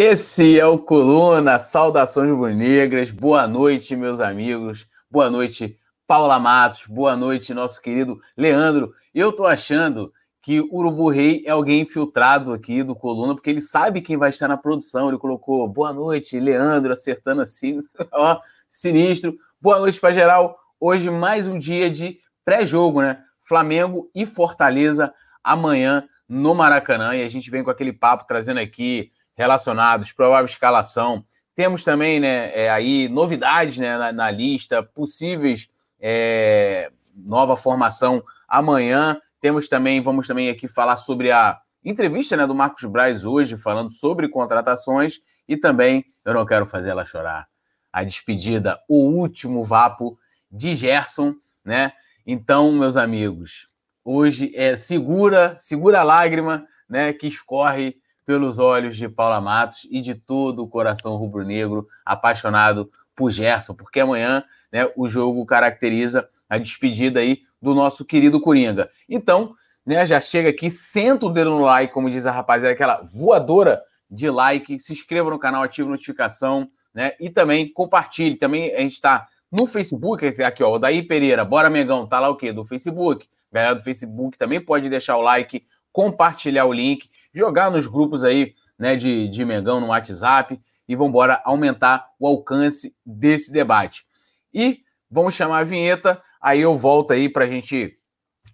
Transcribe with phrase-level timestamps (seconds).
[0.00, 7.16] Esse é o Coluna, saudações rubro-negras, boa noite, meus amigos, boa noite, Paula Matos, boa
[7.16, 8.92] noite, nosso querido Leandro.
[9.12, 13.60] Eu tô achando que o Urubu Rei é alguém infiltrado aqui do Coluna, porque ele
[13.60, 15.08] sabe quem vai estar na produção.
[15.08, 17.80] Ele colocou boa noite, Leandro, acertando assim,
[18.14, 18.38] ó,
[18.70, 19.36] sinistro.
[19.60, 20.56] Boa noite para geral.
[20.78, 23.20] Hoje mais um dia de pré-jogo, né?
[23.42, 25.12] Flamengo e Fortaleza
[25.42, 27.16] amanhã no Maracanã.
[27.16, 31.24] E a gente vem com aquele papo trazendo aqui relacionados, provável escalação.
[31.54, 35.68] Temos também, né, é, aí novidades né, na, na lista, possíveis
[36.00, 39.16] é, nova formação amanhã.
[39.40, 43.92] Temos também, vamos também aqui falar sobre a entrevista né, do Marcos Braz hoje, falando
[43.92, 47.46] sobre contratações, e também, eu não quero fazer ela chorar,
[47.92, 50.18] a despedida, o último vapo
[50.50, 51.92] de Gerson, né?
[52.26, 53.66] Então, meus amigos,
[54.04, 57.96] hoje é segura, segura a lágrima, né, que escorre
[58.28, 64.00] pelos olhos de Paula Matos e de todo o coração rubro-negro apaixonado por Gerson, porque
[64.00, 68.90] amanhã né, o jogo caracteriza a despedida aí do nosso querido Coringa.
[69.08, 73.00] Então, né, já chega aqui, senta o dedo no like, como diz a rapaziada, aquela
[73.00, 73.80] voadora
[74.10, 78.36] de like, se inscreva no canal, ative a notificação, né, e também compartilhe.
[78.36, 82.28] Também a gente está no Facebook, aqui ó, o Daí Pereira, Bora Megão, tá lá
[82.28, 82.52] o quê?
[82.52, 83.26] Do Facebook.
[83.50, 87.08] Galera do Facebook também pode deixar o like, compartilhar o link
[87.38, 92.26] jogar nos grupos aí, né, de, de Mengão no WhatsApp e vamos embora aumentar o
[92.26, 94.04] alcance desse debate.
[94.52, 97.96] E vamos chamar a vinheta, aí eu volto aí para a gente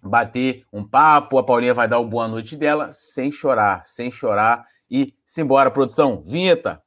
[0.03, 4.63] bater um papo, a Paulinha vai dar o boa noite dela, sem chorar, sem chorar
[4.89, 6.84] e simbora, produção, vinheta!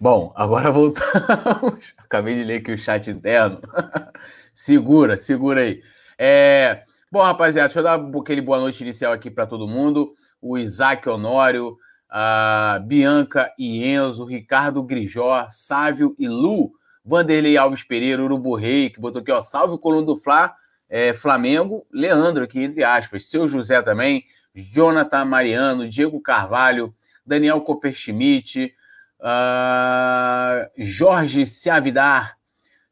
[0.00, 1.92] Bom, agora voltamos.
[1.98, 3.60] Acabei de ler aqui o chat interno.
[4.54, 5.82] segura, segura aí.
[6.18, 6.84] É...
[7.12, 10.12] Bom, rapaziada, deixa eu dar aquele boa noite inicial aqui para todo mundo.
[10.40, 11.76] O Isaac Honório,
[12.08, 16.72] a Bianca e Enzo, Ricardo Grijó, Sávio e Lu,
[17.04, 20.54] Vanderlei Alves Pereira, Urubu Rei, que botou aqui, ó, salve o coluno do Fla,
[20.88, 24.24] é, Flamengo, Leandro aqui, entre aspas, seu José também,
[24.54, 26.94] Jonathan Mariano, Diego Carvalho,
[27.26, 28.72] Daniel Copperschmidt,
[29.20, 32.38] Uh, Jorge Seavidar,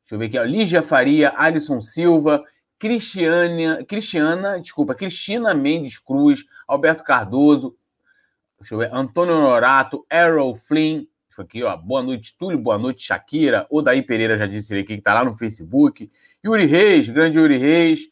[0.03, 2.45] deixa eu ver aqui, ó, Lígia Faria, Alisson Silva,
[2.79, 7.75] Cristiana, Cristiana, desculpa, Cristina Mendes Cruz, Alberto Cardoso,
[8.59, 11.07] deixa eu ver, Antônio Norato, Errol Flynn,
[11.41, 15.03] aqui, ó, boa noite, Túlio, boa noite, Shakira, Daí Pereira já disse ele aqui que
[15.03, 16.11] tá lá no Facebook,
[16.45, 18.03] Yuri Reis, grande Yuri Reis,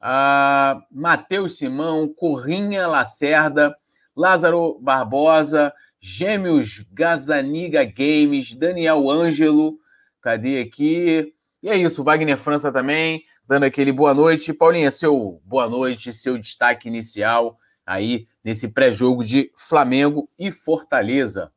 [0.00, 3.76] uh, Matheus Simão, Corrinha Lacerda,
[4.14, 5.72] Lázaro Barbosa,
[6.08, 9.76] Gêmeos Gazaniga Games, Daniel Ângelo,
[10.22, 11.34] cadê aqui?
[11.60, 14.52] E é isso, Wagner França também, dando aquele boa noite.
[14.54, 21.52] Paulinha, seu boa noite, seu destaque inicial aí nesse pré-jogo de Flamengo e Fortaleza.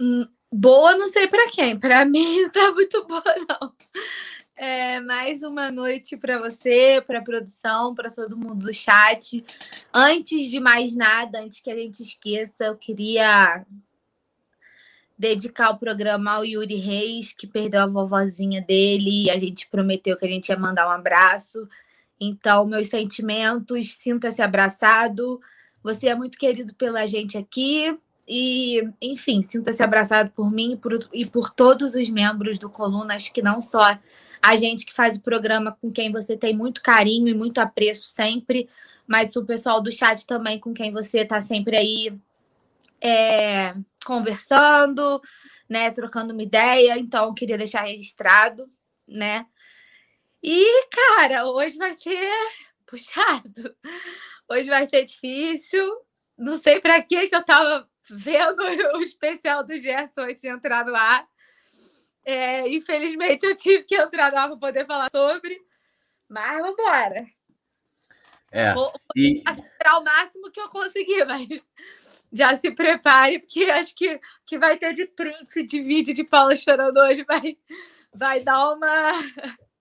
[0.00, 1.78] Hum, boa, não sei para quem.
[1.78, 3.72] Para mim não tá muito boa, não.
[4.64, 9.44] É, mais uma noite para você, para a produção, para todo mundo do chat.
[9.92, 13.66] Antes de mais nada, antes que a gente esqueça, eu queria
[15.18, 20.16] dedicar o programa ao Yuri Reis, que perdeu a vovozinha dele, e a gente prometeu
[20.16, 21.68] que a gente ia mandar um abraço.
[22.20, 25.40] Então, meus sentimentos, sinta-se abraçado.
[25.82, 27.98] Você é muito querido pela gente aqui.
[28.28, 33.16] E, enfim, sinta-se abraçado por mim e por, e por todos os membros do Coluna.
[33.16, 33.98] Acho que não só
[34.42, 38.02] a gente que faz o programa com quem você tem muito carinho e muito apreço
[38.02, 38.68] sempre,
[39.06, 42.18] mas o pessoal do chat também com quem você está sempre aí
[43.00, 45.20] é, conversando,
[45.68, 46.98] né, trocando uma ideia.
[46.98, 48.68] Então, queria deixar registrado,
[49.06, 49.46] né?
[50.42, 52.30] E, cara, hoje vai ser
[52.86, 53.74] puxado.
[54.48, 55.88] Hoje vai ser difícil.
[56.36, 58.60] Não sei para que que eu tava vendo
[58.98, 61.26] o especial do Gerson antes de entrar no ar.
[62.24, 65.60] É, infelizmente eu tive que entrar lá para poder falar sobre,
[66.28, 67.26] mas vamos embora.
[68.52, 69.42] É, vou, e...
[69.44, 71.48] vou o máximo que eu conseguir, mas
[72.32, 76.54] já se prepare, porque acho que que vai ter de print de vídeo de Paula
[76.54, 77.56] chorando hoje, vai,
[78.14, 79.12] vai dar uma.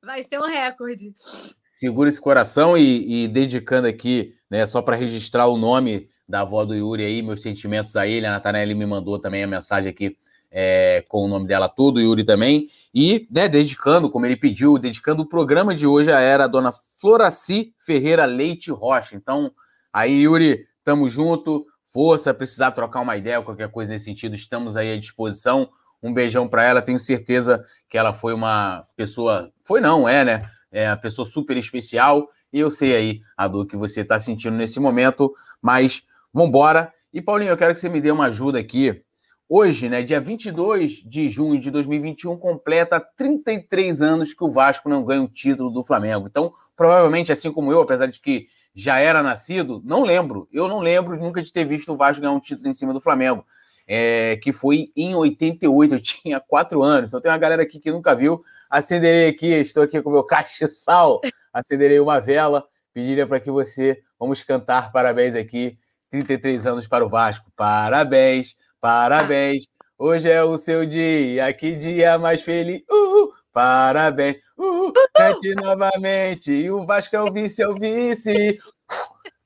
[0.00, 1.12] Vai ser um recorde.
[1.60, 6.64] Segura esse coração e, e dedicando aqui, né, só para registrar o nome da avó
[6.64, 8.26] do Yuri aí, meus sentimentos a ele.
[8.26, 10.16] A Natanelli me mandou também a mensagem aqui
[10.58, 15.22] é, com o nome dela todo, Yuri também, e né, dedicando, como ele pediu, dedicando
[15.22, 19.14] o programa de hoje a era a dona Floraci Ferreira Leite Rocha.
[19.14, 19.52] Então,
[19.92, 24.94] aí, Yuri, tamo junto, força, precisar trocar uma ideia, qualquer coisa nesse sentido, estamos aí
[24.94, 25.68] à disposição.
[26.02, 30.50] Um beijão para ela, tenho certeza que ela foi uma pessoa, foi não, é, né?
[30.72, 32.30] é uma pessoa super especial.
[32.50, 36.02] E eu sei aí a dor que você está sentindo nesse momento, mas
[36.32, 36.90] vamos embora.
[37.12, 39.02] E Paulinho, eu quero que você me dê uma ajuda aqui.
[39.48, 45.04] Hoje, né, dia 22 de junho de 2021, completa 33 anos que o Vasco não
[45.04, 46.26] ganha o título do Flamengo.
[46.26, 50.48] Então, provavelmente, assim como eu, apesar de que já era nascido, não lembro.
[50.52, 53.00] Eu não lembro nunca de ter visto o Vasco ganhar um título em cima do
[53.00, 53.46] Flamengo.
[53.86, 57.10] É, que foi em 88, eu tinha quatro anos.
[57.10, 58.42] Então tem uma galera aqui que nunca viu.
[58.68, 61.20] Acenderei aqui, estou aqui com o meu castiçal.
[61.52, 62.66] Acenderei uma vela.
[62.92, 65.78] Pediria para que você, vamos cantar parabéns aqui.
[66.10, 67.52] 33 anos para o Vasco.
[67.56, 69.64] Parabéns, parabéns.
[69.98, 72.82] Hoje é o seu dia, que dia mais feliz.
[72.90, 74.36] Uhul, parabéns.
[74.56, 76.52] Uhul, cante novamente.
[76.52, 78.58] E o Vasco é o vice, é o vice.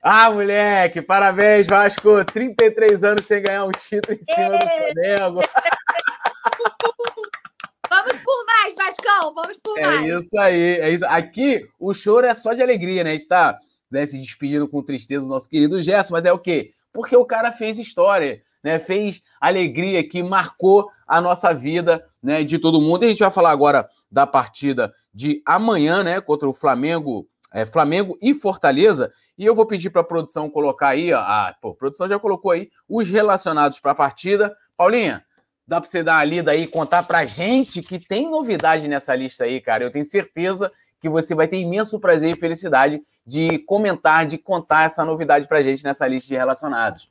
[0.01, 2.25] Ah, moleque, parabéns, Vasco.
[2.25, 5.39] 33 anos sem ganhar um título em cima do Flamengo.
[7.89, 10.09] Vamos por mais, Vascão, vamos por é mais.
[10.09, 11.05] É isso aí, é isso.
[11.07, 13.09] Aqui o choro é só de alegria, né?
[13.09, 13.59] A gente tá
[13.91, 16.71] né, se despedindo com tristeza do nosso querido Gerson, mas é o quê?
[16.93, 22.59] Porque o cara fez história né, fez alegria que marcou a nossa vida, né, de
[22.59, 23.03] todo mundo.
[23.03, 27.65] E a gente vai falar agora da partida de amanhã, né, contra o Flamengo, é,
[27.65, 29.11] Flamengo e Fortaleza.
[29.37, 32.69] E eu vou pedir para a produção colocar aí, a, pô, produção já colocou aí
[32.87, 34.55] os relacionados para a partida.
[34.77, 35.23] Paulinha,
[35.67, 39.43] dá para você dar uma lida aí, contar para gente que tem novidade nessa lista
[39.43, 39.83] aí, cara.
[39.83, 44.83] Eu tenho certeza que você vai ter imenso prazer e felicidade de comentar, de contar
[44.83, 47.09] essa novidade para gente nessa lista de relacionados.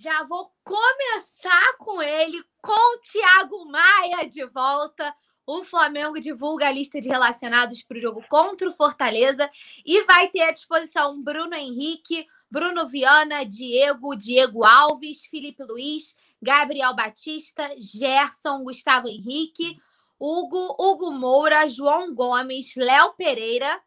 [0.00, 5.12] Já vou começar com ele, com o Thiago Maia de volta.
[5.44, 9.50] O Flamengo divulga a lista de relacionados para o jogo contra o Fortaleza
[9.84, 16.94] e vai ter à disposição Bruno Henrique, Bruno Viana, Diego, Diego Alves, Felipe Luiz, Gabriel
[16.94, 19.82] Batista, Gerson, Gustavo Henrique,
[20.16, 23.82] Hugo, Hugo Moura, João Gomes, Léo Pereira,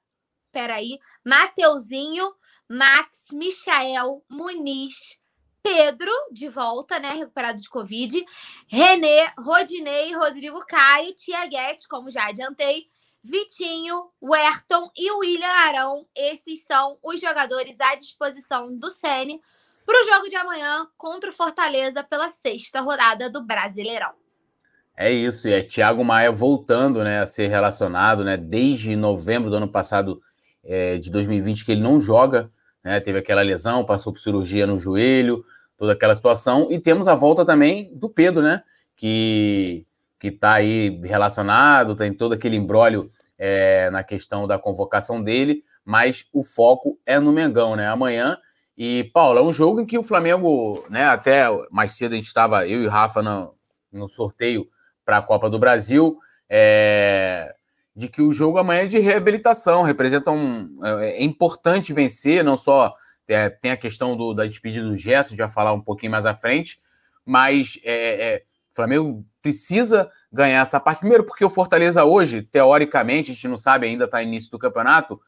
[0.52, 2.36] peraí, Mateuzinho,
[2.68, 5.21] Max, Michael, Muniz,
[5.64, 7.12] Pedro, de volta, né?
[7.14, 8.26] Recuperado de Covid.
[8.68, 12.88] Renê, Rodinei, Rodrigo Caio, Tiaguete, como já adiantei.
[13.24, 16.08] Vitinho, Werton e William Arão.
[16.16, 19.40] Esses são os jogadores à disposição do Sene
[19.86, 24.14] para o jogo de amanhã contra o Fortaleza pela sexta rodada do Brasileirão.
[24.98, 28.38] É isso, e é Thiago Maia voltando né, a ser relacionado, né?
[28.38, 30.22] Desde novembro do ano passado,
[30.64, 32.52] é, de 2020, que ele não joga
[32.84, 33.00] né?
[33.00, 35.44] Teve aquela lesão, passou por cirurgia no joelho,
[35.78, 36.72] toda aquela situação.
[36.72, 38.64] E temos a volta também do Pedro, né?
[38.96, 39.86] Que
[40.22, 46.28] que está aí relacionado, tem todo aquele embrólio é, na questão da convocação dele, mas
[46.32, 47.88] o foco é no Mengão, né?
[47.88, 48.38] Amanhã.
[48.78, 51.06] E, Paulo, é um jogo em que o Flamengo, né?
[51.06, 53.56] Até mais cedo a gente estava, eu e Rafa, no,
[53.92, 54.68] no sorteio
[55.04, 56.20] para a Copa do Brasil.
[56.48, 57.52] É,
[57.96, 60.80] de que o jogo amanhã é de reabilitação, representa um.
[60.84, 62.96] É, é importante vencer, não só
[63.28, 66.12] é, tem a questão do, da despedida do Gerson, a gente vai falar um pouquinho
[66.12, 66.80] mais à frente,
[67.26, 71.00] mas é, é, o Flamengo precisa ganhar essa parte.
[71.00, 75.20] Primeiro, porque o Fortaleza hoje, teoricamente, a gente não sabe ainda, está início do campeonato,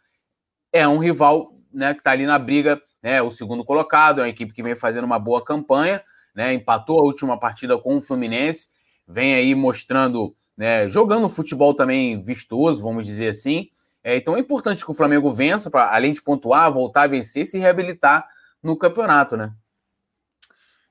[0.71, 4.29] é um rival né, que está ali na briga, né, o segundo colocado, é uma
[4.29, 6.01] equipe que vem fazendo uma boa campanha,
[6.35, 8.69] né, empatou a última partida com o Fluminense,
[9.07, 13.69] vem aí mostrando né, jogando futebol também vistoso, vamos dizer assim.
[14.03, 17.45] É, então é importante que o Flamengo vença, para além de pontuar, voltar a vencer,
[17.45, 18.27] se reabilitar
[18.61, 19.53] no campeonato, né?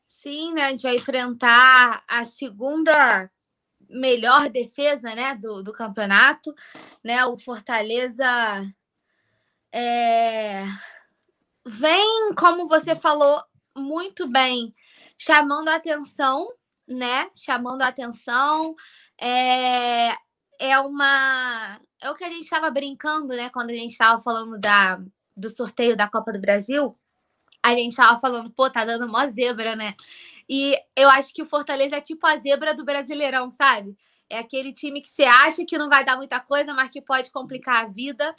[0.06, 0.66] Sim, né?
[0.66, 3.30] A gente vai enfrentar a segunda
[3.88, 6.54] melhor defesa né, do, do campeonato.
[7.04, 7.24] Né?
[7.26, 8.24] O Fortaleza
[9.72, 10.64] é...
[11.66, 13.42] vem, como você falou
[13.76, 14.74] muito bem,
[15.18, 16.48] chamando a atenção,
[16.86, 17.28] né?
[17.34, 18.74] Chamando a atenção,
[19.22, 20.16] é,
[20.58, 21.80] é uma.
[22.00, 23.48] É o que a gente estava brincando, né?
[23.50, 25.00] Quando a gente estava falando da,
[25.36, 26.98] do sorteio da Copa do Brasil.
[27.62, 29.94] A gente estava falando, pô, tá dando mó zebra, né?
[30.48, 33.96] E eu acho que o Fortaleza é tipo a zebra do Brasileirão, sabe?
[34.28, 37.30] É aquele time que você acha que não vai dar muita coisa, mas que pode
[37.30, 38.34] complicar a vida,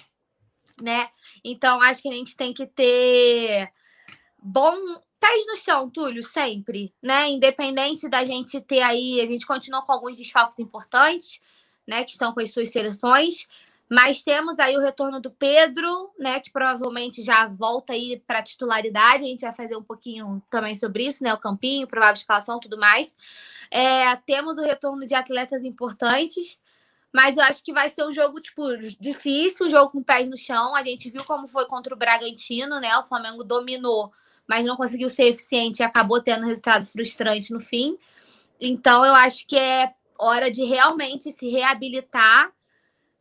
[0.82, 1.08] né?
[1.46, 3.72] Então acho que a gente tem que ter
[4.38, 4.75] bom
[5.24, 7.30] pés no chão, Túlio, sempre, né?
[7.30, 11.42] Independente da gente ter aí, a gente continua com alguns desfalques importantes,
[11.88, 12.03] né?
[12.03, 13.48] Que estão com as suas seleções.
[13.89, 16.42] Mas temos aí o retorno do Pedro, né?
[16.42, 19.24] Que provavelmente já volta aí para titularidade.
[19.24, 21.34] A gente vai fazer um pouquinho também sobre isso, né?
[21.34, 23.15] O campinho, provável escalação, tudo mais.
[23.72, 26.62] É, temos o retorno de atletas importantes.
[27.13, 28.63] Mas eu acho que vai ser um jogo, tipo,
[29.00, 30.75] difícil, um jogo com pés no chão.
[30.75, 32.98] A gente viu como foi contra o Bragantino, né?
[32.98, 34.12] O Flamengo dominou
[34.48, 37.98] mas não conseguiu ser eficiente e acabou tendo resultado frustrante no fim.
[38.60, 42.52] Então, eu acho que é hora de realmente se reabilitar,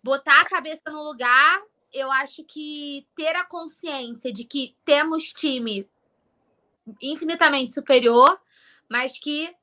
[0.03, 1.63] botar a cabeça no lugar
[1.93, 5.89] eu acho que ter a consciência de que temos time
[7.01, 8.41] infinitamente superior,
[8.89, 9.55] mas que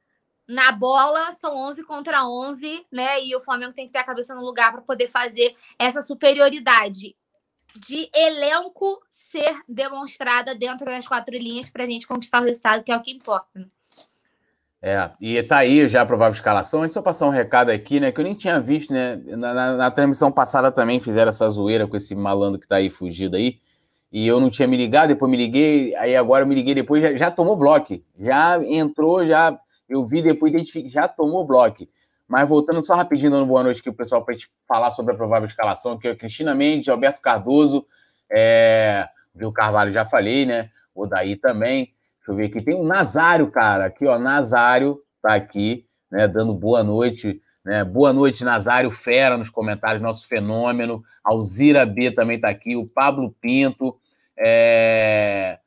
[0.48, 3.24] na bola são 11 contra 11, né?
[3.24, 7.16] E o Flamengo tem que ter a cabeça no lugar para poder fazer essa superioridade
[7.79, 12.91] de elenco ser demonstrada dentro das quatro linhas para a gente conquistar o resultado, que
[12.91, 13.48] é o que importa.
[13.55, 13.65] Né?
[14.81, 16.83] É, e tá aí já a provável escalação.
[16.83, 18.12] É só passar um recado aqui, né?
[18.12, 19.17] Que eu nem tinha visto, né?
[19.17, 22.89] Na, na, na, transmissão passada também fizeram essa zoeira com esse malandro que tá aí
[22.89, 23.59] fugido aí.
[24.12, 27.01] E eu não tinha me ligado, depois me liguei, aí agora eu me liguei depois,
[27.01, 28.01] já, já tomou bloco.
[28.17, 29.59] Já entrou, já.
[29.88, 31.86] Eu vi depois, identifiquei, já tomou bloco.
[32.29, 34.36] Mas voltando só rapidinho, dando boa noite aqui o pessoal para
[34.67, 37.83] falar sobre a provável escalação, que é Cristina Mendes, Alberto Cardoso,
[38.31, 40.69] é, Viu Carvalho, já falei, né?
[40.93, 41.86] O Daí também.
[42.17, 42.62] Deixa eu ver aqui.
[42.62, 43.86] Tem o Nazário, cara.
[43.86, 44.19] Aqui, ó.
[44.19, 46.27] Nazário tá aqui, né?
[46.27, 47.41] Dando boa noite.
[47.65, 47.83] Né?
[47.83, 51.03] Boa noite, Nazário Fera, nos comentários, nosso fenômeno.
[51.24, 52.75] Alzira B também tá aqui.
[52.75, 54.00] O Pablo Pinto.
[54.38, 55.57] É...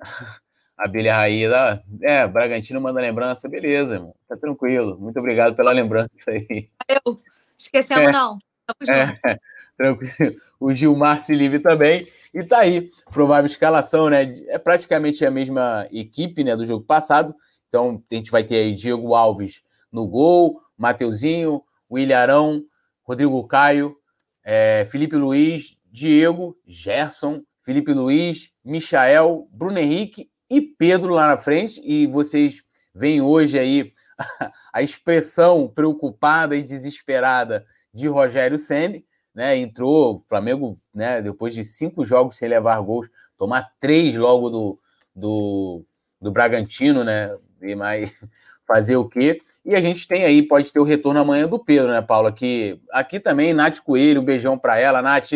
[0.76, 1.82] Abelha Raída.
[2.02, 3.48] É, Bragantino manda lembrança.
[3.48, 4.17] Beleza, irmão.
[4.28, 4.98] Tá tranquilo.
[4.98, 6.68] Muito obrigado pela lembrança aí.
[6.86, 7.16] Eu.
[7.58, 8.12] Esquecemos, é.
[8.12, 8.38] não.
[8.86, 9.38] É,
[9.76, 10.36] tranquilo.
[10.60, 12.06] O Gilmar se livre também.
[12.34, 14.34] E tá aí, provável escalação, né?
[14.48, 17.34] É praticamente a mesma equipe né, do jogo passado.
[17.68, 22.64] Então, a gente vai ter aí Diego Alves no gol, Mateuzinho, William Arão,
[23.02, 23.96] Rodrigo Caio,
[24.44, 31.80] é, Felipe Luiz, Diego, Gerson, Felipe Luiz, Michael, Bruno Henrique e Pedro lá na frente.
[31.82, 32.62] E vocês
[32.98, 33.92] veem hoje aí
[34.72, 37.64] a expressão preocupada e desesperada
[37.94, 39.56] de Rogério Senni, né?
[39.56, 41.22] Entrou o Flamengo, né?
[41.22, 44.78] Depois de cinco jogos sem levar gols, tomar três logo do,
[45.14, 45.84] do,
[46.20, 47.36] do Bragantino, né?
[47.62, 48.12] E mais
[48.66, 49.40] fazer o quê?
[49.64, 52.32] E a gente tem aí, pode ter o retorno amanhã do Pedro, né, Paula?
[52.32, 55.32] Que aqui também, Nath Coelho, um beijão para ela, Nath,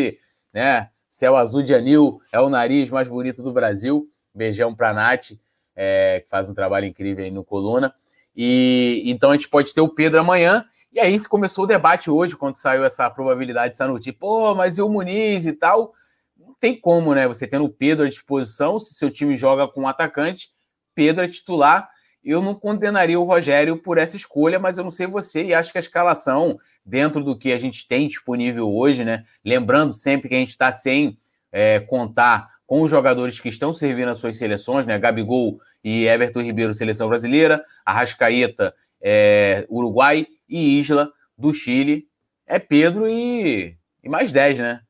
[0.53, 0.89] né?
[1.09, 4.09] Céu azul de anil, é o nariz mais bonito do Brasil.
[4.35, 5.33] Beijão para Nath,
[5.77, 7.95] é, que faz um trabalho incrível aí no Coluna.
[8.35, 10.65] E então a gente pode ter o Pedro amanhã.
[10.93, 14.77] E aí se começou o debate hoje, quando saiu essa probabilidade, essa notícia, pô, mas
[14.77, 15.95] e o Muniz e tal?
[16.39, 17.27] Não tem como, né?
[17.27, 20.51] Você tendo o Pedro à disposição, se seu time joga com um atacante,
[20.95, 21.89] Pedro é titular.
[22.23, 25.73] Eu não condenaria o Rogério por essa escolha, mas eu não sei você e acho
[25.73, 29.25] que a escalação, dentro do que a gente tem disponível hoje, né?
[29.45, 31.17] Lembrando sempre que a gente está sem
[31.51, 34.99] é, contar com os jogadores que estão servindo as suas seleções, né?
[34.99, 42.09] Gabigol e Everton Ribeiro, seleção brasileira, Arrascaeta, é, Uruguai e Isla do Chile.
[42.47, 44.81] É Pedro e, e mais 10, né?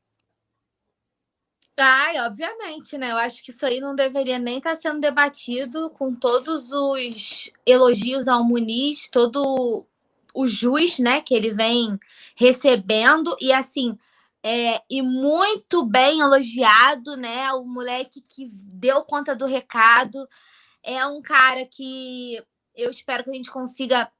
[1.75, 3.11] Ai, obviamente, né?
[3.11, 7.51] Eu acho que isso aí não deveria nem estar tá sendo debatido com todos os
[7.65, 9.85] elogios ao Muniz, todo
[10.33, 11.99] o jus, né, que ele vem
[12.33, 13.97] recebendo e assim,
[14.43, 17.51] é, e muito bem elogiado, né?
[17.53, 20.27] O moleque que deu conta do recado
[20.83, 22.43] é um cara que
[22.75, 24.11] eu espero que a gente consiga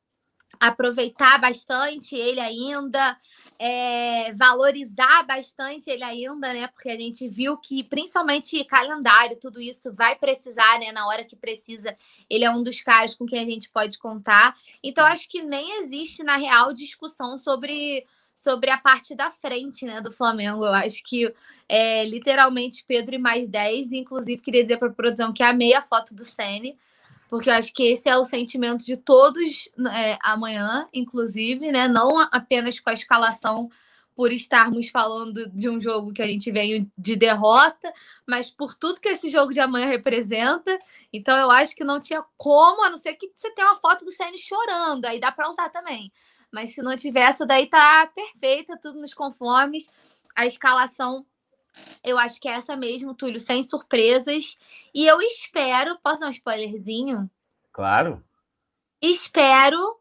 [0.60, 3.18] aproveitar bastante ele ainda,
[3.60, 6.68] é, valorizar bastante ele ainda, né?
[6.68, 10.94] Porque a gente viu que, principalmente calendário, tudo isso vai precisar, né?
[10.94, 11.98] Na hora que precisa,
[12.30, 14.56] ele é um dos caras com quem a gente pode contar.
[14.82, 20.02] Então, acho que nem existe, na real, discussão sobre sobre a parte da frente né,
[20.02, 20.66] do Flamengo.
[20.66, 21.34] Eu acho que
[21.68, 23.92] é literalmente Pedro e mais 10.
[23.94, 26.74] Inclusive, queria dizer para a produção que amei a foto do Sene,
[27.30, 31.88] porque eu acho que esse é o sentimento de todos é, amanhã, inclusive, né?
[31.88, 33.70] Não apenas com a escalação
[34.16, 37.92] por estarmos falando de um jogo que a gente veio de derrota,
[38.28, 40.78] mas por tudo que esse jogo de amanhã representa.
[41.12, 44.06] Então eu acho que não tinha como, a não ser que você tenha uma foto
[44.06, 46.12] do Sene chorando, aí dá para usar também.
[46.54, 49.90] Mas se não tiver essa daí, tá perfeita, tudo nos conformes.
[50.36, 51.26] A escalação,
[52.04, 54.60] eu acho que é essa mesmo, Túlio, sem surpresas.
[54.94, 57.28] E eu espero, posso dar um spoilerzinho?
[57.72, 58.24] Claro.
[59.02, 59.98] Espero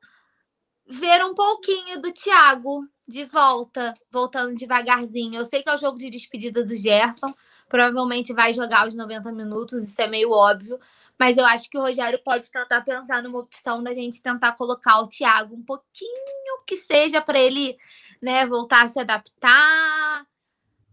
[0.86, 5.36] ver um pouquinho do Thiago de volta, voltando devagarzinho.
[5.36, 7.32] Eu sei que é o jogo de despedida do Gerson,
[7.66, 10.78] provavelmente vai jogar os 90 minutos, isso é meio óbvio,
[11.22, 14.98] mas eu acho que o Rogério pode tentar pensar numa opção da gente tentar colocar
[15.02, 17.76] o Thiago um pouquinho que seja para ele
[18.20, 20.26] né, voltar a se adaptar.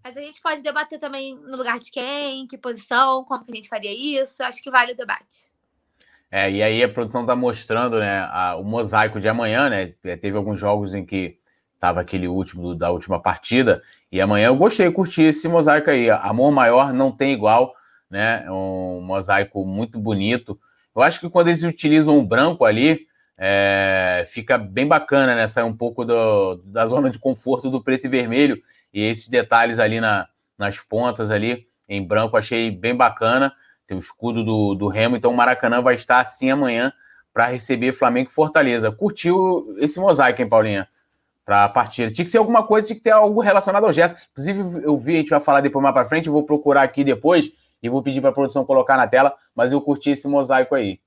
[0.03, 3.55] Mas a gente pode debater também no lugar de quem, que posição, como que a
[3.55, 4.43] gente faria isso.
[4.43, 5.48] Acho que vale o debate.
[6.29, 9.95] É, e aí a produção está mostrando né, a, o mosaico de amanhã, né?
[10.03, 11.39] É, teve alguns jogos em que
[11.74, 13.81] estava aquele último da última partida.
[14.12, 16.07] E amanhã eu gostei, curti esse mosaico aí.
[16.07, 17.74] Amor maior não tem igual
[18.10, 18.44] né?
[18.46, 20.60] É um mosaico muito bonito.
[20.96, 25.48] Eu acho que quando eles utilizam o branco ali, é, fica bem bacana, né?
[25.48, 28.58] Sai um pouco do, da zona de conforto do preto e vermelho.
[28.94, 33.54] E esses detalhes ali na, nas pontas ali, em branco, achei bem bacana.
[33.88, 36.92] Tem o escudo do, do Remo, então o Maracanã vai estar assim amanhã
[37.34, 38.92] para receber Flamengo e Fortaleza.
[38.92, 40.88] Curtiu esse mosaico, hein, Paulinha?
[41.46, 42.12] Para a partida.
[42.12, 44.20] Tinha que ser alguma coisa, tinha que ter algo relacionado ao gesto.
[44.32, 47.04] Inclusive, eu vi, a gente vai falar depois mais para frente, eu vou procurar aqui
[47.04, 50.75] depois e vou pedir para a produção colocar na tela, mas eu curti esse mosaico
[50.75, 51.00] aí.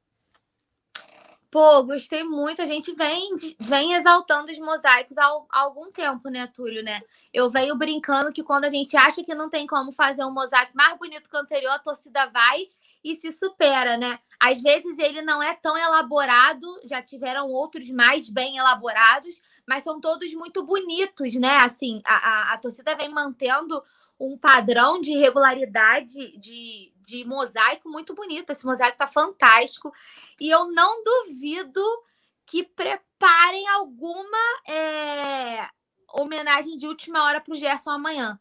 [1.52, 2.62] Pô, gostei muito.
[2.62, 7.02] A gente vem, vem exaltando os mosaicos há, há, algum tempo, né, Túlio, né?
[7.30, 10.72] Eu venho brincando que quando a gente acha que não tem como fazer um mosaico
[10.74, 12.68] mais bonito que o anterior, a torcida vai
[13.04, 14.18] e se supera, né?
[14.40, 20.00] Às vezes ele não é tão elaborado, já tiveram outros mais bem elaborados, mas são
[20.00, 21.56] todos muito bonitos, né?
[21.58, 23.82] Assim, a, a, a torcida vem mantendo
[24.22, 28.50] um padrão de regularidade de, de mosaico muito bonito.
[28.50, 29.92] Esse mosaico tá fantástico.
[30.40, 31.82] E eu não duvido
[32.46, 34.38] que preparem alguma
[34.68, 35.68] é,
[36.14, 38.38] homenagem de última hora para o Gerson amanhã.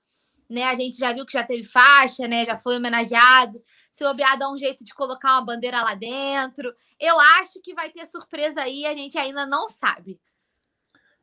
[0.48, 0.66] Né?
[0.66, 2.46] A gente já viu que já teve faixa, né?
[2.46, 3.58] Já foi homenageado.
[3.92, 6.76] Se o dá um jeito de colocar uma bandeira lá dentro.
[7.00, 10.20] Eu acho que vai ter surpresa aí, a gente ainda não sabe.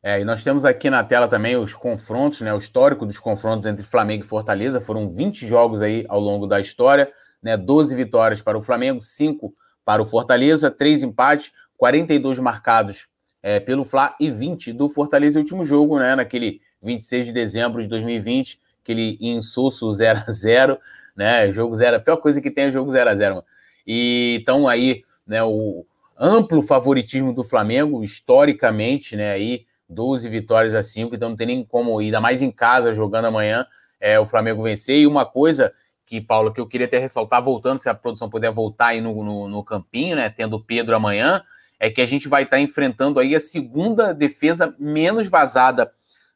[0.03, 3.67] É, e nós temos aqui na tela também os confrontos, né, o histórico dos confrontos
[3.67, 4.81] entre Flamengo e Fortaleza.
[4.81, 7.11] Foram 20 jogos aí ao longo da história,
[7.43, 9.53] né, 12 vitórias para o Flamengo, 5
[9.85, 13.09] para o Fortaleza, 3 empates, 42 marcados
[13.43, 15.39] é, pelo Fla e 20 do Fortaleza.
[15.39, 20.79] O último jogo, né, naquele 26 de dezembro de 2020, aquele insulso 0 a 0
[21.17, 23.45] né, jogo 0, a pior coisa que tem é jogo 0 a 0
[23.85, 25.85] E então aí, né, o
[26.17, 31.65] amplo favoritismo do Flamengo, historicamente, né, aí 12 vitórias a 5, então não tem nem
[31.65, 33.67] como ainda mais em casa jogando amanhã,
[34.01, 34.99] é, o Flamengo vencer.
[34.99, 35.73] E uma coisa
[36.05, 39.23] que, Paulo, que eu queria até ressaltar, voltando, se a produção puder voltar aí no,
[39.23, 41.43] no, no campinho, né, tendo o Pedro amanhã,
[41.79, 45.91] é que a gente vai estar enfrentando aí a segunda defesa menos vazada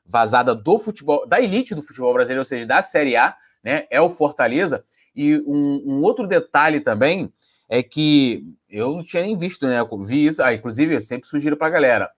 [0.04, 4.00] vazada do futebol, da elite do futebol brasileiro, ou seja, da Série A, né, é
[4.00, 4.84] o Fortaleza.
[5.14, 7.32] E um, um outro detalhe também
[7.68, 11.56] é que eu não tinha nem visto, né, vi isso, ah, inclusive eu sempre sugiro
[11.56, 12.10] para a galera,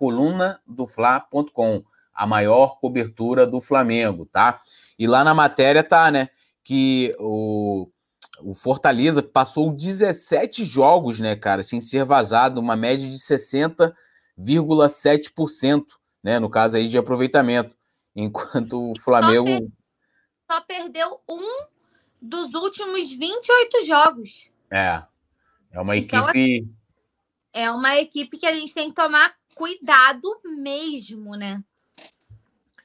[0.00, 1.84] coluna do Fla.com,
[2.14, 4.58] a maior cobertura do Flamengo, tá?
[4.98, 6.30] E lá na matéria tá, né,
[6.64, 7.86] que o,
[8.42, 15.84] o Fortaleza passou 17 jogos, né, cara, sem ser vazado, uma média de 60,7%,
[16.24, 17.76] né, no caso aí de aproveitamento,
[18.16, 19.70] enquanto o Flamengo
[20.50, 21.66] só perdeu um
[22.22, 24.50] dos últimos 28 jogos.
[24.70, 25.02] É.
[25.70, 26.66] É uma então, equipe.
[27.52, 31.62] É uma equipe que a gente tem que tomar cuidado mesmo, né?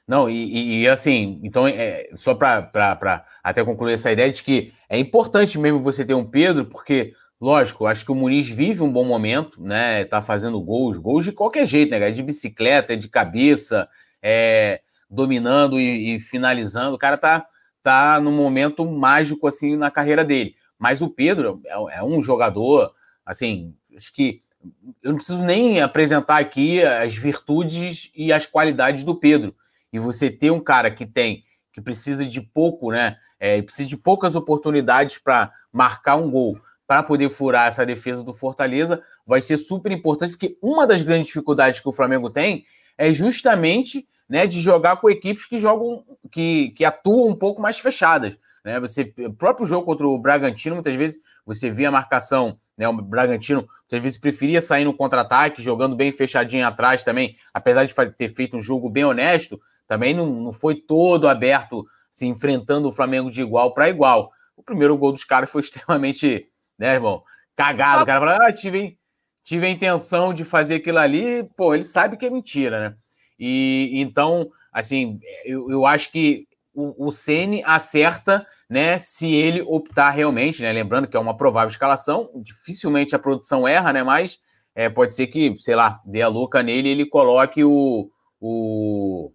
[0.05, 4.99] Não, e, e assim, então, é, só para até concluir essa ideia de que é
[4.99, 9.05] importante mesmo você ter um Pedro, porque, lógico, acho que o Muniz vive um bom
[9.05, 10.03] momento, né?
[10.03, 12.11] Tá fazendo gols, gols de qualquer jeito, né?
[12.11, 13.87] De bicicleta, de cabeça,
[14.21, 16.95] é, dominando e, e, finalizando.
[16.95, 17.47] O cara tá,
[17.81, 20.55] tá num momento mágico, assim, na carreira dele.
[20.77, 22.93] Mas o Pedro é, é um jogador,
[23.25, 24.41] assim, acho que
[25.03, 29.55] eu não preciso nem apresentar aqui as virtudes e as qualidades do Pedro.
[29.91, 33.17] E você ter um cara que tem, que precisa de pouco, né?
[33.39, 38.33] É, precisa de poucas oportunidades para marcar um gol, para poder furar essa defesa do
[38.33, 42.65] Fortaleza, vai ser super importante, porque uma das grandes dificuldades que o Flamengo tem
[42.97, 47.79] é justamente né, de jogar com equipes que jogam, que, que atuam um pouco mais
[47.79, 48.37] fechadas.
[48.65, 48.79] Né?
[48.79, 52.87] Você, o próprio jogo contra o Bragantino, muitas vezes você via a marcação, né?
[52.89, 57.93] O Bragantino muitas vezes preferia sair no contra-ataque, jogando bem fechadinho atrás também, apesar de
[57.93, 62.87] fazer, ter feito um jogo bem honesto, também não, não foi todo aberto, se enfrentando
[62.87, 64.31] o Flamengo de igual para igual.
[64.57, 67.21] O primeiro gol dos caras foi extremamente, né, irmão?
[67.55, 68.01] Cagado.
[68.01, 68.97] O cara fala, ah, tive,
[69.43, 72.95] tive a intenção de fazer aquilo ali, pô, ele sabe que é mentira, né?
[73.37, 78.97] E então, assim, eu, eu acho que o, o Ceni acerta, né?
[78.97, 80.71] Se ele optar realmente, né?
[80.71, 84.03] Lembrando que é uma provável escalação, dificilmente a produção erra, né?
[84.03, 84.39] Mas
[84.75, 88.09] é, pode ser que, sei lá, dê a louca nele e ele coloque o,
[88.39, 89.31] o,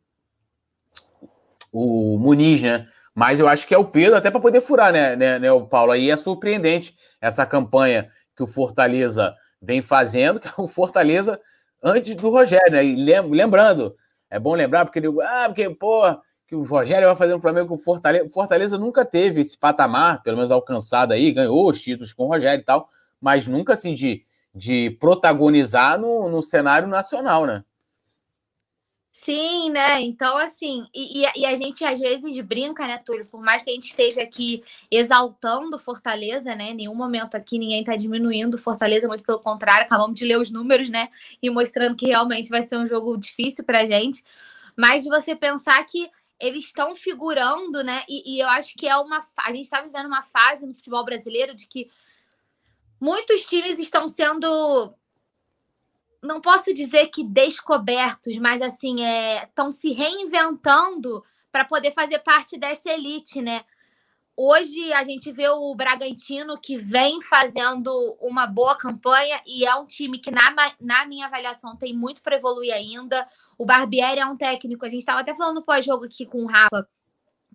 [1.73, 2.87] o Muniz, né?
[3.15, 5.67] Mas eu acho que é o Pedro, até para poder furar, né, né, né, o
[5.67, 5.93] Paulo?
[5.93, 11.41] Aí é surpreendente essa campanha que o Fortaleza vem fazendo, que é o Fortaleza
[11.83, 12.85] antes do Rogério, né?
[12.85, 13.97] E lembrando,
[14.31, 16.03] é bom lembrar, porque ele, ah, porque, pô,
[16.51, 18.29] que o Rogério vai fazer no Flamengo com o Fortaleza.
[18.29, 22.61] Fortaleza nunca teve esse patamar, pelo menos alcançado aí, ganhou os títulos com o Rogério
[22.61, 22.89] e tal,
[23.21, 27.63] mas nunca assim de, de protagonizar no, no cenário nacional, né?
[29.13, 30.01] Sim, né?
[30.01, 33.27] Então, assim, e, e, a gente às vezes brinca, né, Túlio?
[33.27, 36.71] Por mais que a gente esteja aqui exaltando Fortaleza, né?
[36.71, 40.51] Em nenhum momento aqui ninguém está diminuindo Fortaleza, muito pelo contrário, acabamos de ler os
[40.51, 41.11] números, né?
[41.41, 44.25] E mostrando que realmente vai ser um jogo difícil pra gente.
[44.77, 46.11] Mas de você pensar que
[46.41, 48.05] eles estão figurando, né?
[48.09, 49.21] E, e, eu acho que é uma.
[49.39, 51.91] A gente está vivendo uma fase no futebol brasileiro de que
[53.01, 54.95] muitos times estão sendo.
[56.23, 58.97] Não posso dizer que descobertos, mas assim,
[59.43, 63.65] estão é, se reinventando para poder fazer parte dessa elite, né?
[64.37, 69.87] Hoje a gente vê o Bragantino que vem fazendo uma boa campanha e é um
[69.87, 73.29] time que, na, na minha avaliação, tem muito para evoluir ainda.
[73.59, 76.89] O Barbieri é um técnico, a gente estava até falando pós-jogo aqui com o Rafa,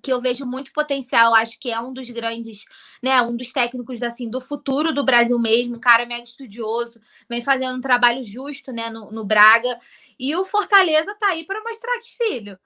[0.03, 2.65] que eu vejo muito potencial, acho que é um dos grandes,
[3.01, 7.41] né, um dos técnicos assim do futuro do Brasil mesmo, um cara mega estudioso, vem
[7.41, 9.79] fazendo um trabalho justo, né, no, no Braga.
[10.19, 12.59] E o Fortaleza tá aí para mostrar que filho,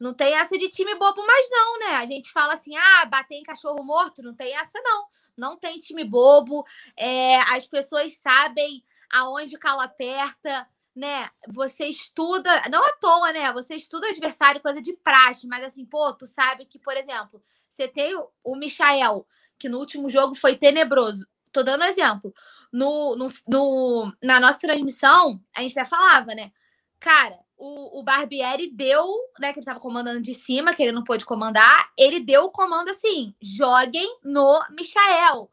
[0.00, 1.96] não tem essa de time bobo mais não, né?
[1.96, 5.06] A gente fala assim, ah, bater em cachorro morto, não tem essa não.
[5.36, 11.30] Não tem time bobo, é, as pessoas sabem aonde o calo aperta, né?
[11.48, 13.52] Você estuda, não à toa, né?
[13.52, 17.86] Você estuda adversário, coisa de praxe, mas assim, pô, tu sabe que, por exemplo, você
[17.86, 19.26] tem o Michael,
[19.58, 21.26] que no último jogo foi tenebroso.
[21.52, 22.34] Tô dando um exemplo.
[22.72, 26.52] No, no, no, na nossa transmissão, a gente até falava, né?
[26.98, 29.06] Cara, o, o Barbieri deu,
[29.38, 32.50] né, que ele estava comandando de cima, que ele não pôde comandar, ele deu o
[32.50, 35.50] comando assim: joguem no Michael.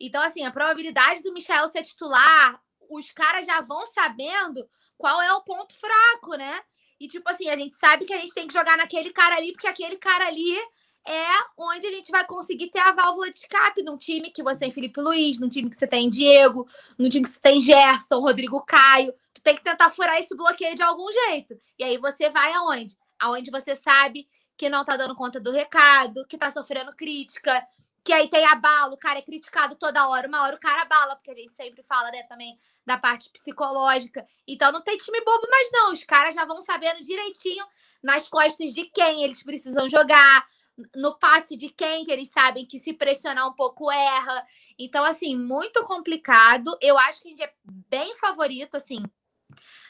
[0.00, 5.30] Então, assim, a probabilidade do Michael ser titular, os caras já vão sabendo qual é
[5.34, 6.60] o ponto fraco, né?
[6.98, 9.52] E, tipo assim, a gente sabe que a gente tem que jogar naquele cara ali,
[9.52, 10.56] porque aquele cara ali
[11.06, 14.60] é onde a gente vai conseguir ter a válvula de escape num time que você
[14.60, 18.20] tem Felipe Luiz, num time que você tem Diego, num time que você tem Gerson,
[18.20, 19.12] Rodrigo Caio.
[19.32, 21.58] Tu tem que tentar furar esse bloqueio de algum jeito.
[21.78, 22.96] E aí você vai aonde?
[23.18, 27.66] Aonde você sabe que não tá dando conta do recado, que tá sofrendo crítica,
[28.04, 31.16] que aí tem abalo, o cara é criticado toda hora, uma hora o cara abala,
[31.16, 34.26] porque a gente sempre fala, né, também da parte psicológica.
[34.46, 37.64] Então não tem time bobo mais não, os caras já vão sabendo direitinho
[38.02, 40.46] nas costas de quem eles precisam jogar,
[40.94, 44.44] no passe de quem que eles sabem que se pressionar um pouco erra.
[44.78, 46.76] Então, assim, muito complicado.
[46.80, 49.02] Eu acho que a gente é bem favorito, assim,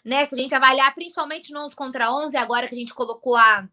[0.04, 0.24] né?
[0.24, 3.68] Se a gente avaliar principalmente no 11 contra 11, agora que a gente colocou a,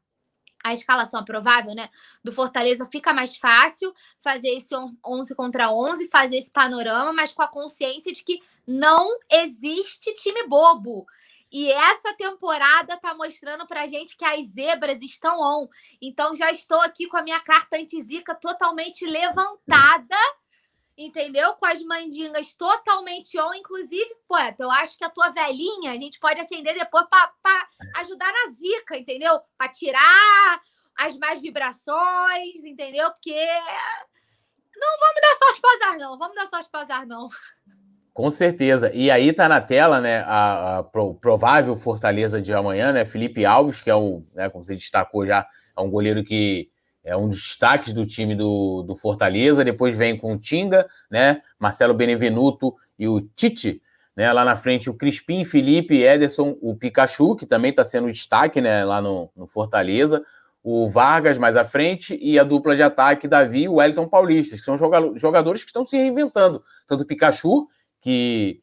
[0.63, 1.89] a escalação provável, né?
[2.23, 7.41] Do Fortaleza, fica mais fácil fazer esse 11 contra 11, fazer esse panorama, mas com
[7.41, 11.05] a consciência de que não existe time bobo.
[11.51, 15.67] E essa temporada tá mostrando pra gente que as zebras estão on.
[16.01, 20.17] Então já estou aqui com a minha carta antizica totalmente levantada,
[20.97, 21.53] entendeu?
[21.53, 23.53] Com as mandingas totalmente on.
[23.53, 28.31] Inclusive, poeta, eu acho que a tua velhinha a gente pode acender depois para ajudar
[28.31, 29.39] na zica, entendeu?
[29.57, 30.61] Para tirar
[30.97, 33.09] as mais vibrações, entendeu?
[33.11, 33.47] Porque
[34.75, 36.17] não vamos dar sorte para azar, não.
[36.17, 37.29] Vamos dar sorte para azar, não.
[38.17, 38.89] Com certeza.
[38.95, 40.83] E aí tá na tela, né, a, a
[41.21, 45.45] provável Fortaleza de amanhã, né, Felipe Alves, que é o, né, como você destacou já,
[45.77, 46.67] é um goleiro que
[47.03, 49.63] é um dos destaques do time do, do Fortaleza.
[49.63, 53.83] Depois vem com o Tinga, né, Marcelo Benevenuto e o Tite,
[54.15, 58.59] né, lá na frente o Crispim, Felipe, Ederson, o Pikachu, que também está sendo destaque,
[58.59, 60.23] né, lá no, no Fortaleza
[60.63, 64.57] o Vargas mais à frente e a dupla de ataque Davi e o Wellington Paulista,
[64.57, 64.75] que são
[65.15, 66.61] jogadores que estão se reinventando.
[66.85, 67.69] Tanto o Pikachu,
[68.01, 68.61] que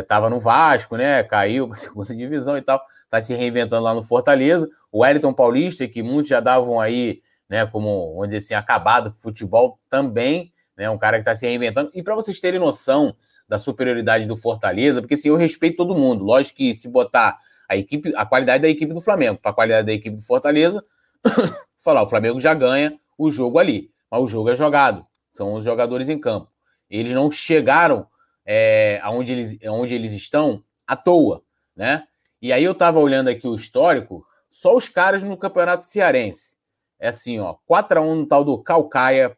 [0.00, 1.22] estava é, no Vasco, né?
[1.22, 4.68] Caiu para a segunda divisão e tal, está se reinventando lá no Fortaleza.
[4.90, 9.78] O Wellington Paulista, que muitos já davam aí, né, como, vamos dizer assim, acabado futebol,
[9.88, 10.88] também, né?
[10.88, 11.90] Um cara que está se reinventando.
[11.94, 13.14] E para vocês terem noção
[13.48, 16.24] da superioridade do Fortaleza, porque assim, eu respeito todo mundo.
[16.24, 19.86] Lógico que se botar a equipe, a qualidade da equipe do Flamengo para a qualidade
[19.86, 20.84] da equipe do Fortaleza,
[21.78, 23.90] falar, o Flamengo já ganha o jogo ali.
[24.10, 26.48] Mas o jogo é jogado, são os jogadores em campo.
[26.88, 28.06] Eles não chegaram
[28.44, 31.42] é, aonde, eles, aonde eles estão à toa,
[31.74, 32.04] né?
[32.42, 36.56] E aí eu estava olhando aqui o histórico, só os caras no Campeonato Cearense.
[36.98, 39.36] É assim, ó, 4 x 1 no tal do Calcaia,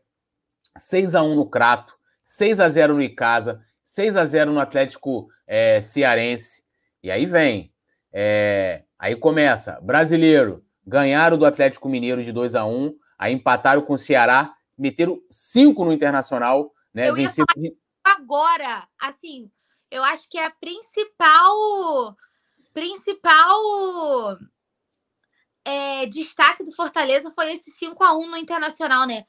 [0.76, 5.28] 6 x 1 no Crato, 6 x 0 no Icasa, 6 x 0 no Atlético
[5.46, 6.62] é, Cearense.
[7.02, 7.72] E aí vem.
[8.12, 9.80] É, aí começa.
[9.80, 15.20] Brasileiro, ganharam do Atlético Mineiro de 2 x 1 aí empataram com o Ceará, meteram
[15.30, 17.12] 5 no Internacional, né?
[17.12, 17.46] Venceram
[18.22, 19.50] agora, assim,
[19.90, 22.16] eu acho que é a principal
[22.72, 24.38] principal
[25.64, 29.26] é, destaque do Fortaleza foi esse 5 a 1 no Internacional, né?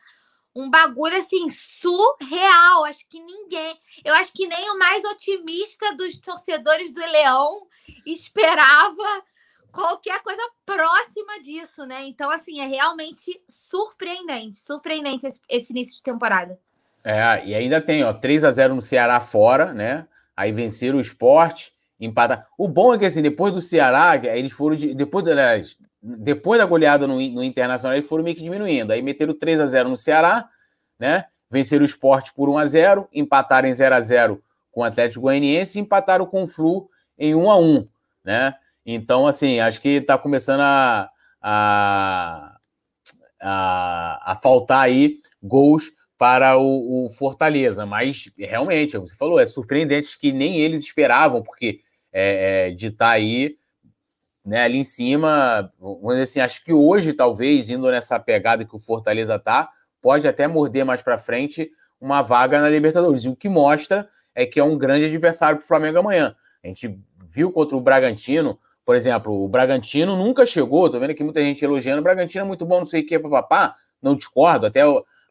[0.55, 2.85] Um bagulho assim surreal.
[2.85, 7.67] Acho que ninguém, eu acho que nem o mais otimista dos torcedores do Leão
[8.05, 9.23] esperava
[9.71, 12.05] qualquer coisa próxima disso, né?
[12.05, 16.57] Então, assim, é realmente surpreendente, surpreendente esse, esse início de temporada.
[17.03, 20.05] É, e ainda tem, ó, 3 a 0 no Ceará fora, né?
[20.35, 22.47] Aí venceram o esporte, empatar.
[22.57, 24.93] O bom é que, assim, depois do Ceará, eles foram de.
[24.93, 28.91] Depois, aliás, depois da goleada no, no Internacional, eles foram meio que diminuindo.
[28.91, 30.49] Aí meteram 3 a 0 no Ceará,
[30.97, 31.25] né?
[31.49, 35.21] Venceram o esporte por 1 a 0 empataram em 0 a 0 com o Atlético
[35.21, 37.87] Goianiense e empataram com o Flu em 1 a 1
[38.23, 38.55] né?
[38.85, 41.09] Então, assim, acho que está começando a,
[41.41, 42.57] a,
[43.41, 50.17] a, a, faltar aí gols para o, o, Fortaleza, mas realmente, você falou, é surpreendente
[50.17, 53.55] que nem eles esperavam, porque é, é, de estar tá aí
[54.45, 58.75] né, ali em cima, vamos dizer assim, acho que hoje, talvez, indo nessa pegada que
[58.75, 59.69] o Fortaleza tá,
[60.01, 63.23] pode até morder mais para frente uma vaga na Libertadores.
[63.23, 66.35] E o que mostra é que é um grande adversário para o Flamengo amanhã.
[66.63, 66.99] A gente
[67.29, 71.63] viu contra o Bragantino, por exemplo, o Bragantino nunca chegou, tô vendo aqui muita gente
[71.63, 74.81] elogiando, o Bragantino é muito bom, não sei o que, papapá, não discordo, até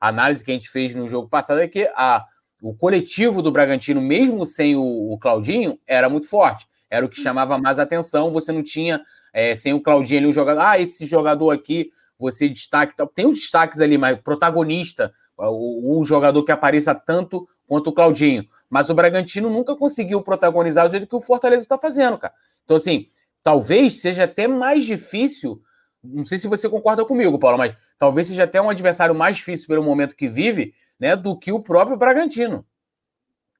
[0.02, 2.26] a análise que a gente fez no jogo passado é que a,
[2.60, 7.20] o coletivo do Bragantino, mesmo sem o, o Claudinho, era muito forte, era o que
[7.20, 9.00] chamava mais atenção, você não tinha,
[9.32, 13.36] é, sem o Claudinho ali, um jogador, ah, esse jogador aqui, você destaque, tem os
[13.36, 19.48] destaques ali, mas protagonista, o, jogador que apareça tanto quanto o Claudinho, mas o Bragantino
[19.48, 22.34] nunca conseguiu protagonizar do jeito que o Fortaleza está fazendo, cara.
[22.64, 23.06] Então, assim,
[23.40, 25.60] talvez seja até mais difícil.
[26.02, 29.68] Não sei se você concorda comigo, Paulo, mas talvez seja até um adversário mais difícil
[29.68, 32.66] pelo momento que vive, né, do que o próprio Bragantino.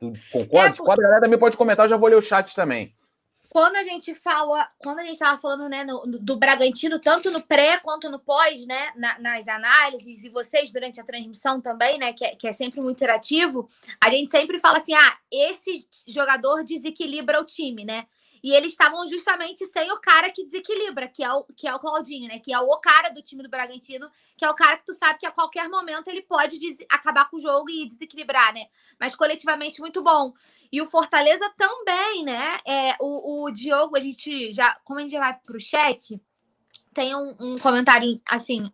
[0.01, 0.77] Tu concorda?
[0.77, 2.93] É, a galera também pode comentar, eu já vou ler o chat também.
[3.49, 7.43] Quando a gente fala, quando a gente estava falando, né, no, do Bragantino, tanto no
[7.43, 12.15] pré quanto no pós, né, na, nas análises, e vocês durante a transmissão também, né,
[12.15, 13.69] que é, que é sempre muito interativo,
[14.03, 18.07] a gente sempre fala assim: ah, esse jogador desequilibra o time, né?
[18.43, 21.79] E eles estavam justamente sem o cara que desequilibra, que é o, que é o
[21.79, 22.41] Claudinho, né?
[22.41, 25.21] Que é o cara do time do Bragantino, que é o cara que tu sabe
[25.21, 26.59] que a qualquer momento ele pode
[26.91, 28.67] acabar com o jogo e desequilibrar, né?
[28.99, 30.33] Mas coletivamente muito bom.
[30.73, 32.59] E o Fortaleza também, né?
[32.67, 34.77] É, o, o Diogo, a gente já.
[34.85, 36.21] Como a gente já vai pro chat,
[36.93, 38.73] tem um, um comentário assim,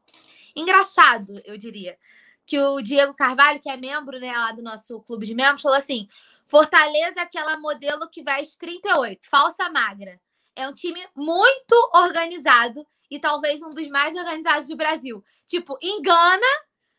[0.56, 1.98] engraçado, eu diria.
[2.46, 5.76] Que o Diego Carvalho, que é membro né, lá do nosso clube de membros, falou
[5.76, 6.08] assim:
[6.48, 10.18] Fortaleza, aquela modelo que veste 38, falsa magra.
[10.56, 15.22] É um time muito organizado e talvez um dos mais organizados do Brasil.
[15.46, 16.46] Tipo, engana,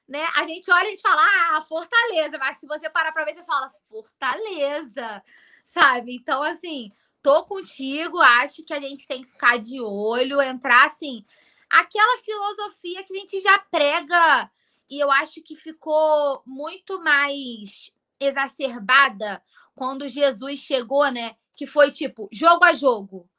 [0.07, 0.23] né?
[0.35, 3.73] A gente olha e fala, ah, Fortaleza, mas se você parar para ver, você fala,
[3.89, 5.23] Fortaleza,
[5.65, 6.15] sabe?
[6.15, 6.91] Então, assim,
[7.23, 11.25] tô contigo, acho que a gente tem que ficar de olho, entrar assim,
[11.67, 14.51] aquela filosofia que a gente já prega
[14.87, 19.41] e eu acho que ficou muito mais exacerbada
[19.75, 21.35] quando Jesus chegou, né?
[21.55, 23.29] Que foi tipo jogo a jogo,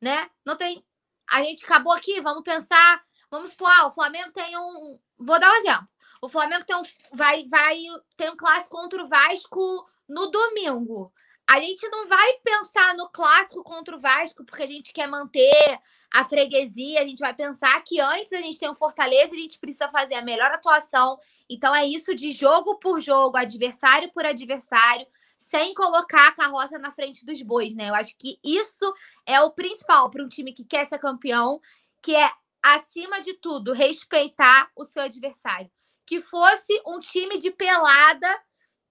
[0.00, 0.30] né?
[0.44, 0.84] Não tem.
[1.30, 4.98] A gente acabou aqui, vamos pensar, vamos supor, ah, o Flamengo tem um.
[5.18, 5.88] Vou dar um exemplo.
[6.20, 7.78] O Flamengo tem um, vai, vai
[8.16, 11.12] ter um clássico contra o Vasco no domingo.
[11.48, 15.78] A gente não vai pensar no clássico contra o Vasco porque a gente quer manter
[16.10, 17.00] a freguesia.
[17.00, 19.88] A gente vai pensar que antes a gente tem um Fortaleza e a gente precisa
[19.90, 21.18] fazer a melhor atuação
[21.52, 25.06] então é isso de jogo por jogo, adversário por adversário,
[25.38, 27.90] sem colocar a carroça na frente dos bois, né?
[27.90, 28.94] Eu acho que isso
[29.26, 31.60] é o principal para um time que quer ser campeão,
[32.00, 32.30] que é
[32.62, 35.70] acima de tudo respeitar o seu adversário.
[36.06, 38.42] Que fosse um time de pelada,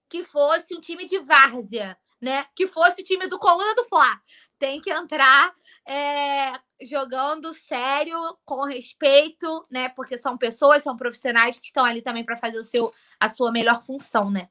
[0.08, 2.46] que fosse um time de várzea, né?
[2.54, 4.18] Que fosse time do Coluna do Fla.
[4.58, 5.52] Tem que entrar
[5.86, 9.88] é, jogando sério, com respeito, né?
[9.90, 13.50] Porque são pessoas, são profissionais que estão ali também para fazer o seu, a sua
[13.50, 14.48] melhor função, né?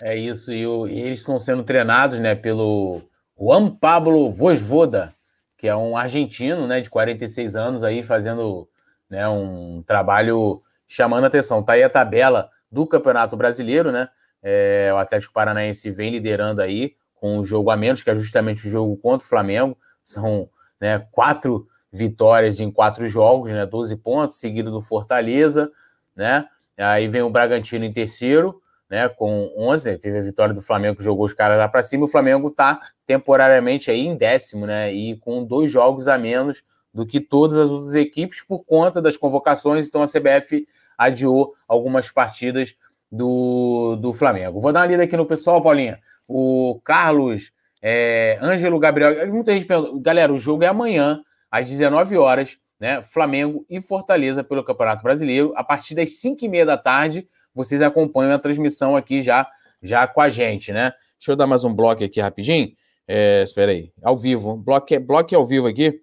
[0.00, 3.02] É isso, e, o, e eles estão sendo treinados, né, pelo
[3.36, 5.12] Juan Pablo Vosvoda,
[5.56, 8.68] que é um argentino, né, de 46 anos aí, fazendo
[9.10, 11.64] né, um trabalho chamando atenção.
[11.64, 14.08] Tá aí a tabela do Campeonato Brasileiro, né?
[14.42, 18.66] É, o Atlético Paranaense vem liderando aí com um jogo a menos, que é justamente
[18.66, 19.76] o jogo contra o Flamengo.
[20.02, 20.48] São
[20.80, 25.70] né, quatro vitórias em quatro jogos, né, 12 pontos, seguido do Fortaleza,
[26.14, 26.46] né?
[26.76, 30.96] Aí vem o Bragantino em terceiro, né, com 11, né, teve a vitória do Flamengo
[30.96, 34.92] que jogou os caras lá para cima, o Flamengo está temporariamente aí em décimo, né,
[34.92, 39.16] e com dois jogos a menos do que todas as outras equipes por conta das
[39.16, 42.74] convocações, então a CBF adiou algumas partidas
[43.10, 44.60] do, do Flamengo.
[44.60, 45.98] Vou dar uma lida aqui no pessoal, Paulinha.
[46.26, 52.16] O Carlos é, Ângelo Gabriel, muita gente pergunta, galera, o jogo é amanhã, às 19
[52.16, 53.02] horas, né?
[53.02, 55.52] Flamengo e Fortaleza pelo Campeonato Brasileiro.
[55.56, 59.48] A partir das 5 e meia da tarde, vocês acompanham a transmissão aqui já,
[59.82, 60.92] já com a gente, né?
[61.18, 62.72] Deixa eu dar mais um bloco aqui rapidinho.
[63.06, 64.56] É, espera aí, ao vivo.
[64.56, 66.00] Bloco, bloco ao vivo aqui.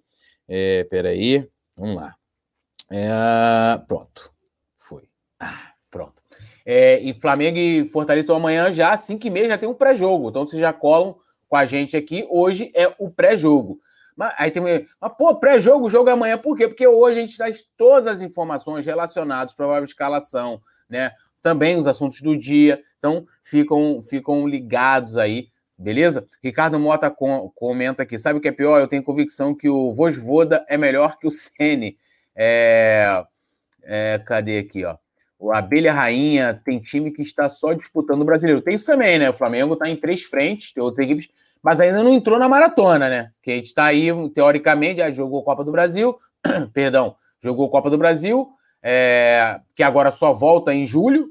[0.47, 2.15] É, espera aí, vamos lá.
[2.91, 4.31] É, pronto,
[4.75, 5.03] foi.
[5.39, 6.24] Ah, pronto.
[6.65, 10.29] É, e Flamengo e Fortaleza amanhã já, às 5 e meia, já tem um pré-jogo.
[10.29, 11.15] Então vocês já colam
[11.47, 12.25] com a gente aqui.
[12.29, 13.79] Hoje é o pré-jogo.
[14.15, 16.37] Mas, aí tem mas, pô, pré-jogo, jogo é amanhã.
[16.37, 16.67] Por quê?
[16.67, 21.11] Porque hoje a gente traz todas as informações relacionadas provável escalação, né?
[21.41, 22.81] Também os assuntos do dia.
[22.97, 26.25] Então, ficam, ficam ligados aí, beleza?
[26.43, 28.17] Ricardo Mota com, comenta aqui.
[28.17, 28.79] Sabe o que é pior?
[28.79, 31.97] Eu tenho convicção que o Vosvoda é melhor que o Sene.
[32.35, 33.23] É,
[33.83, 34.97] é, cadê aqui, ó?
[35.45, 38.61] O Abelha Rainha tem time que está só disputando o brasileiro.
[38.61, 39.29] Tem isso também, né?
[39.29, 41.29] O Flamengo está em três frentes, tem outras equipes
[41.65, 43.31] mas ainda não entrou na maratona, né?
[43.41, 46.15] Que a gente está aí, teoricamente, já jogou Copa do Brasil,
[46.71, 48.47] perdão, jogou Copa do Brasil,
[48.83, 51.29] é, que agora só volta em julho.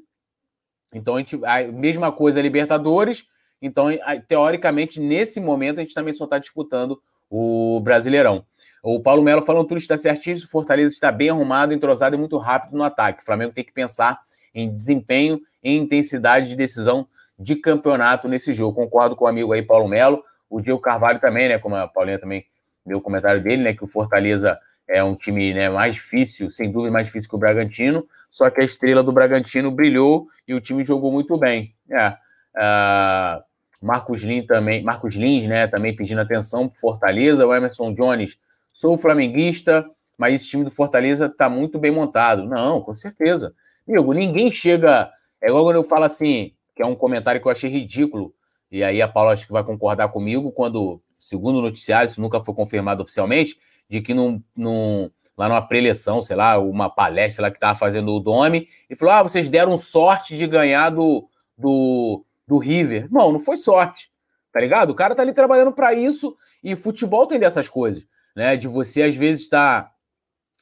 [0.92, 3.26] Então, a, gente, a mesma coisa Libertadores.
[3.62, 3.86] Então,
[4.26, 7.00] teoricamente, nesse momento, a gente também só está disputando
[7.30, 8.44] o Brasileirão.
[8.86, 12.76] O Paulo Melo falando tudo está certíssimo, Fortaleza está bem arrumado, entrosado e muito rápido
[12.76, 13.22] no ataque.
[13.22, 14.20] O Flamengo tem que pensar
[14.54, 18.76] em desempenho, em intensidade de decisão de campeonato nesse jogo.
[18.76, 20.22] Concordo com o amigo aí, Paulo Melo.
[20.50, 21.58] O Diego Carvalho também, né?
[21.58, 22.44] Como a Paulinha também
[22.84, 23.72] deu o comentário dele, né?
[23.72, 27.38] Que o Fortaleza é um time né, mais difícil, sem dúvida mais difícil que o
[27.38, 28.06] Bragantino.
[28.28, 31.74] Só que a estrela do Bragantino brilhou e o time jogou muito bem.
[31.90, 32.08] É.
[32.54, 33.42] Uh,
[33.80, 35.66] Marcos Lins também, Marcos Lins, né?
[35.66, 37.46] Também pedindo atenção para Fortaleza.
[37.46, 38.36] O Emerson Jones,
[38.74, 42.44] sou flamenguista, mas esse time do Fortaleza está muito bem montado.
[42.44, 43.54] Não, com certeza.
[43.88, 45.10] Amigo, ninguém chega.
[45.40, 48.34] É igual quando eu falo assim: que é um comentário que eu achei ridículo,
[48.70, 52.42] e aí a Paula acho que vai concordar comigo, quando, segundo o noticiário, isso nunca
[52.42, 53.56] foi confirmado oficialmente,
[53.88, 58.12] de que num, num, lá numa preleção, sei lá, uma palestra lá que estava fazendo
[58.12, 63.08] o Dome, e falou: ah, vocês deram sorte de ganhar do, do, do River.
[63.10, 64.10] Não, não foi sorte,
[64.52, 64.90] tá ligado?
[64.90, 68.04] O cara tá ali trabalhando para isso, e futebol tem dessas coisas,
[68.34, 68.56] né?
[68.56, 69.84] De você, às vezes, estar.
[69.84, 69.94] Tá,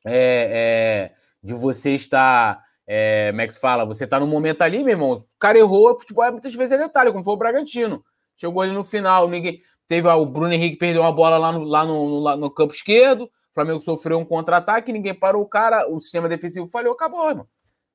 [0.06, 3.84] é, é, de você estar é, como é que se fala?
[3.86, 5.12] Você tá no momento ali, meu irmão.
[5.12, 8.04] O cara errou, futebol muitas vezes é detalhe, como foi o Bragantino.
[8.36, 9.60] Chegou ali no final, ninguém.
[9.88, 13.24] Teve o Bruno Henrique perdeu uma bola lá no, lá no, lá no campo esquerdo.
[13.24, 17.46] O Flamengo sofreu um contra-ataque, ninguém parou o cara, o sistema defensivo falhou, acabou, irmão.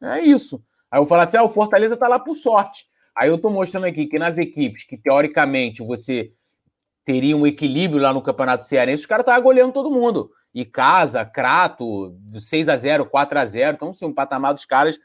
[0.01, 0.61] É isso.
[0.91, 2.85] Aí eu falo assim: ah, o Fortaleza tá lá por sorte.
[3.15, 6.31] Aí eu tô mostrando aqui que nas equipes que teoricamente você
[7.07, 11.23] teria um equilíbrio lá no Campeonato Cearense, os caras estavam goleando todo mundo e Casa,
[11.23, 14.99] Crato, 6 a 0 4 a 0 Então, sim, o patamar dos caras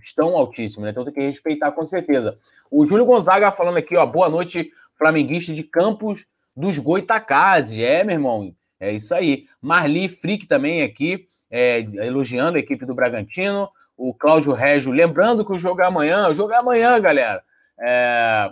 [0.00, 0.90] estão altíssimo, né?
[0.90, 2.38] Então tem que respeitar com certeza.
[2.70, 6.24] O Júlio Gonzaga falando aqui, ó, boa noite, flamenguista de Campos
[6.56, 7.78] dos Goitacazes.
[7.78, 9.44] É, meu irmão, é isso aí.
[9.60, 13.68] Marli Frick também aqui, é, elogiando a equipe do Bragantino.
[13.98, 17.42] O Cláudio Régio, lembrando que o jogo é amanhã, o jogo é amanhã, galera.
[17.78, 18.50] É,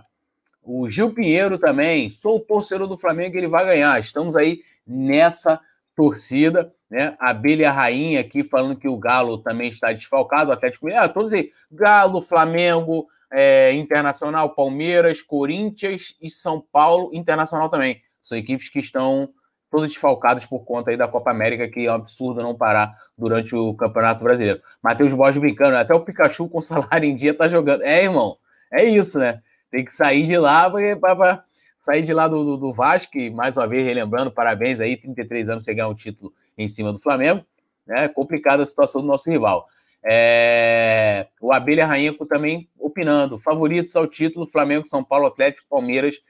[0.67, 4.01] o Gil Pinheiro também, sou torcedor do Flamengo, ele vai ganhar.
[4.01, 5.61] Estamos aí nessa
[5.95, 7.17] torcida, né?
[7.21, 11.09] A Abelha Rainha aqui falando que o Galo também está desfalcado, o Atlético Mineiro, ah,
[11.09, 18.03] todos aí, Galo, Flamengo, é, Internacional, Palmeiras, Corinthians e São Paulo, Internacional também.
[18.21, 19.29] São equipes que estão
[19.71, 23.55] todas desfalcadas por conta aí da Copa América, que é um absurdo não parar durante
[23.55, 24.61] o Campeonato Brasileiro.
[24.83, 27.83] Matheus Borges brincando, até o Pikachu com salário em dia tá jogando.
[27.83, 28.37] É, irmão,
[28.73, 29.43] é isso, né?
[29.71, 31.45] Tem que sair de lá para
[31.77, 35.51] sair de lá do, do, do Vasco, e mais uma vez relembrando, parabéns aí, 33
[35.51, 37.45] anos você ganhar um título em cima do Flamengo.
[37.87, 38.09] Né?
[38.09, 39.69] Complicada a situação do nosso rival.
[40.03, 41.27] É...
[41.41, 43.39] O Abelha Rainha também opinando.
[43.39, 46.21] Favoritos ao título: Flamengo, São Paulo, Atlético, Palmeiras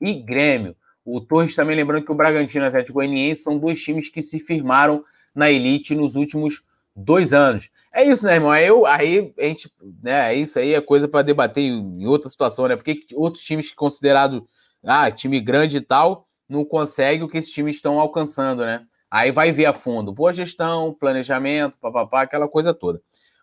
[0.00, 0.76] e Grêmio.
[1.04, 4.22] O Torres também lembrando que o Bragantino e o Atlético Goianiense são dois times que
[4.22, 5.04] se firmaram
[5.34, 6.62] na elite nos últimos
[6.96, 7.70] dois anos.
[7.96, 8.50] É isso, né, irmão?
[8.50, 12.28] Aí, eu, aí a gente, né, é isso aí é coisa para debater em, outra
[12.28, 12.74] situação, né?
[12.74, 14.42] Porque outros times considerados
[14.84, 18.84] ah, time grande e tal, não consegue o que esses times estão alcançando, né?
[19.08, 20.12] Aí vai ver a fundo.
[20.12, 23.00] Boa gestão, planejamento, papapá, aquela coisa toda.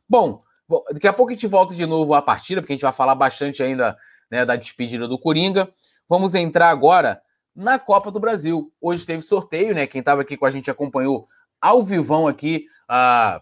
[0.08, 0.44] Bom,
[0.92, 3.16] daqui a pouco a gente volta de novo à partida, porque a gente vai falar
[3.16, 3.96] bastante ainda
[4.30, 5.72] né, da despedida do Coringa.
[6.10, 7.22] Vamos entrar agora
[7.56, 8.70] na Copa do Brasil.
[8.82, 9.88] Hoje teve sorteio, né?
[9.88, 11.26] Quem estava aqui com a gente acompanhou
[11.62, 13.42] ao vivão aqui a,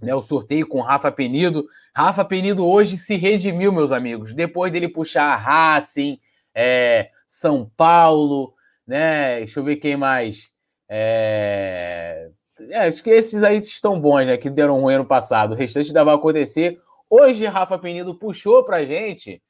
[0.00, 1.66] né, o sorteio com Rafa Penido.
[1.94, 4.32] Rafa Penido hoje se redimiu, meus amigos.
[4.32, 6.18] Depois dele puxar a Racing,
[6.54, 8.54] é, São Paulo,
[8.86, 9.38] né?
[9.38, 10.50] Deixa eu ver quem mais.
[10.88, 12.30] É...
[12.68, 14.36] É, acho que esses aí estão bons, né?
[14.36, 15.52] Que deram ruim ano passado.
[15.52, 16.78] O restante ainda vai acontecer.
[17.08, 19.42] Hoje, Rafa Penido puxou pra gente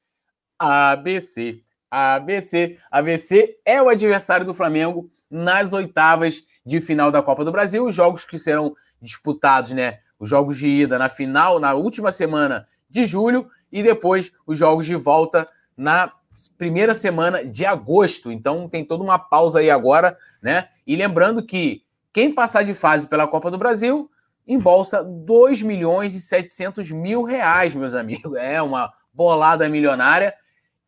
[0.59, 1.63] ABC.
[1.91, 2.79] ABC.
[2.91, 7.85] ABC é o adversário do Flamengo nas oitavas de final da Copa do Brasil.
[7.85, 9.99] Os jogos que serão disputados, né?
[10.21, 14.87] Os jogos de ida na final, na última semana de julho, e depois os jogos
[14.87, 16.13] de volta na
[16.57, 18.31] primeira semana de agosto.
[18.31, 20.69] Então tem toda uma pausa aí agora, né?
[20.87, 24.11] E lembrando que quem passar de fase pela Copa do Brasil
[24.47, 28.37] embolsa 2 milhões e 700 mil reais, meus amigos.
[28.37, 30.35] É uma bolada milionária.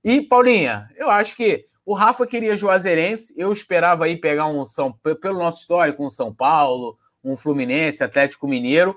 [0.04, 4.92] E, Paulinha, eu acho que O Rafa queria Juazeirense, eu esperava aí pegar um São
[5.20, 8.96] pelo nosso histórico, um São Paulo, um Fluminense, Atlético Mineiro.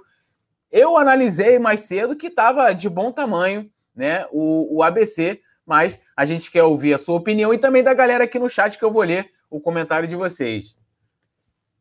[0.78, 4.28] Eu analisei mais cedo que estava de bom tamanho, né?
[4.30, 8.26] O, o ABC, mas a gente quer ouvir a sua opinião e também da galera
[8.26, 10.78] aqui no chat que eu vou ler o comentário de vocês.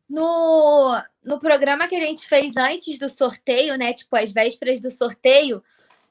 [0.09, 3.91] No, no programa que a gente fez antes do sorteio, né?
[3.91, 5.61] Tipo, as vésperas do sorteio,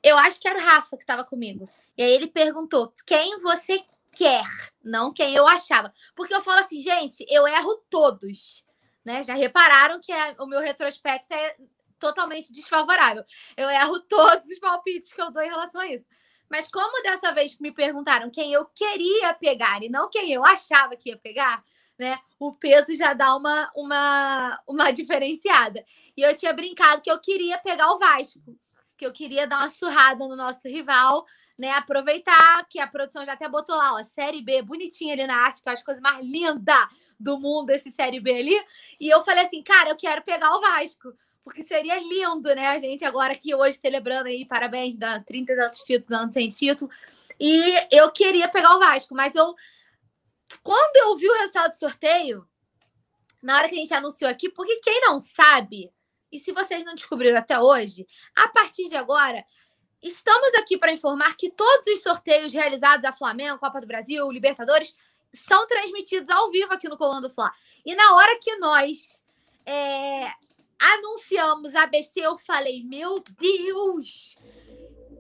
[0.03, 1.67] eu acho que era o Rafa que estava comigo.
[1.97, 3.81] E aí ele perguntou: quem você
[4.13, 4.45] quer,
[4.85, 5.91] não quem eu achava.
[6.15, 8.63] Porque eu falo assim, gente, eu erro todos.
[9.03, 9.23] Né?
[9.23, 11.57] Já repararam que é, o meu retrospecto é
[11.99, 13.25] totalmente desfavorável.
[13.57, 16.05] Eu erro todos os palpites que eu dou em relação a isso.
[16.51, 20.97] Mas como dessa vez me perguntaram quem eu queria pegar e não quem eu achava
[20.97, 21.65] que ia pegar,
[21.99, 22.19] né?
[22.39, 25.85] O peso já dá uma, uma, uma diferenciada.
[26.17, 28.41] E eu tinha brincado que eu queria pegar o Vasco,
[28.97, 31.25] que eu queria dar uma surrada no nosso rival,
[31.59, 31.71] né?
[31.71, 35.63] Aproveitar que a produção já até botou lá, ó, Série B, bonitinha ali na arte,
[35.63, 36.89] que eu acho a coisa mais linda
[37.19, 38.67] do mundo, esse Série B ali.
[39.01, 41.15] E eu falei assim, cara, eu quero pegar o Vasco
[41.45, 42.69] porque seria lindo, né?
[42.69, 46.91] A gente agora aqui hoje celebrando aí, parabéns, da 30 anos títulos, anos sem título.
[47.39, 49.55] E eu queria pegar o Vasco, mas eu.
[50.63, 52.49] Quando eu vi o resultado do sorteio,
[53.43, 55.93] na hora que a gente anunciou aqui, porque quem não sabe,
[56.33, 59.45] e se vocês não descobriram até hoje, a partir de agora,
[60.03, 64.97] estamos aqui para informar que todos os sorteios realizados a Flamengo, Copa do Brasil, Libertadores,
[65.33, 67.53] são transmitidos ao vivo aqui no Colando Fla.
[67.85, 69.23] E na hora que nós
[69.67, 70.33] é,
[70.93, 74.37] anunciamos ABC, eu falei, meu Deus!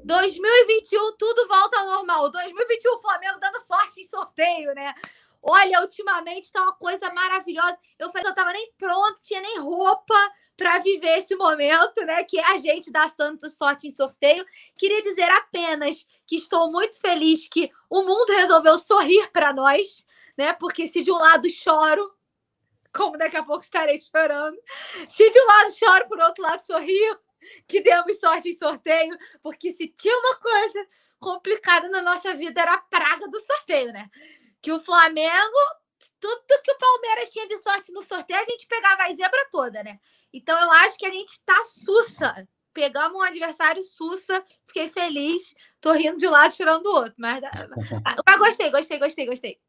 [0.04, 2.30] 2021 tudo volta ao normal.
[2.30, 4.94] 2021 Flamengo dando sorte em sorteio, né?
[5.42, 7.78] Olha, ultimamente tá uma coisa maravilhosa.
[7.98, 10.14] Eu falei que eu tava nem pronto, tinha nem roupa
[10.56, 12.24] para viver esse momento, né?
[12.24, 14.44] Que é a gente da Santos Sorte em sorteio.
[14.78, 20.06] Queria dizer apenas que estou muito feliz que o mundo resolveu sorrir para nós,
[20.36, 20.52] né?
[20.52, 22.13] Porque se de um lado choro,
[22.94, 24.56] como daqui a pouco estarei chorando.
[25.08, 27.20] Se de um lado choro, por outro lado sorrio,
[27.66, 30.86] que demos sorte em sorteio, porque se tinha uma coisa
[31.18, 34.08] complicada na nossa vida era a praga do sorteio, né?
[34.62, 35.58] Que o Flamengo,
[36.20, 39.82] tudo que o Palmeiras tinha de sorte no sorteio, a gente pegava a zebra toda,
[39.82, 39.98] né?
[40.32, 42.48] Então eu acho que a gente tá sussa.
[42.72, 47.14] Pegamos um adversário sussa, fiquei feliz, tô rindo de um lado, chorando do outro.
[47.16, 47.40] Mas,
[48.26, 49.60] mas gostei, gostei, gostei, gostei.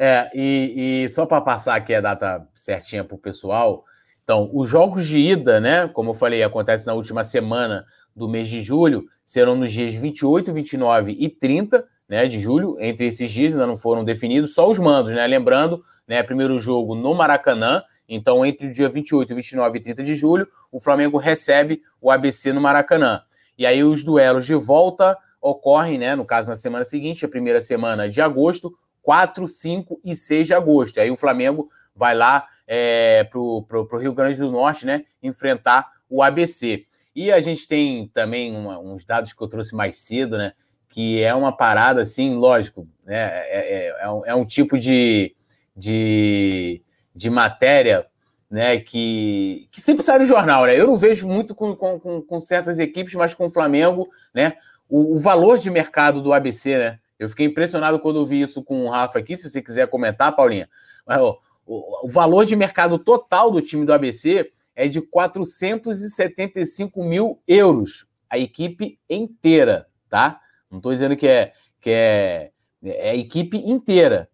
[0.00, 3.84] É, e, e só para passar aqui a data certinha para o pessoal,
[4.24, 7.84] então, os jogos de ida, né, como eu falei, acontece na última semana
[8.16, 12.76] do mês de julho, serão nos dias 28, 29 e 30 né, de julho.
[12.80, 15.26] Entre esses dias ainda não foram definidos, só os mandos, né?
[15.26, 20.14] Lembrando, né, primeiro jogo no Maracanã, então entre o dia 28, 29 e 30 de
[20.14, 23.20] julho, o Flamengo recebe o ABC no Maracanã.
[23.58, 27.60] E aí os duelos de volta ocorrem, né, no caso na semana seguinte, a primeira
[27.60, 28.72] semana de agosto,
[29.04, 30.98] 4, 5 e 6 de agosto.
[30.98, 35.04] Aí o Flamengo vai lá é, para o Rio Grande do Norte, né?
[35.22, 36.86] Enfrentar o ABC.
[37.14, 40.54] E a gente tem também uma, uns dados que eu trouxe mais cedo, né?
[40.88, 43.16] Que é uma parada assim, lógico, né?
[43.16, 45.36] É, é, é, um, é um, tipo de,
[45.76, 46.82] de,
[47.14, 48.06] de matéria
[48.50, 50.78] né, que, que sempre sai no jornal, né?
[50.78, 54.54] Eu não vejo muito com, com, com certas equipes, mas com o Flamengo, né?
[54.88, 56.98] O, o valor de mercado do ABC, né?
[57.18, 60.68] Eu fiquei impressionado quando vi isso com o Rafa aqui, se você quiser comentar, Paulinha.
[61.06, 67.04] Mas, ó, o, o valor de mercado total do time do ABC é de 475
[67.04, 68.06] mil euros.
[68.28, 70.40] A equipe inteira, tá?
[70.70, 72.50] Não estou dizendo que é, que é,
[72.82, 74.28] é a equipe inteira.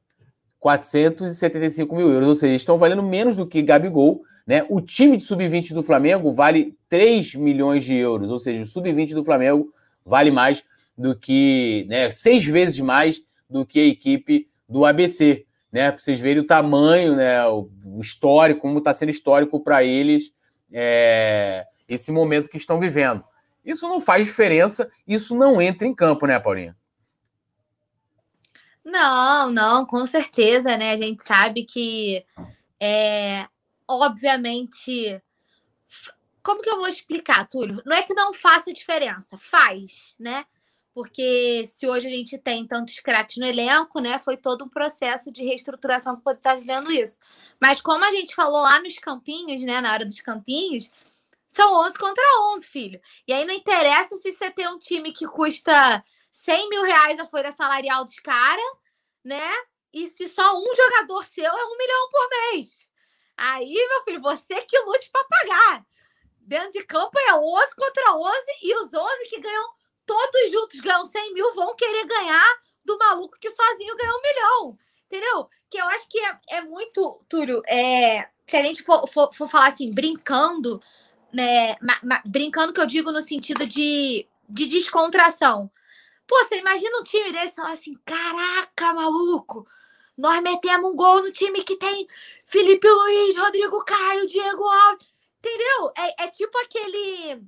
[0.58, 4.22] 475 mil euros, ou seja, estão valendo menos do que Gabigol.
[4.46, 4.66] Né?
[4.68, 9.14] O time de sub-20 do Flamengo vale 3 milhões de euros, ou seja, o sub-20
[9.14, 9.70] do Flamengo
[10.04, 10.62] vale mais
[11.00, 15.90] do que, né, seis vezes mais do que a equipe do ABC, né?
[15.90, 20.30] Para vocês verem o tamanho, né, o histórico, como está sendo histórico para eles
[20.70, 23.24] é, esse momento que estão vivendo.
[23.64, 26.76] Isso não faz diferença, isso não entra em campo, né, Paulinha?
[28.84, 30.92] Não, não, com certeza, né?
[30.92, 32.24] A gente sabe que,
[32.78, 33.46] é,
[33.88, 35.20] obviamente,
[36.42, 37.82] como que eu vou explicar, Túlio?
[37.86, 40.44] Não é que não faça diferença, faz, né?
[40.92, 45.30] Porque se hoje a gente tem tantos craques no elenco, né, foi todo um processo
[45.30, 47.18] de reestruturação que pode estar vivendo isso.
[47.60, 50.90] Mas como a gente falou lá nos campinhos, né, na hora dos campinhos,
[51.46, 52.24] são 11 contra
[52.54, 53.00] 11, filho.
[53.26, 57.26] E aí não interessa se você tem um time que custa 100 mil reais a
[57.26, 58.64] folha salarial dos caras,
[59.24, 59.50] né,
[59.92, 62.88] e se só um jogador seu é um milhão por mês.
[63.36, 65.86] Aí, meu filho, você que lute para pagar.
[66.40, 69.70] Dentro de campo é 11 contra 11 e os 11 que ganham
[70.10, 74.78] todos juntos ganham 100 mil, vão querer ganhar do maluco que sozinho ganhou um milhão.
[75.06, 75.48] Entendeu?
[75.70, 79.46] Que eu acho que é, é muito, Túlio, é, se a gente for, for, for
[79.46, 80.82] falar assim, brincando,
[81.32, 85.70] né, ma, ma, brincando que eu digo no sentido de, de descontração.
[86.26, 89.64] Pô, você imagina um time desse falar assim: caraca, maluco,
[90.18, 92.08] nós metemos um gol no time que tem
[92.46, 95.06] Felipe Luiz, Rodrigo Caio, Diego Alves.
[95.38, 95.92] Entendeu?
[95.96, 97.44] É, é tipo aquele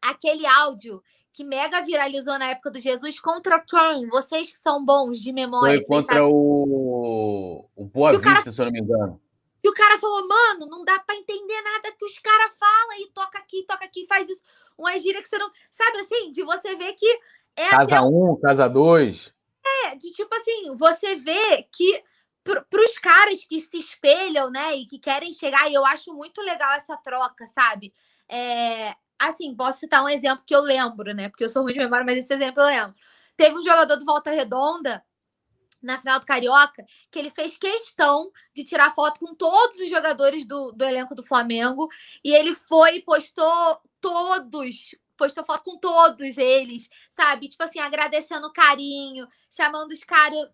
[0.00, 4.06] aquele áudio que mega viralizou na época do Jesus contra quem?
[4.08, 5.78] Vocês que são bons de memória.
[5.78, 8.50] Foi contra o, o Boa Vista, cara...
[8.50, 9.20] se eu não me engano.
[9.64, 13.10] E o cara falou, mano, não dá para entender nada que os caras falam e
[13.12, 14.42] toca aqui, toca aqui, faz isso.
[14.76, 15.50] Uma gíria que você não.
[15.70, 17.20] Sabe assim, de você ver que.
[17.54, 19.34] É casa 1, um, casa 2.
[19.64, 22.02] É, de tipo assim, você vê que
[22.42, 26.40] para os caras que se espelham, né, e que querem chegar, e eu acho muito
[26.42, 27.94] legal essa troca, sabe?
[28.28, 28.96] É,
[29.28, 31.28] assim, posso citar um exemplo que eu lembro, né?
[31.28, 32.94] Porque eu sou ruim de memória, mas esse exemplo eu lembro.
[33.36, 35.04] Teve um jogador do Volta Redonda
[35.82, 40.44] na final do Carioca, que ele fez questão de tirar foto com todos os jogadores
[40.46, 41.88] do, do elenco do Flamengo.
[42.24, 47.48] E ele foi e postou todos, postou foto com todos eles, sabe?
[47.48, 50.48] Tipo assim, agradecendo o carinho, chamando os caras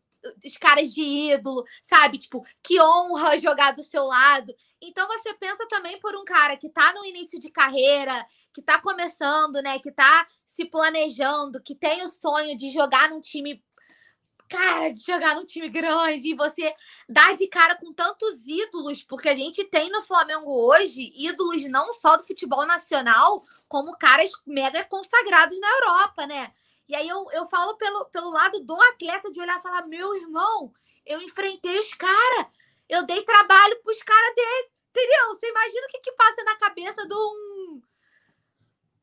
[0.44, 2.18] os caras de ídolo, sabe?
[2.18, 4.54] Tipo, que honra jogar do seu lado.
[4.80, 8.80] Então você pensa também por um cara que tá no início de carreira, que tá
[8.80, 9.78] começando, né?
[9.78, 13.62] Que tá se planejando, que tem o sonho de jogar num time
[14.48, 16.74] cara de jogar num time grande e você
[17.08, 21.92] dar de cara com tantos ídolos, porque a gente tem no Flamengo hoje ídolos não
[21.92, 26.50] só do futebol nacional, como caras mega consagrados na Europa, né?
[26.88, 30.14] E aí eu, eu falo pelo, pelo lado do atleta de olhar e falar: meu
[30.16, 30.72] irmão,
[31.04, 32.46] eu enfrentei os caras,
[32.88, 35.28] eu dei trabalho pros caras dele, entendeu?
[35.28, 37.82] Você imagina o que, que passa na cabeça de um.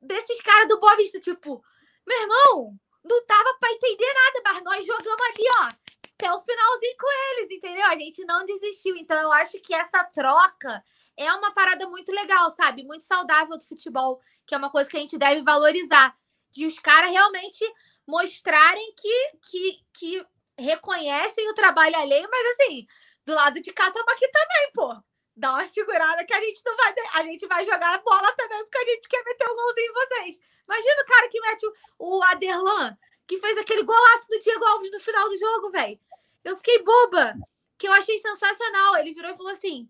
[0.02, 1.64] desses caras do Boa Vista, tipo,
[2.08, 5.70] meu irmão, não tava para entender nada, mas nós jogamos ali, ó,
[6.16, 7.86] até o finalzinho com eles, entendeu?
[7.86, 8.96] A gente não desistiu.
[8.96, 10.84] Então, eu acho que essa troca
[11.18, 12.84] é uma parada muito legal, sabe?
[12.84, 16.18] Muito saudável do futebol, que é uma coisa que a gente deve valorizar.
[16.56, 17.66] De os caras realmente
[18.08, 20.26] mostrarem que, que, que
[20.58, 22.88] reconhecem o trabalho alheio, mas assim,
[23.26, 24.96] do lado de cá estamos aqui também, pô.
[25.36, 26.96] Dá uma segurada que a gente não vai.
[27.16, 29.94] A gente vai jogar a bola também, porque a gente quer meter um golzinho em
[29.94, 30.40] vocês.
[30.64, 32.98] Imagina o cara que mete o, o Aderlan,
[33.28, 36.00] que fez aquele golaço do Diego Alves no final do jogo, velho.
[36.42, 37.34] Eu fiquei boba,
[37.78, 38.96] que eu achei sensacional.
[38.96, 39.90] Ele virou e falou assim: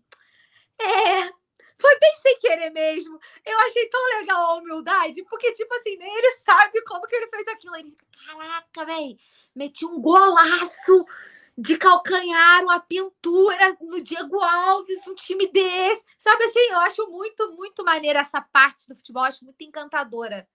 [0.80, 1.32] É,
[1.78, 3.18] foi bem sem querer mesmo.
[3.44, 7.28] Eu achei tão legal a humildade, porque, tipo assim, nem ele sabe como que ele
[7.28, 7.76] fez aquilo.
[7.76, 7.96] Ele,
[8.26, 9.16] caraca, velho,
[9.54, 11.04] meti um golaço
[11.58, 16.04] de calcanhar, uma pintura no Diego Alves, um time desse.
[16.18, 20.46] Sabe assim, eu acho muito, muito maneira essa parte do futebol, acho muito encantadora.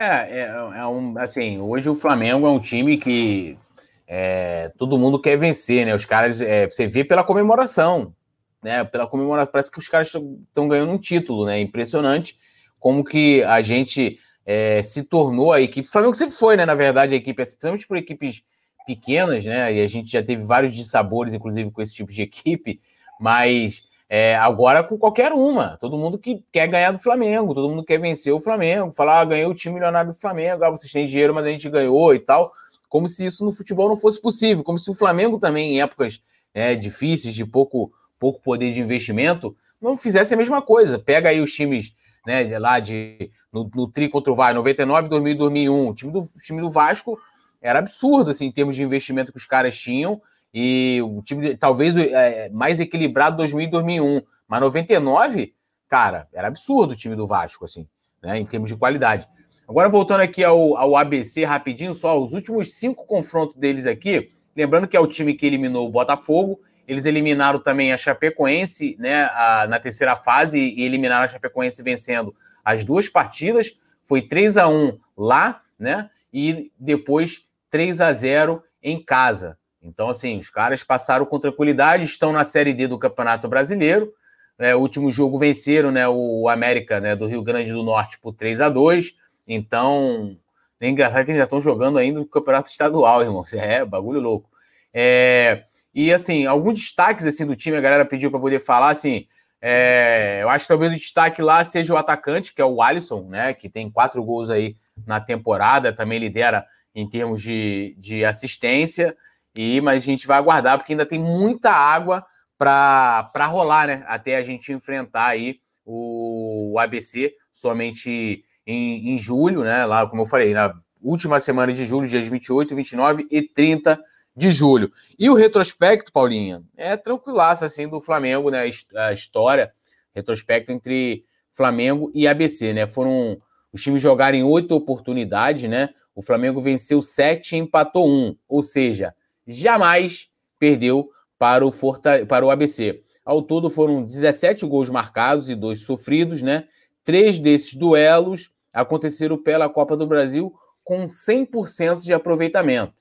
[0.00, 3.58] É, é, é um, assim, hoje o Flamengo é um time que
[4.06, 5.94] é, todo mundo quer vencer, né?
[5.94, 8.14] Os caras, é, você vê pela comemoração,
[8.62, 8.84] né?
[8.84, 11.60] Pela comemoração, parece que os caras estão ganhando um título, né?
[11.60, 12.38] Impressionante
[12.78, 15.88] como que a gente é, se tornou a equipe.
[15.88, 16.64] O Flamengo sempre foi, né?
[16.64, 18.42] Na verdade, a equipe, principalmente por equipes
[18.86, 19.74] pequenas, né?
[19.74, 22.80] E a gente já teve vários dissabores, inclusive, com esse tipo de equipe,
[23.20, 25.76] mas é, agora com qualquer uma.
[25.76, 29.24] Todo mundo que quer ganhar do Flamengo, todo mundo quer vencer o Flamengo, falar, ah,
[29.24, 32.18] ganhei o time milionário do Flamengo, ah, vocês têm dinheiro, mas a gente ganhou e
[32.18, 32.52] tal.
[32.88, 36.22] Como se isso no futebol não fosse possível, como se o Flamengo também, em épocas
[36.54, 40.98] é, difíceis, de pouco, pouco poder de investimento, não fizesse a mesma coisa.
[40.98, 41.94] Pega aí os times
[42.26, 45.88] né, lá de no, no tri contra o Vasco, 99, 2000 2001.
[45.88, 47.18] O time do, time do Vasco
[47.60, 50.20] era absurdo assim, em termos de investimento que os caras tinham
[50.52, 55.54] e o time talvez é, mais equilibrado 2000 e 2001, mas 99,
[55.88, 57.86] cara, era absurdo o time do Vasco, assim,
[58.22, 59.28] né, em termos de qualidade.
[59.68, 64.88] Agora, voltando aqui ao, ao ABC rapidinho, só os últimos cinco confrontos deles aqui, lembrando
[64.88, 66.58] que é o time que eliminou o Botafogo,
[66.88, 72.34] eles eliminaram também a Chapecoense né, a, na terceira fase e eliminaram a Chapecoense vencendo
[72.64, 73.76] as duas partidas.
[74.06, 76.08] Foi 3 a 1 lá, né?
[76.32, 79.58] E depois 3 a 0 em casa.
[79.82, 84.10] Então, assim, os caras passaram com tranquilidade, estão na Série D do Campeonato Brasileiro.
[84.58, 88.32] É, o último jogo venceram né, o América né, do Rio Grande do Norte por
[88.32, 89.14] 3 a 2
[89.46, 90.36] Então,
[90.80, 93.44] é engraçado que eles já estão jogando ainda no Campeonato Estadual, irmão.
[93.52, 94.48] É bagulho louco.
[94.92, 95.64] É,
[96.00, 99.26] e, assim, alguns destaques assim, do time, a galera pediu para poder falar, assim,
[99.60, 103.28] é, eu acho que talvez o destaque lá seja o atacante, que é o Alisson,
[103.28, 109.16] né, que tem quatro gols aí na temporada, também lidera em termos de, de assistência.
[109.56, 112.24] E, mas a gente vai aguardar, porque ainda tem muita água
[112.56, 114.04] para rolar, né?
[114.06, 119.84] Até a gente enfrentar aí o, o ABC somente em, em, julho, né?
[119.84, 120.72] Lá, como eu falei, na
[121.02, 123.98] última semana de julho, dias 28, 29 e 30
[124.38, 124.92] de julho.
[125.18, 128.70] E o retrospecto, Paulinha, é tranquilaço assim do Flamengo, né?
[128.94, 129.72] A história,
[130.14, 132.86] retrospecto entre Flamengo e ABC, né?
[132.86, 135.90] Foram os times jogarem oito oportunidades, né?
[136.14, 139.12] O Flamengo venceu sete e empatou um, ou seja,
[139.44, 142.24] jamais perdeu para o, Forta...
[142.24, 143.02] para o ABC.
[143.24, 146.68] Ao todo foram 17 gols marcados e dois sofridos, né?
[147.02, 152.94] Três desses duelos aconteceram pela Copa do Brasil com 100% de aproveitamento,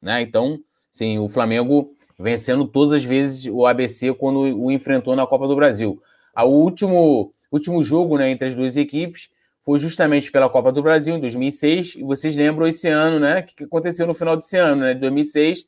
[0.00, 0.20] né?
[0.20, 0.62] Então,
[0.98, 5.54] sim, o Flamengo vencendo todas as vezes o ABC quando o enfrentou na Copa do
[5.54, 6.02] Brasil.
[6.36, 9.30] O último, último jogo né, entre as duas equipes
[9.64, 13.40] foi justamente pela Copa do Brasil em 2006, e vocês lembram esse ano, né?
[13.40, 14.94] O que aconteceu no final desse ano, né?
[14.94, 15.66] De 2006,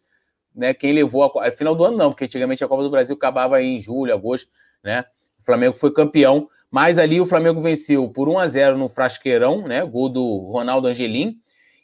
[0.57, 0.73] né?
[0.73, 3.63] Quem levou a, a final do ano não, porque antigamente a Copa do Brasil acabava
[3.63, 4.49] em julho, agosto,
[4.83, 5.05] né?
[5.39, 9.69] O Flamengo foi campeão, mas ali o Flamengo venceu por 1 a 0 no Frasqueirão,
[9.69, 9.85] né?
[9.85, 11.37] Gol do Ronaldo Angelim,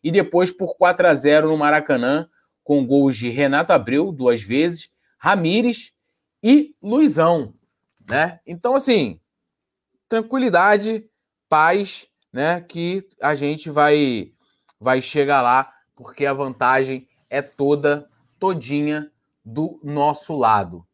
[0.03, 2.26] e depois por 4 a 0 no Maracanã,
[2.66, 5.92] com gols de Renato Abreu duas vezes, Ramires
[6.42, 7.54] e Luizão,
[8.10, 8.40] né?
[8.44, 9.20] Então assim,
[10.08, 11.08] tranquilidade,
[11.48, 12.60] paz, né?
[12.60, 14.32] Que a gente vai
[14.80, 19.12] vai chegar lá, porque a vantagem é toda todinha
[19.44, 20.84] do nosso lado.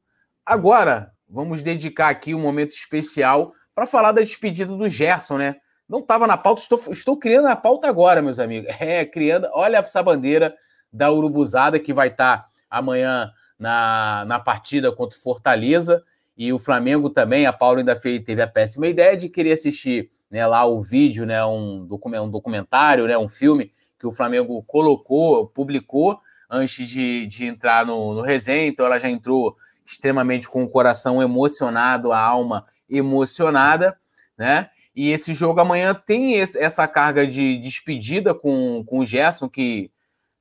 [0.44, 5.56] Agora, vamos dedicar aqui um momento especial para falar da despedida do Gerson, né?
[5.88, 8.70] Não estava na pauta, estou, estou criando a pauta agora, meus amigos.
[8.78, 10.54] É, criando, olha essa bandeira
[10.93, 16.03] da Urubuzada que vai estar tá amanhã na, na partida contra o Fortaleza.
[16.36, 20.11] E o Flamengo também, a Paula ainda fez, teve a péssima ideia de querer assistir
[20.30, 23.70] né, lá o vídeo, né, um, um documentário, né, um filme
[24.01, 26.18] que o Flamengo colocou, publicou
[26.51, 31.22] antes de, de entrar no, no resenha, então ela já entrou extremamente com o coração
[31.22, 33.97] emocionado, a alma emocionada,
[34.36, 34.70] né?
[34.95, 39.90] E esse jogo amanhã tem esse, essa carga de despedida com, com o Gerson, que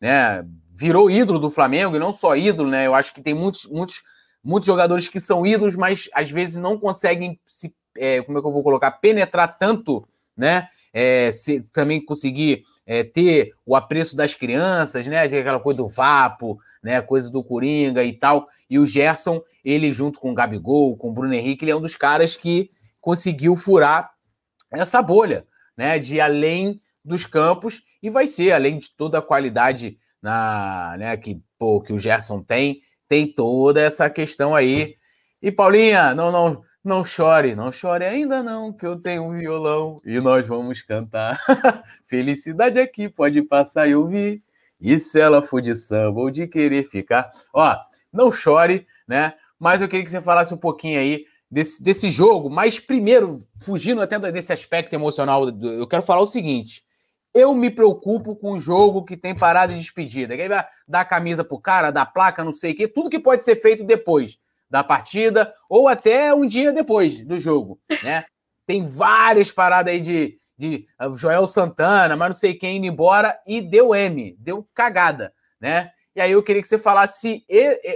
[0.02, 0.44] né,
[0.82, 2.88] virou ídolo do Flamengo, e não só ídolo, né?
[2.88, 4.02] Eu acho que tem muitos, muitos,
[4.44, 8.48] muitos jogadores que são ídolos, mas às vezes não conseguem se, é, como é que
[8.48, 10.68] eu vou colocar, penetrar tanto, né?
[10.92, 15.22] É, se, também conseguir é, ter o apreço das crianças, né?
[15.22, 17.00] Aquela coisa do Vapo, né?
[17.02, 18.48] Coisa do Coringa e tal.
[18.68, 21.82] E o Gerson, ele junto com o Gabigol, com o Bruno Henrique, ele é um
[21.82, 24.12] dos caras que conseguiu furar
[24.72, 25.46] essa bolha,
[25.78, 26.00] né?
[26.00, 31.42] De além dos campos e vai ser, além de toda a qualidade na, né, que,
[31.58, 34.96] pô, que o Gerson tem, tem toda essa questão aí.
[35.42, 39.98] E Paulinha, não, não, não chore, não chore ainda não, que eu tenho um violão
[40.06, 41.40] e nós vamos cantar.
[42.08, 44.44] Felicidade aqui pode passar e ouvir.
[44.80, 47.30] E se ela for de samba ou de querer ficar?
[47.54, 47.76] Ó,
[48.12, 49.36] não chore, né?
[49.60, 52.50] Mas eu queria que você falasse um pouquinho aí desse, desse jogo.
[52.50, 56.84] Mas primeiro, fugindo até desse aspecto emocional, eu quero falar o seguinte.
[57.34, 60.36] Eu me preocupo com o jogo que tem parada de despedida.
[60.36, 63.20] Que vai dar a camisa pro cara, dar placa, não sei o quê, tudo que
[63.20, 64.38] pode ser feito depois
[64.72, 68.24] da partida ou até um dia depois do jogo, né?
[68.66, 73.38] Tem várias paradas aí de, de uh, Joel Santana, mas não sei quem indo embora
[73.46, 75.92] e deu M, deu cagada, né?
[76.16, 77.46] E aí eu queria que você falasse se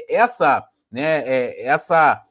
[0.10, 2.22] essa, né, é, essa,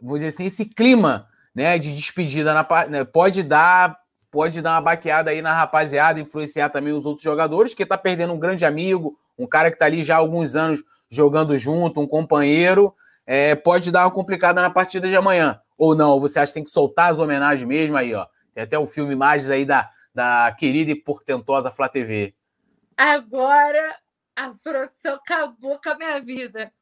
[0.00, 3.96] vou dizer assim, esse clima, né, de despedida na né, pode dar
[4.34, 8.32] pode dar uma baqueada aí na rapaziada, influenciar também os outros jogadores, que tá perdendo
[8.32, 12.06] um grande amigo, um cara que tá ali já há alguns anos jogando junto, um
[12.06, 12.92] companheiro,
[13.24, 15.60] é, pode dar uma complicada na partida de amanhã.
[15.78, 16.18] Ou não?
[16.18, 18.26] Você acha que tem que soltar as homenagens mesmo aí, ó?
[18.52, 22.34] Tem até o filme Imagens aí da, da querida e portentosa Flá TV.
[22.96, 23.96] Agora
[24.34, 26.72] a produção acabou com a minha vida.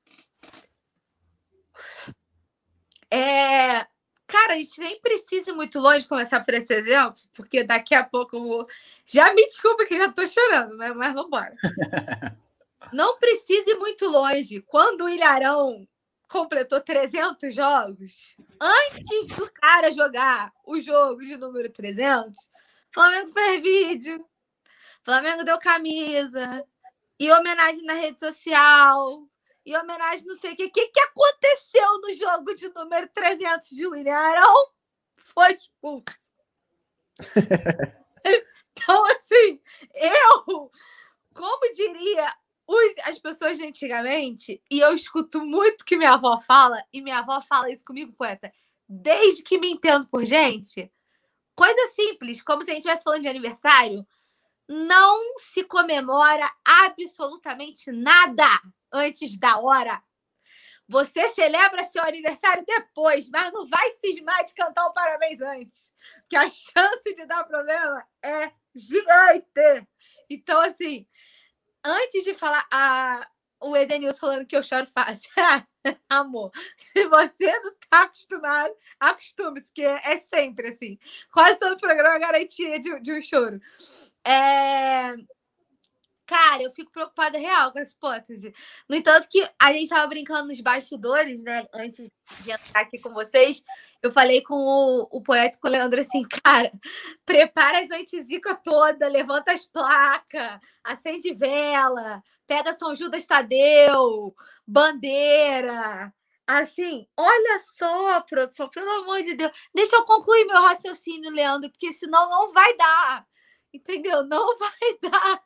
[3.10, 3.86] É,
[4.32, 8.02] cara, a gente nem precisa ir muito longe começar por esse exemplo, porque daqui a
[8.02, 8.66] pouco eu vou.
[9.04, 11.54] Já me desculpa que já tô chorando, mas, mas vamos embora.
[12.92, 14.62] Não precisa ir muito longe.
[14.62, 15.86] Quando o Ilharão
[16.28, 22.34] completou 300 jogos, antes do cara jogar o jogo de número 300,
[22.92, 24.26] Flamengo fez vídeo,
[25.04, 26.64] Flamengo deu camisa,
[27.20, 29.28] e homenagem na rede social,
[29.64, 30.64] e homenagem não sei o que.
[30.64, 34.70] O que, que aconteceu no jogo de número 300 de William Arão?
[35.14, 36.32] Foi expulso.
[38.24, 39.60] então, assim,
[39.94, 40.70] eu,
[41.34, 42.34] como diria
[42.66, 47.18] os, as pessoas de antigamente, e eu escuto muito que minha avó fala, e minha
[47.18, 48.52] avó fala isso comigo, poeta,
[48.88, 50.90] desde que me entendo por gente.
[51.54, 54.06] Coisa simples, como se a gente estivesse falando de aniversário,
[54.72, 58.48] não se comemora absolutamente nada
[58.90, 60.02] antes da hora.
[60.88, 65.90] Você celebra seu aniversário depois, mas não vai cismar de cantar o parabéns antes,
[66.28, 69.86] que a chance de dar problema é gigante.
[70.28, 71.06] Então, assim,
[71.84, 73.28] antes de falar a,
[73.60, 75.30] o Edenilson falando que eu choro fácil.
[76.08, 80.98] Amor, se você não tá acostumado, acostume-se, que é, sempre assim.
[81.32, 83.60] Quase todo programa é garantia de, de um choro.
[84.24, 85.14] É...
[86.32, 88.54] Cara, eu fico preocupada real com essa hipótese.
[88.88, 91.66] No entanto, que a gente estava brincando nos bastidores, né?
[91.74, 92.08] Antes
[92.40, 93.62] de entrar aqui com vocês,
[94.02, 96.72] eu falei com o, o poeta com o Leandro assim, cara,
[97.26, 104.34] prepara as antizica toda, levanta as placas, acende vela, pega São Judas Tadeu,
[104.66, 106.14] bandeira.
[106.46, 109.52] Assim, olha só, pelo amor de Deus.
[109.74, 113.26] Deixa eu concluir meu raciocínio, Leandro, porque senão não vai dar.
[113.72, 114.22] Entendeu?
[114.24, 115.42] Não vai dar.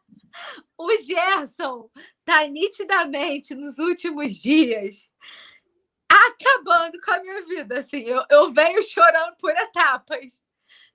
[0.77, 1.91] O Gerson
[2.25, 5.09] tá nitidamente nos últimos dias
[6.09, 7.79] acabando com a minha vida.
[7.79, 10.43] Assim, eu, eu venho chorando por etapas.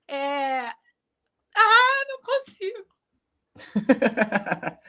[0.08, 0.72] É...
[1.56, 2.86] Ah, não consigo.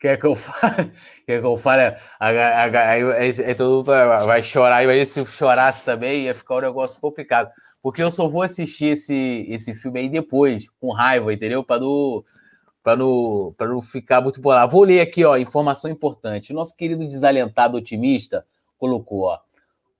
[0.00, 0.92] Quer que eu fale?
[1.26, 1.96] Quer que eu fale?
[2.18, 7.50] Aí todo mundo vai chorar, e aí se chorasse também ia ficar um negócio complicado.
[7.82, 11.64] Porque eu só vou assistir esse, esse filme aí depois, com raiva, entendeu?
[11.64, 12.24] Para não,
[12.84, 14.72] não, não ficar muito bolado.
[14.72, 16.52] Vou ler aqui, ó, informação importante.
[16.52, 18.44] O nosso querido desalentado otimista
[18.78, 19.38] colocou, ó.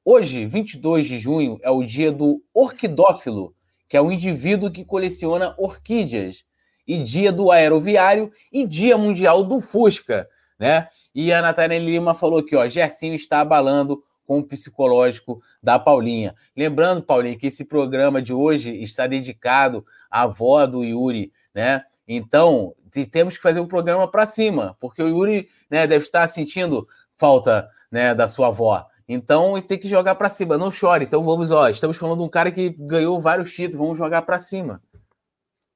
[0.04, 3.54] Hoje, 22 de junho, é o dia do orquidófilo,
[3.88, 6.44] que é um indivíduo que coleciona orquídeas
[6.86, 10.28] e dia do aeroviário e dia mundial do Fusca,
[10.58, 10.88] né?
[11.14, 16.36] E a Natália Lima falou que, ó, Gersinho está abalando com o psicológico da Paulinha.
[16.56, 21.84] Lembrando, Paulinha, que esse programa de hoje está dedicado à avó do Yuri, né?
[22.06, 22.76] Então,
[23.10, 27.68] temos que fazer um programa para cima, porque o Yuri né, deve estar sentindo falta
[27.90, 28.86] né, da sua avó.
[29.08, 31.06] Então, tem que jogar para cima, não chore.
[31.06, 34.38] Então, vamos, ó, estamos falando de um cara que ganhou vários títulos, vamos jogar para
[34.38, 34.80] cima.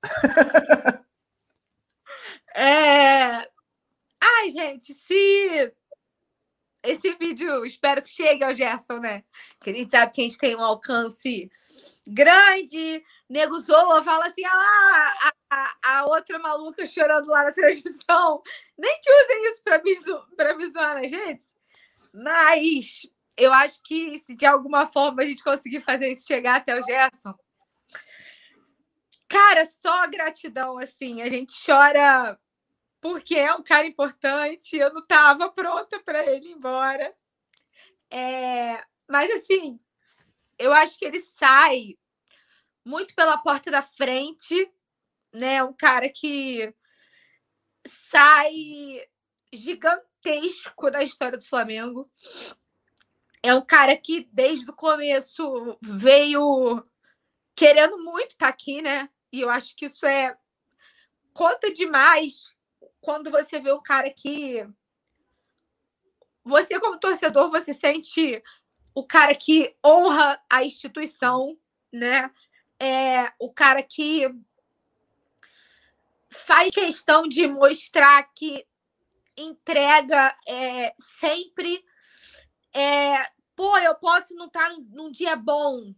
[2.57, 3.49] É...
[4.23, 5.73] Ai, gente, se
[6.85, 9.25] esse vídeo, espero que chegue ao Gerson, né?
[9.61, 11.51] Que a gente sabe que a gente tem um alcance
[12.07, 13.03] grande.
[13.29, 18.43] Nego Zoa fala assim: ah, a, a, outra maluca chorando lá na transmissão.
[18.77, 19.63] Nem que usem isso
[20.37, 21.45] para me zoar, né, gente?
[22.13, 23.07] Mas
[23.37, 26.83] eu acho que se de alguma forma a gente conseguir fazer isso chegar até o
[26.83, 27.35] Gerson,
[29.27, 31.23] cara, só gratidão, assim.
[31.23, 32.39] A gente chora
[33.05, 34.79] porque é um cara importante.
[34.79, 37.15] Eu não estava pronta para ele ir embora.
[38.11, 39.79] É, mas, assim,
[40.59, 41.99] eu acho que ele sai
[42.83, 44.73] muito pela porta da frente,
[45.31, 45.63] né?
[45.63, 46.75] Um cara que
[47.87, 49.07] sai
[49.53, 52.11] gigantesco da história do Flamengo.
[53.43, 56.83] É um cara que desde o começo veio
[57.55, 59.11] querendo muito estar tá aqui, né?
[59.31, 60.35] E eu acho que isso é
[61.35, 62.55] conta demais
[63.05, 64.67] quando você vê um cara que
[66.43, 68.43] você como torcedor você sente
[68.95, 71.59] o cara que honra a instituição,
[71.93, 72.31] né?
[72.81, 74.27] É o cara que
[76.31, 78.67] faz questão de mostrar que
[79.37, 81.85] entrega é, sempre.
[82.73, 85.95] É, pô, eu posso não estar tá num dia bom,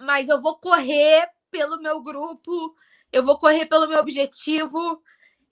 [0.00, 2.76] mas eu vou correr pelo meu grupo,
[3.12, 5.02] eu vou correr pelo meu objetivo,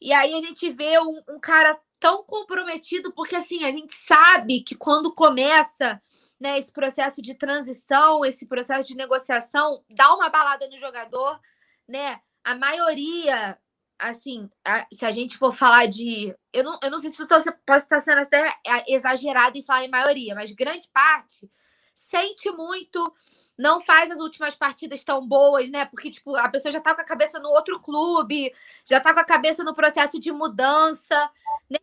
[0.00, 4.62] e aí a gente vê um, um cara tão comprometido, porque assim, a gente sabe
[4.62, 6.00] que quando começa
[6.40, 11.38] né, esse processo de transição, esse processo de negociação, dá uma balada no jogador,
[11.86, 12.18] né?
[12.42, 13.58] A maioria,
[13.98, 16.34] assim, a, se a gente for falar de.
[16.50, 17.34] Eu não, eu não sei se eu tô,
[17.66, 18.56] posso estar sendo até
[18.88, 21.50] exagerado em falar em maioria, mas grande parte
[21.94, 23.12] sente muito
[23.60, 25.84] não faz as últimas partidas tão boas, né?
[25.84, 28.50] Porque, tipo, a pessoa já tá com a cabeça no outro clube,
[28.88, 31.30] já tá com a cabeça no processo de mudança,
[31.68, 31.78] né?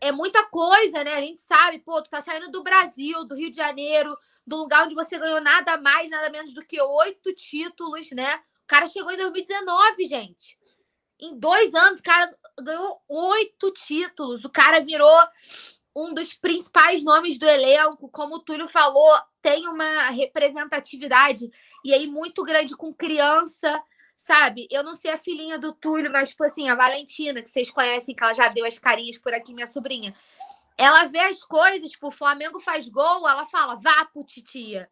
[0.00, 1.14] É muita coisa, né?
[1.14, 4.16] A gente sabe, pô, tu tá saindo do Brasil, do Rio de Janeiro,
[4.46, 8.36] do lugar onde você ganhou nada mais, nada menos do que oito títulos, né?
[8.62, 10.56] O cara chegou em 2019, gente.
[11.18, 14.44] Em dois anos, o cara ganhou oito títulos.
[14.44, 15.20] O cara virou
[15.96, 21.50] um dos principais nomes do elenco, como o Túlio falou, tem uma representatividade
[21.82, 23.82] e aí muito grande com criança,
[24.14, 24.68] sabe?
[24.70, 28.14] Eu não sei a filhinha do Túlio, mas tipo assim, a Valentina, que vocês conhecem,
[28.14, 30.14] que ela já deu as carinhas por aqui, minha sobrinha.
[30.76, 34.90] Ela vê as coisas, tipo, o Flamengo faz gol, ela fala, vapo, titia.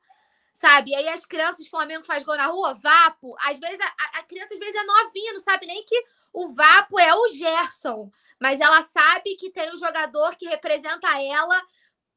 [0.55, 0.93] Sabe?
[0.93, 3.37] E aí as crianças, Flamengo faz gol na rua, vapo.
[3.41, 6.03] Às vezes a, a criança às vezes é novinha, não sabe nem que
[6.33, 8.11] o vapo é o Gerson
[8.45, 11.59] mas ela sabe que tem um jogador que representa ela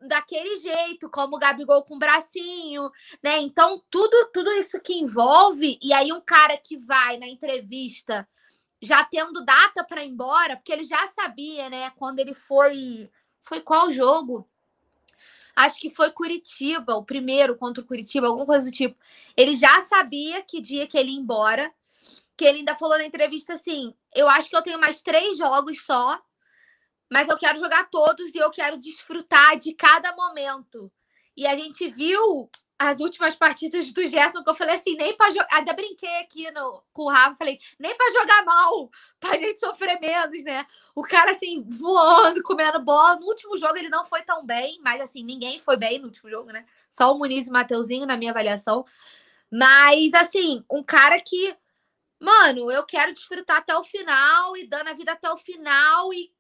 [0.01, 2.91] daquele jeito, como o Gabigol com o bracinho,
[3.23, 3.37] né?
[3.37, 8.27] Então, tudo, tudo isso que envolve, e aí um cara que vai na entrevista
[8.81, 11.91] já tendo data para ir embora, porque ele já sabia, né?
[11.91, 13.09] Quando ele foi.
[13.41, 14.45] Foi qual jogo?
[15.55, 18.99] Acho que foi Curitiba, o primeiro contra o Curitiba, alguma coisa do tipo.
[19.37, 21.73] Ele já sabia que dia que ele ia embora.
[22.37, 25.83] Que ele ainda falou na entrevista assim: eu acho que eu tenho mais três jogos
[25.83, 26.21] só,
[27.11, 30.91] mas eu quero jogar todos e eu quero desfrutar de cada momento.
[31.35, 35.31] E a gente viu as últimas partidas do Gerson, que eu falei assim, nem para
[35.31, 35.47] jogar.
[35.51, 39.99] Ainda brinquei aqui no, com o Rafa, falei, nem para jogar mal, pra gente sofrer
[39.99, 40.65] menos, né?
[40.95, 43.19] O cara, assim, voando, comendo bola.
[43.19, 46.29] No último jogo ele não foi tão bem, mas, assim, ninguém foi bem no último
[46.29, 46.65] jogo, né?
[46.89, 48.85] Só o Muniz e o Mateuzinho, na minha avaliação.
[49.51, 51.55] Mas, assim, um cara que,
[52.19, 56.31] mano, eu quero desfrutar até o final e dando a vida até o final e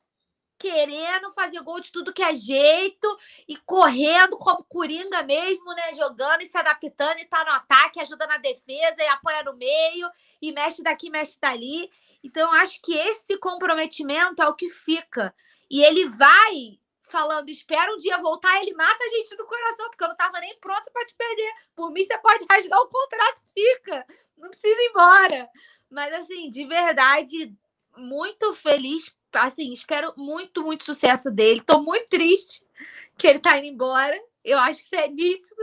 [0.57, 3.07] querendo fazer gol de tudo que é jeito
[3.47, 5.93] e correndo como coringa mesmo, né?
[5.93, 10.09] Jogando e se adaptando e tá no ataque, ajuda na defesa e apoia no meio
[10.41, 11.89] e mexe daqui, mexe dali.
[12.23, 15.33] Então, acho que esse comprometimento é o que fica.
[15.69, 20.03] E ele vai falando, espera um dia voltar, ele mata a gente do coração, porque
[20.03, 21.53] eu não tava nem pronto para te perder.
[21.75, 24.05] Por mim, você pode rasgar o contrato, fica.
[24.37, 25.49] Não precisa ir embora.
[25.89, 27.55] Mas, assim, de verdade,
[27.95, 31.61] muito feliz assim, espero muito, muito sucesso dele.
[31.61, 32.65] Tô muito triste
[33.17, 34.17] que ele tá indo embora.
[34.43, 35.61] Eu acho que isso é nítido.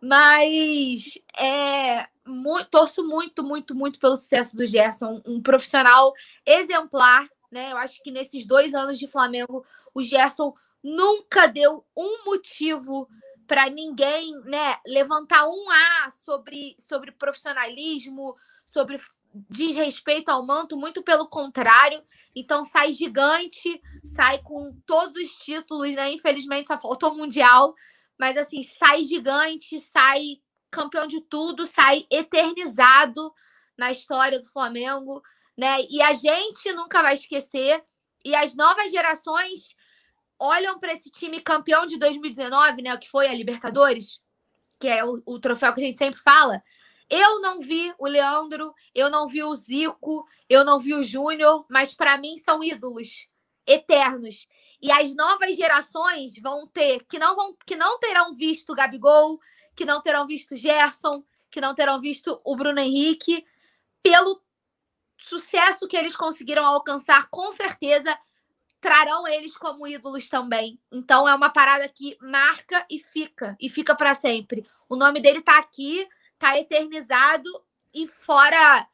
[0.00, 5.22] Mas é, muito, torço muito, muito, muito pelo sucesso do Gerson.
[5.26, 6.12] Um profissional
[6.44, 7.72] exemplar, né?
[7.72, 9.64] Eu acho que nesses dois anos de Flamengo,
[9.94, 10.54] o Gerson
[10.86, 13.08] nunca deu um motivo
[13.44, 18.96] para ninguém, né, levantar um A sobre, sobre profissionalismo, sobre
[19.34, 22.00] desrespeito ao manto, muito pelo contrário.
[22.34, 26.12] Então sai gigante, sai com todos os títulos, né?
[26.12, 27.74] Infelizmente só faltou o Mundial,
[28.16, 33.32] mas assim, sai gigante, sai campeão de tudo, sai eternizado
[33.76, 35.20] na história do Flamengo,
[35.56, 35.82] né?
[35.90, 37.84] E a gente nunca vai esquecer.
[38.24, 39.76] E as novas gerações
[40.38, 42.96] olham para esse time campeão de 2019, né?
[42.96, 44.20] Que foi a Libertadores,
[44.78, 46.62] que é o, o troféu que a gente sempre fala.
[47.08, 51.64] Eu não vi o Leandro, eu não vi o Zico, eu não vi o Júnior,
[51.70, 53.28] mas para mim são ídolos
[53.66, 54.48] eternos.
[54.80, 59.40] E as novas gerações vão ter, que não vão, que não terão visto o Gabigol,
[59.74, 63.46] que não terão visto o Gerson, que não terão visto o Bruno Henrique,
[64.02, 64.42] pelo
[65.16, 68.16] sucesso que eles conseguiram alcançar, com certeza
[68.80, 70.80] trarão eles como ídolos também.
[70.92, 74.66] Então é uma parada que marca e fica, e fica para sempre.
[74.88, 76.08] O nome dele está aqui,
[76.38, 77.50] tá eternizado
[77.94, 78.86] e fora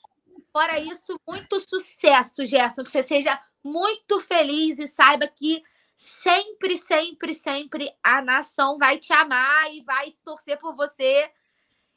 [0.53, 5.63] fora isso, muito sucesso, Gerson, que você seja muito feliz e saiba que
[5.97, 11.31] sempre, sempre, sempre a nação vai te amar e vai torcer por você.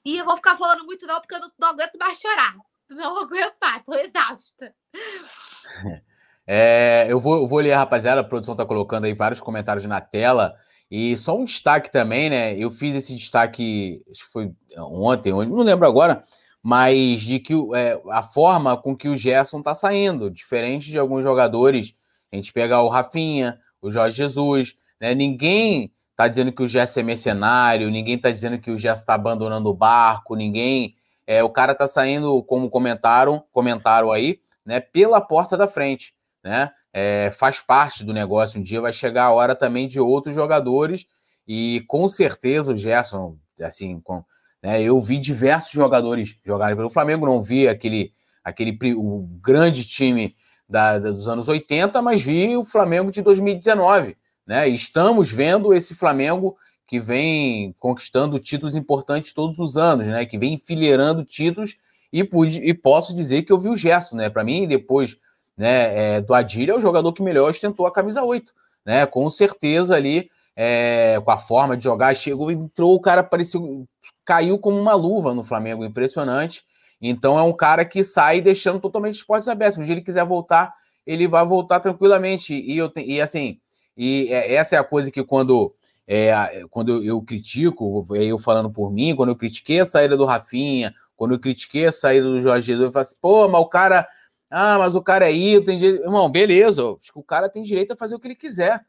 [0.05, 2.55] E eu vou ficar falando muito não, porque eu não, não aguento mais chorar.
[2.87, 4.75] Não aguento mais, tô exausta.
[6.47, 9.99] É, eu, vou, eu vou ler, rapaziada, a produção tá colocando aí vários comentários na
[10.01, 10.53] tela.
[10.89, 12.57] E só um destaque também, né?
[12.57, 16.23] Eu fiz esse destaque, acho que foi ontem, não lembro agora,
[16.61, 21.23] mas de que é, a forma com que o Gerson tá saindo, diferente de alguns
[21.23, 21.93] jogadores,
[22.31, 25.13] a gente pega o Rafinha, o Jorge Jesus, né?
[25.13, 29.13] Ninguém tá dizendo que o Gerson é mercenário, ninguém tá dizendo que o Gerson tá
[29.13, 30.95] abandonando o barco, ninguém.
[31.27, 36.14] É, o cara tá saindo, como comentaram, comentaram aí, né, pela porta da frente,
[36.45, 36.71] né?
[36.97, 38.57] é, faz parte do negócio.
[38.57, 41.05] Um dia vai chegar a hora também de outros jogadores
[41.45, 44.23] e com certeza o Gerson, assim, com,
[44.63, 50.37] né, eu vi diversos jogadores jogarem pelo Flamengo, não vi aquele, aquele o grande time
[50.69, 54.15] da, da, dos anos 80, mas vi o Flamengo de 2019,
[54.47, 54.69] né?
[54.69, 56.55] Estamos vendo esse Flamengo
[56.87, 60.25] que vem conquistando títulos importantes todos os anos, né?
[60.25, 61.75] Que vem enfileirando títulos
[62.11, 64.29] e, pude, e posso dizer que eu vi o Gerson, né?
[64.29, 65.17] Para mim, depois
[65.57, 68.53] né, é, do Adilha é o jogador que melhor ostentou a camisa 8,
[68.85, 69.05] né?
[69.05, 73.87] Com certeza ali, é, com a forma de jogar, chegou, entrou, o cara pareceu,
[74.23, 76.63] caiu como uma luva no Flamengo, impressionante.
[77.01, 79.85] Então é um cara que sai deixando totalmente os portas abertos.
[79.85, 80.73] Se ele quiser voltar,
[81.05, 82.53] ele vai voltar tranquilamente.
[82.53, 83.59] E, eu, e assim,
[83.97, 85.73] e é, essa é a coisa que quando,
[86.07, 90.25] é, quando eu, eu critico, eu falando por mim, quando eu critiquei a saída do
[90.25, 93.67] Rafinha, quando eu critiquei a saída do Jorge Jesus, eu falo assim, pô, mas o
[93.67, 94.07] cara
[94.49, 96.03] ah, mas o cara é ídolo, tem direito.
[96.03, 98.83] Irmão, beleza, acho que o cara tem direito a fazer o que ele quiser.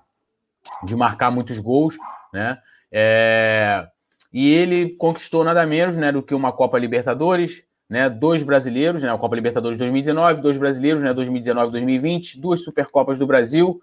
[0.82, 1.96] de marcar muitos gols,
[2.32, 2.58] né?
[2.90, 3.86] É,
[4.32, 9.12] e ele conquistou nada menos né, do que uma Copa Libertadores, né, dois brasileiros, né,
[9.12, 13.80] a Copa Libertadores 2019, dois brasileiros, né, 2019 2020, duas Supercopas do Brasil,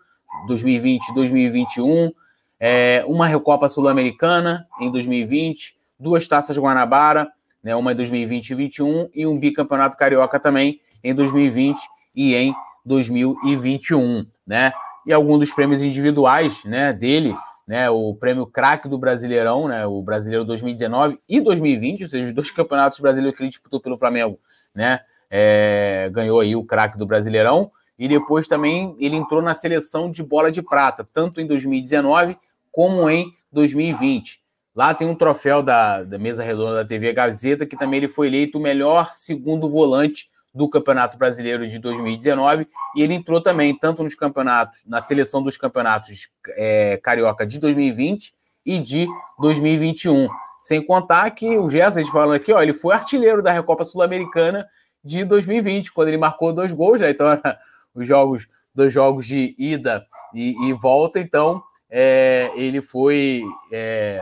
[0.47, 2.11] 2020 2021,
[2.59, 7.27] é, uma Recopa Sul-Americana em 2020, duas Taças Guanabara,
[7.63, 11.77] né, uma em 2020 e 2021, e um bicampeonato carioca também em 2020
[12.15, 12.55] e em
[12.85, 14.73] 2021, né?
[15.09, 17.35] E alguns dos prêmios individuais, né, dele,
[17.67, 22.31] né, o prêmio craque do Brasileirão, né, o Brasileiro 2019 e 2020, ou seja, os
[22.31, 24.39] dois campeonatos brasileiros que ele disputou pelo Flamengo,
[24.71, 30.11] né, é, ganhou aí o craque do Brasileirão, e depois também ele entrou na seleção
[30.11, 32.37] de bola de prata, tanto em 2019
[32.71, 34.39] como em 2020.
[34.75, 38.27] Lá tem um troféu da, da mesa redonda da TV Gazeta, que também ele foi
[38.27, 44.03] eleito o melhor segundo volante do Campeonato Brasileiro de 2019 e ele entrou também tanto
[44.03, 48.33] nos campeonatos, na seleção dos campeonatos é, carioca de 2020
[48.65, 49.07] e de
[49.39, 50.27] 2021.
[50.59, 53.85] Sem contar que o Gerson, a gente falando aqui, ó, ele foi artilheiro da Recopa
[53.85, 54.67] Sul-Americana
[55.03, 57.09] de 2020, quando ele marcou dois gols, né?
[57.09, 57.27] Então,
[57.95, 63.41] os jogos, dois jogos de ida e, e volta, então é, ele foi,
[63.71, 64.21] é,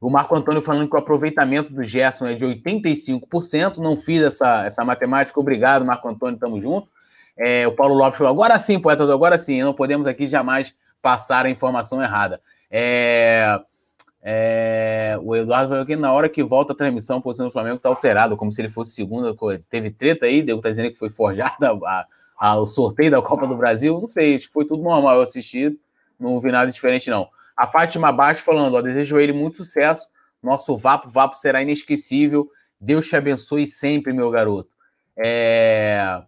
[0.00, 3.76] O Marco Antônio falando que o aproveitamento do Gerson é de 85%.
[3.76, 5.38] Não fiz essa, essa matemática.
[5.38, 6.88] Obrigado, Marco Antônio, tamo junto.
[7.36, 11.44] É, o Paulo Lopes falou: agora sim, poeta, agora sim, não podemos aqui jamais passar
[11.44, 12.40] a informação errada.
[12.70, 13.60] É,
[14.22, 17.76] é, o Eduardo falou que na hora que volta a transmissão, a posição do Flamengo
[17.76, 19.36] está alterado, como se ele fosse segunda.
[19.68, 22.06] Teve treta aí, Diego está dizendo que foi forjada a,
[22.38, 25.16] o sorteio da Copa do Brasil, não sei, foi tudo normal.
[25.16, 25.78] Eu assisti,
[26.18, 27.28] não vi nada diferente, não.
[27.56, 30.08] A Fátima Bate falando: ó, desejo a ele muito sucesso.
[30.42, 32.48] Nosso Vapo, Vapo será inesquecível.
[32.80, 34.68] Deus te abençoe sempre, meu garoto.
[35.16, 36.22] É...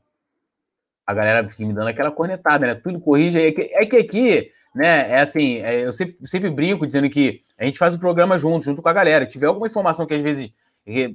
[1.06, 2.74] A galera me dando aquela cornetada, né?
[2.74, 3.40] Tudo corrige.
[3.40, 5.10] É que, é que aqui, né?
[5.10, 8.64] É assim, é, eu sempre, sempre brinco dizendo que a gente faz o programa junto,
[8.64, 9.24] junto com a galera.
[9.24, 10.52] Se tiver alguma informação que às vezes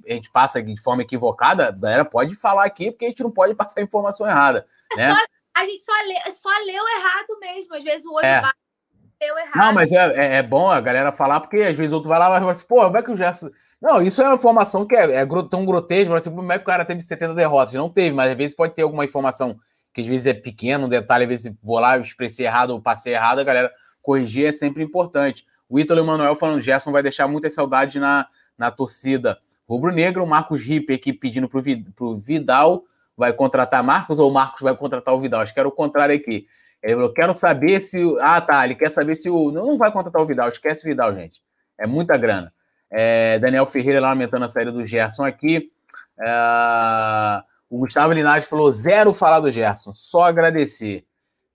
[0.08, 3.32] a gente passa de forma equivocada, a galera pode falar aqui, porque a gente não
[3.32, 4.68] pode passar informação errada.
[4.92, 5.12] É né?
[5.12, 5.18] Só,
[5.56, 7.76] a gente só, lê, só leu errado mesmo.
[7.76, 8.42] Às vezes o olho é.
[8.42, 8.58] bate,
[9.22, 9.56] leu errado.
[9.56, 12.20] Não, mas é, é, é, bom a galera falar, porque às vezes o outro vai
[12.20, 13.50] lá e fala assim, pô, como é que o Gerson.
[13.82, 16.86] Não, isso é uma informação que é, tão grotesca, assim, como é que o cara
[16.86, 17.74] teve 70 derrotas?
[17.74, 19.60] Não teve, mas às vezes pode ter alguma informação
[19.94, 23.14] que às vezes é pequeno, um detalhe, às vezes vou lá, expressei errado ou passei
[23.14, 23.72] errado, a galera
[24.02, 25.46] corrigir é sempre importante.
[25.70, 29.38] O Ítalo Emanuel falando, Gerson vai deixar muita saudade na, na torcida
[29.68, 30.26] rubro-negro.
[30.26, 31.60] Marcos Rippe aqui pedindo para
[32.06, 32.84] o Vidal
[33.16, 35.42] vai contratar Marcos ou Marcos vai contratar o Vidal?
[35.42, 36.48] Acho que era o contrário aqui.
[36.82, 38.02] Ele falou: quero saber se.
[38.20, 38.66] Ah, tá.
[38.66, 39.52] Ele quer saber se o.
[39.52, 41.42] Não, não vai contratar o Vidal, esquece o Vidal, gente.
[41.78, 42.54] É muita grana.
[42.92, 45.72] É, Daniel Ferreira lamentando a saída do Gerson aqui.
[46.20, 51.06] É, o Gustavo Linares falou zero falar do Gerson, só agradecer.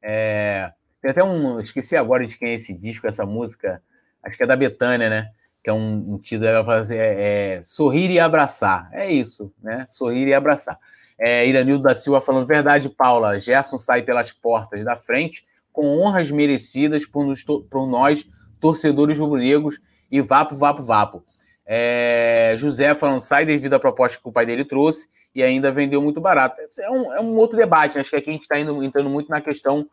[0.02, 1.61] É, tem até um.
[1.61, 3.82] Esqueci agora de quem é esse disco, essa música.
[4.22, 5.30] Acho que é da Betânia, né?
[5.68, 6.48] Que é um, título.
[6.48, 8.88] Ela assim, é, é, sorrir e abraçar.
[8.90, 9.84] É isso, né?
[9.86, 10.78] Sorrir e abraçar.
[11.18, 13.38] É, Iranildo da Silva falando verdade, Paula.
[13.38, 18.26] Gerson sai pelas portas da frente com honras merecidas por, nos, por nós,
[18.58, 19.78] torcedores rubro-negros,
[20.10, 21.22] e vapo, vapo, vapo.
[21.66, 26.00] É, José falando sai devido à proposta que o pai dele trouxe e ainda vendeu
[26.00, 26.62] muito barato.
[26.62, 27.96] Esse é um, é um outro debate.
[27.96, 28.00] Né?
[28.00, 29.86] Acho que aqui a gente está entrando muito na questão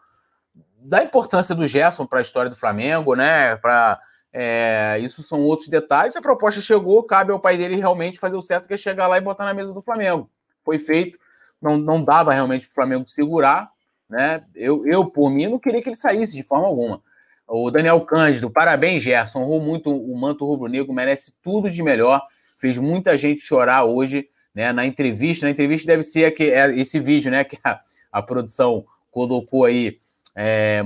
[0.78, 3.58] da importância do Gerson para a história do Flamengo, né?
[3.58, 4.00] Para
[4.38, 6.18] é, isso são outros detalhes.
[6.18, 9.18] A proposta chegou, cabe ao pai dele realmente fazer o certo, que é chegar lá
[9.18, 10.30] e botar na mesa do Flamengo.
[10.62, 11.18] Foi feito,
[11.62, 13.72] não, não dava realmente para o Flamengo segurar,
[14.10, 14.44] né?
[14.54, 17.02] Eu, eu, por mim, não queria que ele saísse de forma alguma.
[17.48, 19.40] O Daniel Cândido, parabéns, Gerson.
[19.40, 22.22] Honrou muito o manto rubro-negro, merece tudo de melhor.
[22.58, 24.74] Fez muita gente chorar hoje, né?
[24.74, 25.46] Na entrevista.
[25.46, 27.46] Na entrevista deve ser aqui, é esse vídeo, né?
[27.46, 27.80] Que a,
[28.12, 29.98] a produção colocou aí
[30.36, 30.84] é,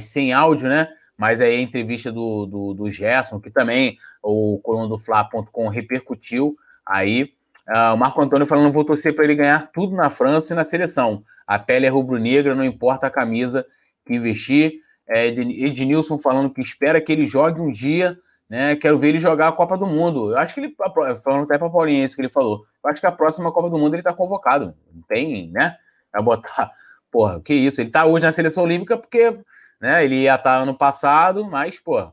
[0.00, 0.88] sem áudio, né?
[1.16, 6.56] Mas aí a entrevista do, do, do Gerson, que também o coluna do Fla.com repercutiu
[6.84, 7.32] aí.
[7.68, 10.64] Uh, o Marco Antônio falando: vou torcer para ele ganhar tudo na França e na
[10.64, 11.22] seleção.
[11.46, 13.64] A pele é rubro-negra, não importa a camisa
[14.04, 14.80] que vestir.
[15.06, 18.74] É, Ednilson falando que espera que ele jogue um dia, né?
[18.76, 20.32] Quero ver ele jogar a Copa do Mundo.
[20.32, 20.74] Eu acho que ele,
[21.22, 22.64] falando até para Paulinho, isso que ele falou.
[22.82, 24.74] Eu acho que a próxima Copa do Mundo ele está convocado.
[24.92, 25.76] Não tem, né?
[26.12, 26.70] Vai botar
[27.12, 27.80] porra, que isso?
[27.80, 29.38] Ele tá hoje na seleção olímpica porque
[29.84, 32.10] né, ele ia estar ano passado, mas, pô,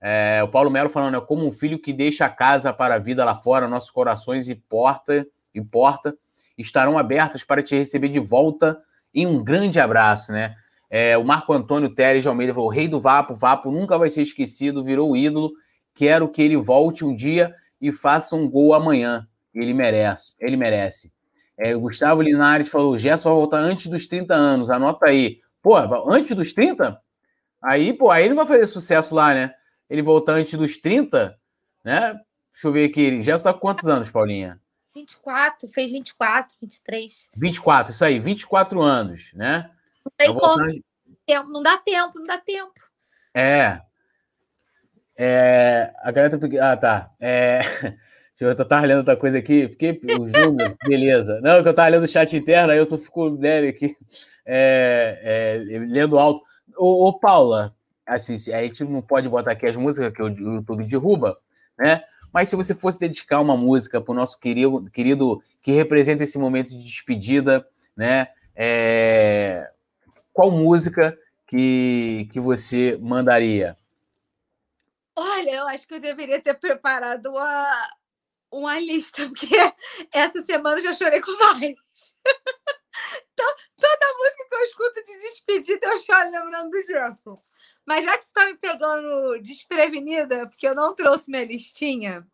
[0.00, 2.98] é, o Paulo Melo falando, é como um filho que deixa a casa para a
[2.98, 6.16] vida lá fora, nossos corações e porta e porta
[6.58, 8.76] estarão abertos para te receber de volta
[9.14, 10.56] em um grande abraço, né?
[10.90, 14.10] É, o Marco Antônio Teres de Almeida falou: o rei do Vapo, Vapo nunca vai
[14.10, 15.52] ser esquecido, virou ídolo.
[15.94, 19.28] Quero que ele volte um dia e faça um gol amanhã.
[19.54, 21.12] Ele merece, ele merece.
[21.56, 25.38] É, o Gustavo Linares falou: o Gerson vai voltar antes dos 30 anos, anota aí.
[25.62, 25.76] Pô,
[26.10, 27.00] antes dos 30?
[27.62, 29.54] Aí, pô, aí ele vai fazer sucesso lá, né?
[29.88, 31.38] Ele voltar antes dos 30,
[31.84, 32.20] né?
[32.52, 33.22] Deixa eu ver aqui.
[33.22, 34.60] Gerson tá com quantos anos, Paulinha?
[34.94, 37.28] 24, fez 24, 23.
[37.36, 39.70] 24, isso aí, 24 anos, né?
[40.04, 40.82] Não tem como.
[41.24, 42.74] Tempo, não dá tempo, não dá tempo.
[43.34, 43.80] É.
[45.16, 45.92] É.
[46.02, 46.48] A galera tá.
[46.60, 47.10] Ah, tá.
[47.20, 47.60] É.
[48.42, 51.40] Deixa eu tava lendo outra coisa aqui, porque o Júnior, beleza.
[51.40, 53.96] Não, que eu tava lendo o chat interno, aí eu tô fico dele aqui,
[54.44, 56.42] é, é, lendo alto.
[56.76, 57.74] Ô, ô, Paula,
[58.06, 61.38] assim, a gente não pode botar aqui as músicas que o YouTube derruba,
[61.78, 62.02] né?
[62.32, 66.38] Mas se você fosse dedicar uma música para o nosso querido, querido que representa esse
[66.38, 67.66] momento de despedida,
[67.96, 68.28] né?
[68.54, 69.70] É,
[70.32, 71.16] qual música
[71.46, 73.76] que, que você mandaria?
[75.14, 77.90] Olha, eu acho que eu deveria ter preparado uma,
[78.50, 79.54] uma lista, porque
[80.10, 81.78] essa semana eu já chorei com vários.
[83.32, 87.42] então, toda música que eu escuto de despedida, eu choro lembrando do Jefferson.
[87.86, 92.26] Mas já que você está me pegando desprevenida, porque eu não trouxe minha listinha,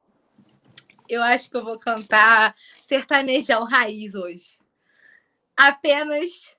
[1.09, 4.59] eu acho que eu vou cantar sertanejão raiz hoje.
[5.57, 6.55] Apenas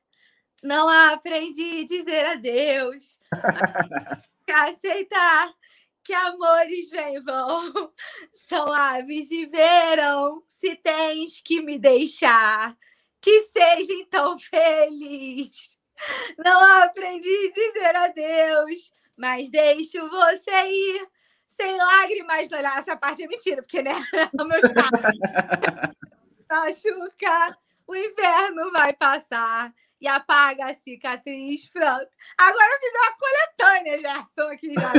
[0.63, 3.19] não aprendi a dizer adeus.
[4.51, 5.53] aceitar
[6.03, 7.93] que amores vêm e vão,
[8.33, 10.43] são aves de verão.
[10.47, 12.75] Se tens que me deixar,
[13.21, 15.69] que seja então feliz.
[16.37, 21.07] Não aprendi a dizer adeus, mas deixo você ir
[21.47, 22.47] sem lágrimas.
[22.51, 23.91] Olha, essa parte é mentira, porque né?
[24.39, 24.59] O meu
[26.49, 27.55] machucar,
[27.85, 29.71] o inverno vai passar
[30.01, 31.69] e apaga a cicatriz.
[31.69, 32.07] Pronto.
[32.37, 34.93] Agora eu fiz uma coletânea, Gerson, aqui já.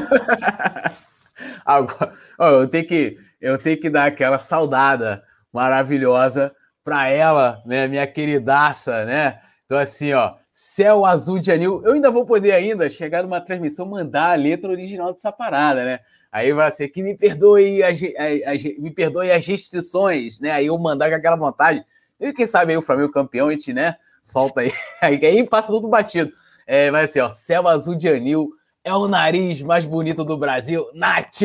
[1.65, 8.07] Agora, eu, tenho que, eu tenho que dar aquela saudada maravilhosa para ela, né, minha
[8.07, 9.41] queridaça, né?
[9.65, 11.81] Então, assim, ó, Céu Azul de Anil.
[11.85, 16.01] Eu ainda vou poder ainda chegar numa transmissão, mandar a letra original dessa parada, né?
[16.33, 20.51] Aí vai ser que me perdoe, a, a, a, me perdoe as restrições, né?
[20.51, 21.85] Aí eu mandar com aquela vontade.
[22.19, 23.97] E quem sabe aí o Flamengo campeão, a gente, né?
[24.23, 24.73] solta aí.
[25.01, 26.33] Aí, passa tudo batido.
[26.67, 28.51] É, mas assim, ó, céu azul de anil
[28.85, 30.87] é o nariz mais bonito do Brasil.
[30.95, 31.43] Nath!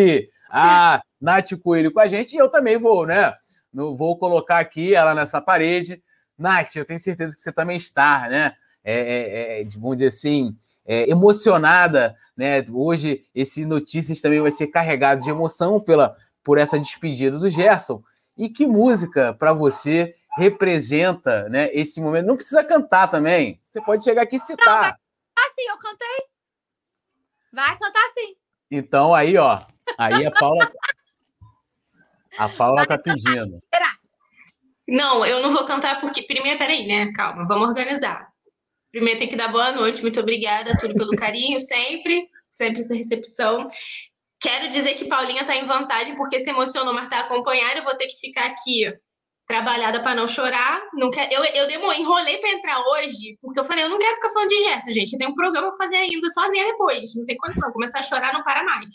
[0.49, 2.35] Ah, Nath Coelho com a gente.
[2.35, 3.33] E eu também vou, né?
[3.75, 6.01] No, vou colocar aqui ela nessa parede.
[6.37, 8.55] Nath, eu tenho certeza que você também está, né?
[8.83, 12.63] É, é, é, vamos dizer assim, é, emocionada, né?
[12.71, 18.01] Hoje esse notícias também vai ser carregado de emoção pela por essa despedida do Gerson.
[18.37, 22.27] E que música para você representa né, esse momento.
[22.27, 23.59] Não precisa cantar também.
[23.69, 24.97] Você pode chegar aqui e citar.
[25.35, 26.25] Não, assim, eu cantei.
[27.51, 28.35] Vai cantar sim.
[28.69, 29.65] Então, aí, ó.
[29.97, 30.71] Aí a Paula.
[32.37, 33.59] A Paula tá pedindo.
[34.87, 36.21] Não, eu não vou cantar porque.
[36.21, 37.11] Primeiro, peraí, né?
[37.13, 38.27] Calma, vamos organizar.
[38.91, 43.67] Primeiro tem que dar boa noite, muito obrigada, tudo pelo carinho, sempre, sempre essa recepção.
[44.39, 47.79] Quero dizer que Paulinha está em vantagem porque se emocionou, mas está acompanhada.
[47.79, 48.93] Eu vou ter que ficar aqui
[49.47, 50.81] trabalhada para não chorar.
[50.93, 51.31] Não quer...
[51.31, 54.49] Eu, eu demorei, enrolei para entrar hoje, porque eu falei, eu não quero ficar falando
[54.49, 55.13] de Gerson, gente.
[55.13, 57.15] Eu tenho um programa para fazer ainda sozinha depois.
[57.15, 57.71] Não tem condição.
[57.71, 58.87] Começar a chorar, não para mais.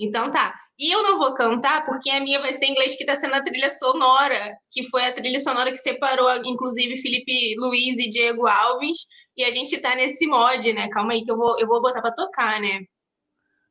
[0.00, 0.54] Então tá.
[0.78, 3.34] E eu não vou cantar porque a minha vai ser em inglês que está sendo
[3.34, 8.46] a trilha sonora, que foi a trilha sonora que separou, inclusive, Felipe Luiz e Diego
[8.46, 9.06] Alves.
[9.36, 10.88] E a gente tá nesse mod, né?
[10.90, 12.82] Calma aí que eu vou, eu vou botar para tocar, né?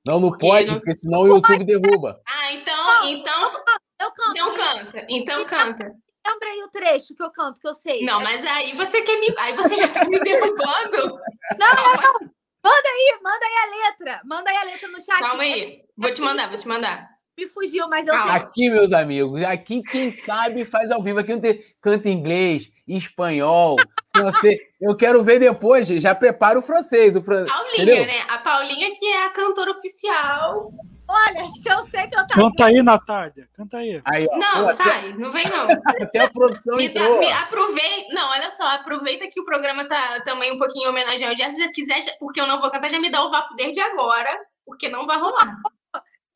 [0.05, 0.79] Não, não porque pode, não...
[0.79, 2.21] porque senão o YouTube derruba.
[2.27, 3.51] Ah, então, então.
[3.99, 4.31] Eu canto.
[4.31, 5.05] Então canta.
[5.09, 5.95] Então canta.
[6.27, 8.03] Lembra aí o trecho que eu canto, que eu sei.
[8.03, 9.33] Não, mas aí você quer me.
[9.39, 11.19] Aí você já tá me derrubando.
[11.57, 12.36] Não, não, não.
[12.67, 14.21] Manda aí, manda aí a letra.
[14.25, 15.19] Manda aí a letra no chat.
[15.19, 15.81] Calma aí.
[15.95, 17.09] Vou te mandar, vou te mandar.
[17.37, 18.31] Me fugiu, mas eu sei.
[18.31, 21.19] Aqui, meus amigos, aqui quem sabe faz ao vivo.
[21.19, 23.77] Aqui não tem canta inglês, espanhol,
[24.11, 24.59] francês.
[24.81, 27.15] Eu quero ver depois, já prepara o francês.
[27.15, 27.45] O fran...
[27.45, 28.05] Paulinha, Entendeu?
[28.05, 28.25] né?
[28.27, 30.73] A Paulinha que é a cantora oficial.
[31.07, 32.41] Olha, se eu sei que eu tava.
[32.41, 33.49] Canta aí, Natália.
[33.53, 34.01] Canta aí.
[34.03, 35.13] aí ó, não, pô, sai, até...
[35.13, 35.67] não vem não.
[36.03, 37.19] Até a produção me, entrou.
[37.19, 38.13] Me aproveita.
[38.13, 41.35] Não, olha só, aproveita que o programa tá também um pouquinho em homenagem ao.
[41.35, 44.29] Se quiser, porque eu não vou cantar, já me dá o vapo desde agora,
[44.65, 45.55] porque não vai rolar.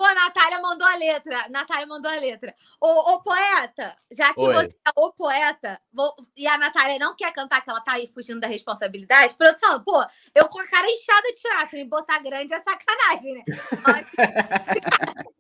[0.02, 1.46] Pô, Natália mandou a letra.
[1.52, 2.56] Natália mandou a letra.
[2.82, 4.52] Ô, ô poeta, já que Oi.
[4.52, 6.12] você é o poeta, vou...
[6.36, 10.04] e a Natália não quer cantar, que ela tá aí fugindo da responsabilidade, produção, pô,
[10.34, 13.44] eu com a cara inchada de tirar, se me botar grande é sacanagem, né?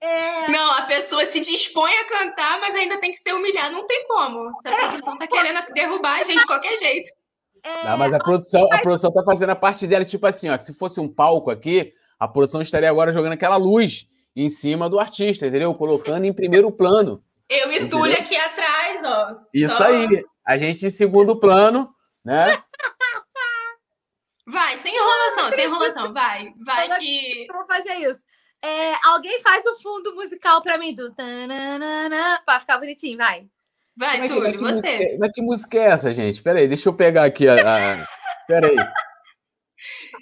[0.00, 0.48] É...
[0.48, 3.70] Não, a pessoa se dispõe a cantar, mas ainda tem que ser humilhada.
[3.70, 4.48] Não tem como.
[4.62, 7.10] Se a produção tá querendo derrubar a gente de qualquer jeito.
[7.64, 7.82] É...
[7.82, 10.64] Não, mas a produção, a produção tá fazendo a parte dela, tipo assim, ó, que
[10.64, 14.98] se fosse um palco aqui, a produção estaria agora jogando aquela luz em cima do
[14.98, 15.74] artista, entendeu?
[15.74, 17.22] Colocando em primeiro plano.
[17.48, 19.36] Eu e Túlio aqui atrás, ó.
[19.54, 19.84] Isso Só...
[19.84, 20.24] aí.
[20.46, 22.62] A gente em segundo plano, né?
[24.50, 26.54] Vai, sem enrolação, sem enrolação, vai.
[26.64, 27.46] Vai que.
[27.46, 28.18] Eu vou fazer isso.
[28.64, 33.46] É, alguém faz o fundo musical para mim do para ficar bonitinho, vai.
[33.94, 34.96] Vai, é Túlio, que, você.
[34.96, 36.42] Música, mas que música é essa, gente?
[36.42, 37.54] Peraí, deixa eu pegar aqui a.
[37.54, 38.06] a...
[38.46, 38.76] Peraí.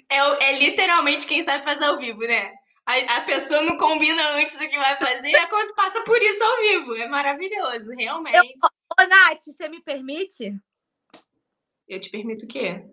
[0.09, 2.53] É, é literalmente quem sabe fazer ao vivo, né?
[2.85, 6.41] A, a, pessoa não combina antes o que vai fazer, é quando passa por isso
[6.41, 6.95] ao vivo.
[6.95, 8.37] É maravilhoso, realmente.
[8.37, 10.55] Eu, ô, Nath, você me permite?
[11.85, 12.85] Eu te permito o quê?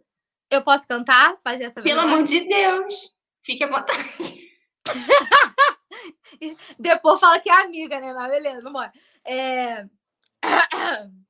[0.51, 1.37] Eu posso cantar?
[1.45, 3.15] Fazer essa Pelo amor de Deus,
[3.45, 4.45] fique à vontade.
[6.79, 8.13] Depois fala que é amiga, né?
[8.13, 8.91] Mas beleza, vamos
[9.25, 9.87] É...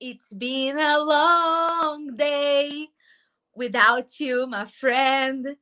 [0.00, 2.88] It's been a long day
[3.58, 5.56] without you, my friend.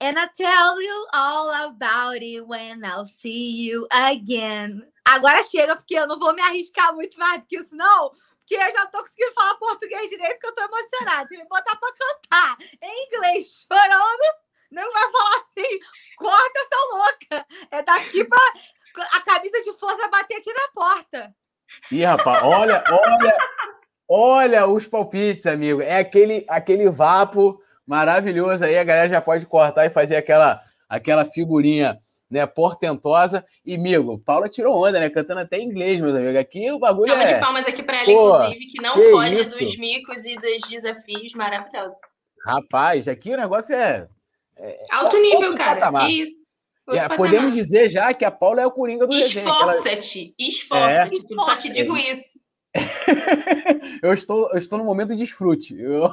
[0.00, 4.82] And I tell you all about it when I'll see you again.
[5.06, 8.10] Agora chega, porque eu não vou me arriscar muito mais do que isso, não.
[8.38, 11.28] Porque eu já tô conseguindo falar português direito, porque eu tô emocionada.
[11.28, 14.36] Se me botar pra cantar em inglês, chorando,
[14.72, 15.78] não vai falar assim,
[16.16, 17.46] corta, seu louca.
[17.70, 18.38] É daqui pra
[19.12, 21.34] a camisa de força bater aqui na porta.
[21.90, 23.36] Ih, rapaz, olha, olha,
[24.12, 25.80] olha os palpites, amigo.
[25.80, 28.76] É aquele, aquele vapo maravilhoso aí.
[28.76, 31.98] A galera já pode cortar e fazer aquela, aquela figurinha
[32.30, 33.44] né, portentosa.
[33.64, 35.08] E, amigo, Paula tirou onda, né?
[35.08, 36.36] Cantando até em inglês, meus amigos.
[36.36, 37.34] Aqui o bagulho Salva é...
[37.34, 39.58] de palmas aqui para ela, Pô, inclusive, que não que foge isso?
[39.58, 41.34] dos micos e dos desafios.
[41.34, 41.96] Maravilhoso.
[42.44, 44.06] Rapaz, aqui o negócio é...
[44.58, 45.76] é Alto nível, cara.
[45.76, 46.06] Patamar.
[46.06, 46.52] Que isso.
[46.88, 51.32] É, podemos dizer já que a Paula é o Coringa do Esforça-te, esforça-te.
[51.32, 51.38] É.
[51.38, 52.41] Só te digo isso.
[54.02, 55.78] Eu, estou, eu estou no momento de desfrute.
[55.78, 56.10] Eu...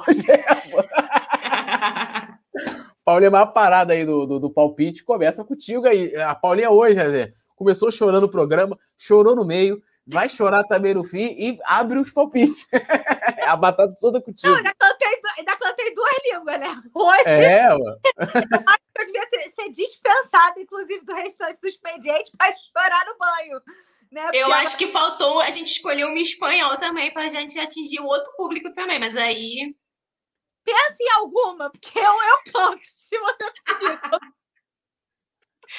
[3.04, 6.14] Paulinha, uma parada aí do, do, do, palpite começa contigo aí.
[6.16, 11.04] A Paulinha hoje, né, começou chorando o programa, chorou no meio, vai chorar também no
[11.04, 12.68] fim e abre os palpites.
[13.46, 14.48] a batata toda contigo.
[14.48, 16.82] Não, ainda cantei, ainda cantei duas línguas, né?
[16.94, 17.22] Hoje.
[17.26, 17.84] É, mano.
[18.16, 18.24] Eu
[18.66, 23.62] acho que eu devia ser dispensada, inclusive, do restante do expediente para chorar no banho.
[24.10, 24.28] Né?
[24.34, 28.06] Eu acho que faltou a gente escolher uma espanhol também para a gente atingir o
[28.06, 29.74] outro público também, mas aí.
[30.64, 33.44] Pensa em alguma, porque eu, eu canto se você.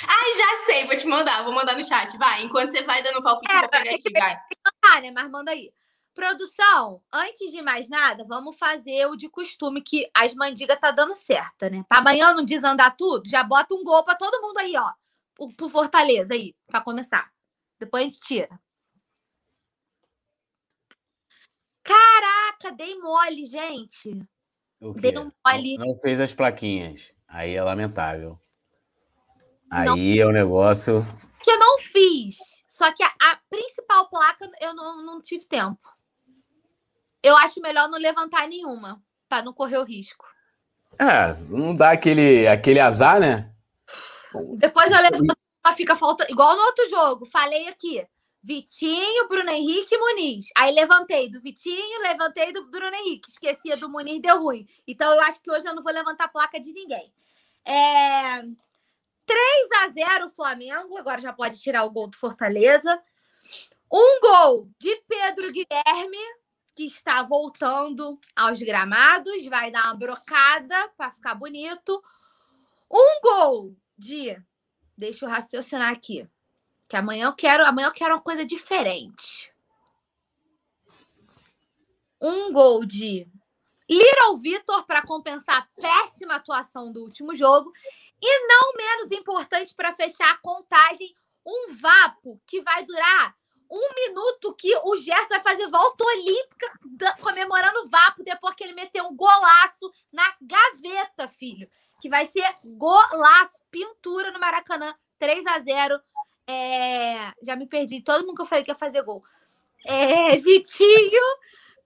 [0.07, 2.43] Ai, já sei, vou te mandar, vou mandar no chat, vai.
[2.43, 4.39] Enquanto você vai dando palpite, é, vou pegar aqui, vai.
[4.81, 5.11] Ah, né?
[5.11, 5.71] Mas manda aí.
[6.13, 11.15] Produção, antes de mais nada, vamos fazer o de costume que as mandigas tá dando
[11.15, 11.83] certo, né?
[11.87, 14.91] Pra amanhã não desandar tudo, já bota um gol pra todo mundo aí, ó.
[15.35, 17.29] Pro, pro Fortaleza aí, pra começar.
[17.81, 18.59] Depois tira.
[21.83, 24.11] Caraca, dei mole, gente.
[24.97, 25.77] Dei um mole.
[25.79, 27.11] Não, não fez as plaquinhas.
[27.27, 28.39] Aí é lamentável.
[29.71, 29.97] Aí não.
[29.97, 31.03] é o um negócio.
[31.43, 32.37] Que eu não fiz.
[32.69, 35.79] Só que a, a, principal placa eu não, não tive tempo.
[37.23, 40.23] eu acho melhor não levantar nenhuma, para não correr o risco.
[40.99, 43.51] É, não dá aquele, aquele azar, né?
[44.57, 45.40] Depois eu levanto,
[45.75, 46.31] fica faltando.
[46.31, 48.05] Igual no outro jogo, falei aqui.
[48.43, 50.47] Vitinho, Bruno Henrique e Muniz.
[50.57, 53.29] Aí levantei do Vitinho, levantei do Bruno Henrique.
[53.29, 54.67] Esquecia do Muniz, deu ruim.
[54.87, 57.13] Então eu acho que hoje eu não vou levantar placa de ninguém.
[57.63, 58.41] É...
[58.41, 60.97] 3 a 0 Flamengo.
[60.97, 63.01] Agora já pode tirar o gol do Fortaleza.
[63.91, 66.17] Um gol de Pedro Guilherme,
[66.75, 69.45] que está voltando aos gramados.
[69.45, 72.03] Vai dar uma brocada para ficar bonito.
[72.91, 74.35] Um gol de.
[75.01, 76.29] Deixa eu raciocinar aqui.
[76.87, 79.51] Que amanhã eu quero, amanhã eu quero uma coisa diferente.
[82.21, 83.27] Um gol de
[83.89, 87.73] Little Vitor para compensar a péssima atuação do último jogo.
[88.21, 93.35] E não menos importante para fechar a contagem, um vapo que vai durar
[93.71, 98.73] um minuto que o Gerson vai fazer volta olímpica comemorando o Vapo depois que ele
[98.73, 101.67] meteu um golaço na gaveta, filho.
[102.01, 106.01] Que vai ser golaço, pintura no Maracanã, 3 a 0
[106.47, 108.01] é, já me perdi.
[108.01, 109.23] Todo mundo que eu falei que ia fazer gol.
[109.85, 111.21] É, Vitinho,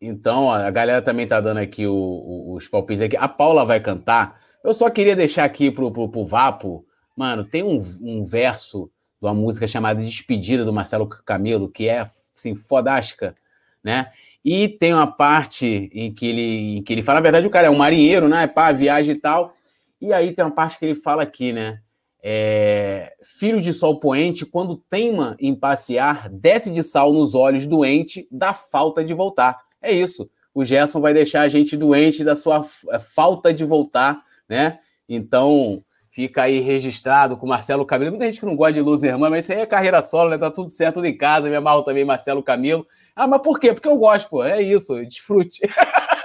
[0.00, 3.16] Então, a galera também tá dando aqui o, o, os palpites aqui.
[3.16, 4.40] A Paula vai cantar.
[4.62, 6.84] Eu só queria deixar aqui pro, pro, pro Vapo,
[7.16, 8.90] mano, tem um, um verso
[9.20, 13.34] de uma música chamada Despedida do Marcelo Camilo, que é assim, fodástica,
[13.82, 14.10] né?
[14.44, 17.68] E tem uma parte em que ele, em que ele fala, na verdade, o cara
[17.68, 18.46] é um marinheiro, né?
[18.46, 19.55] Pá, viagem e tal.
[20.00, 21.80] E aí tem uma parte que ele fala aqui, né?
[22.22, 28.26] É, filho de sol poente, quando teima em passear, desce de sal nos olhos doente
[28.30, 29.58] da falta de voltar.
[29.80, 30.28] É isso.
[30.52, 34.78] O Gerson vai deixar a gente doente da sua é, falta de voltar, né?
[35.08, 38.12] Então, fica aí registrado com Marcelo Camilo.
[38.12, 40.38] Muita gente que não gosta de Luz Irmã, mas isso aí é carreira solo, né?
[40.38, 41.48] Tá tudo certo, tudo em casa.
[41.48, 42.86] Me amarro também Marcelo Camilo.
[43.14, 43.72] Ah, mas por quê?
[43.72, 44.42] Porque eu gosto, pô.
[44.42, 45.60] É isso, desfrute.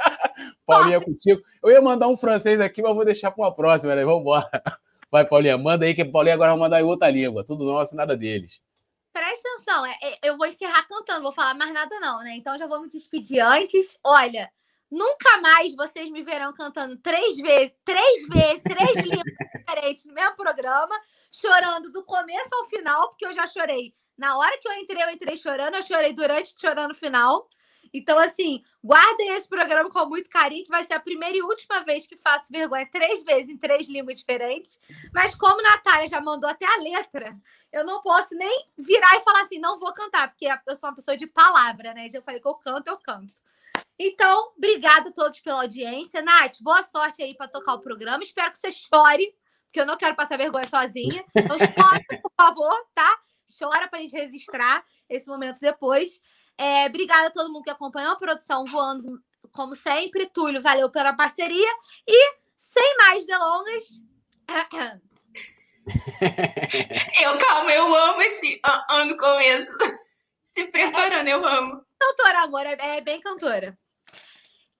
[0.77, 1.41] Paulinha, contigo.
[1.63, 4.03] Eu ia mandar um francês aqui, mas vou deixar para uma próxima, né?
[4.03, 4.49] Vamos embora.
[5.11, 7.45] Vai, Paulinha, manda aí, que Paulinha agora vai mandar em outra língua.
[7.45, 8.61] Tudo nosso, nada deles.
[9.11, 12.33] Presta atenção, é, é, eu vou encerrar cantando, vou falar mais nada não, né?
[12.37, 13.99] Então já vou me despedir antes.
[14.05, 14.49] Olha,
[14.89, 20.37] nunca mais vocês me verão cantando três vezes, três vezes, três línguas diferentes no mesmo
[20.37, 20.95] programa,
[21.29, 23.93] chorando do começo ao final, porque eu já chorei.
[24.17, 27.49] Na hora que eu entrei, eu entrei chorando, eu chorei durante, chorando no final.
[27.93, 31.81] Então, assim, guardem esse programa com muito carinho, que vai ser a primeira e última
[31.81, 34.79] vez que faço vergonha três vezes em três línguas diferentes.
[35.13, 37.37] Mas como Natália já mandou até a letra,
[37.71, 40.95] eu não posso nem virar e falar assim, não vou cantar, porque eu sou uma
[40.95, 42.09] pessoa de palavra, né?
[42.13, 43.33] Eu falei que eu canto, eu canto.
[43.99, 46.21] Então, obrigada a todos pela audiência.
[46.21, 48.23] Nath, boa sorte aí para tocar o programa.
[48.23, 49.35] Espero que você chore,
[49.65, 51.23] porque eu não quero passar vergonha sozinha.
[51.35, 53.19] Então, chora, por favor, tá?
[53.59, 56.21] Chora para a gente registrar esse momento depois.
[56.57, 59.21] É, obrigada a todo mundo que acompanhou a produção voando,
[59.51, 60.27] como sempre.
[60.27, 61.71] Túlio, valeu pela parceria.
[62.07, 64.03] E, sem mais delongas.
[67.21, 69.77] eu, calma, eu amo esse ano começo.
[70.41, 71.85] Se preparando, eu amo.
[71.97, 73.77] Cantora, amor, é, é bem cantora.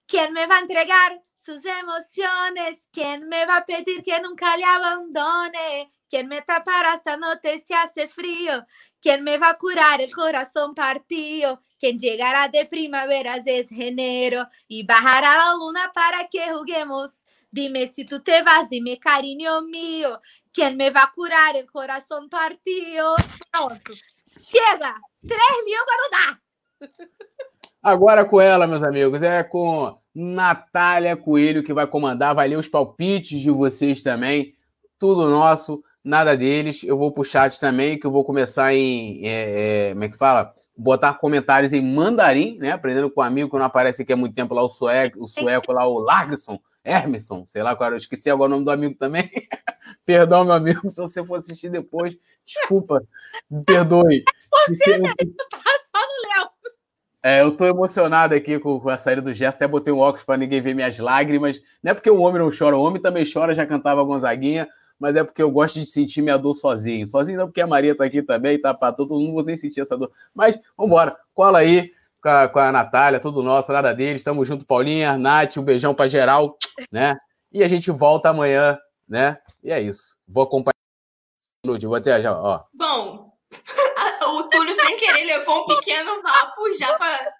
[0.06, 2.88] Quem me vai entregar sus emociones?
[2.92, 5.90] Quem me vai pedir que nunca lhe abandone?
[6.10, 8.62] Quem me tapará esta noite se hace frío?
[9.02, 11.60] Quem me vai curar el corazón partido?
[11.80, 17.24] Quien llegará de primaveras es enero y bajará la luna para que juguemos.
[17.50, 20.20] Dime si tú te vas, dime cariño mío.
[20.52, 23.16] Quem me vai curar o coração partido?
[23.50, 23.92] Pronto.
[24.24, 24.94] Chega!
[25.26, 26.40] Três línguas não dá!
[27.82, 32.68] Agora com ela, meus amigos, é com Natália Coelho que vai comandar, vai ler os
[32.68, 34.54] palpites de vocês também.
[34.96, 36.82] Tudo nosso, nada deles.
[36.82, 39.26] Eu vou pro chat também, que eu vou começar em.
[39.26, 40.54] É, é, como é que fala?
[40.76, 42.72] botar comentários em mandarim, né?
[42.72, 45.28] Aprendendo com um amigo que não aparece aqui há muito tempo lá, o sueco, o
[45.28, 48.96] sueco lá, o Largson, Hermeson, sei lá qual eu esqueci agora o nome do amigo
[48.98, 49.30] também.
[50.04, 53.02] Perdão, meu amigo, se você for assistir depois, desculpa,
[53.50, 54.24] me perdoe.
[54.68, 55.12] Você, né?
[55.50, 55.58] tá
[55.90, 56.50] só no Léo.
[57.22, 60.24] É, eu tô emocionado aqui com, com a saída do gesto, até botei um óculos
[60.24, 61.60] para ninguém ver minhas lágrimas.
[61.82, 64.68] Não é porque o homem não chora, o homem também chora, já cantava Gonzaguinha,
[65.02, 67.08] mas é porque eu gosto de sentir minha dor sozinho.
[67.08, 69.80] Sozinho não, porque a Maria tá aqui também, tá para todo mundo, vou nem sentir
[69.80, 70.12] essa dor.
[70.32, 71.90] Mas vambora, cola aí
[72.22, 74.22] com a, com a Natália, tudo nosso, nada deles.
[74.22, 76.56] Tamo junto, Paulinha, Nath, um beijão para geral,
[76.92, 77.16] né?
[77.50, 79.38] E a gente volta amanhã, né?
[79.60, 80.18] E é isso.
[80.28, 80.72] Vou acompanhar.
[81.64, 82.62] Vou até já, ó.
[82.72, 83.32] Bom,
[84.38, 87.32] o Túlio, sem querer, levou um pequeno vapo já para.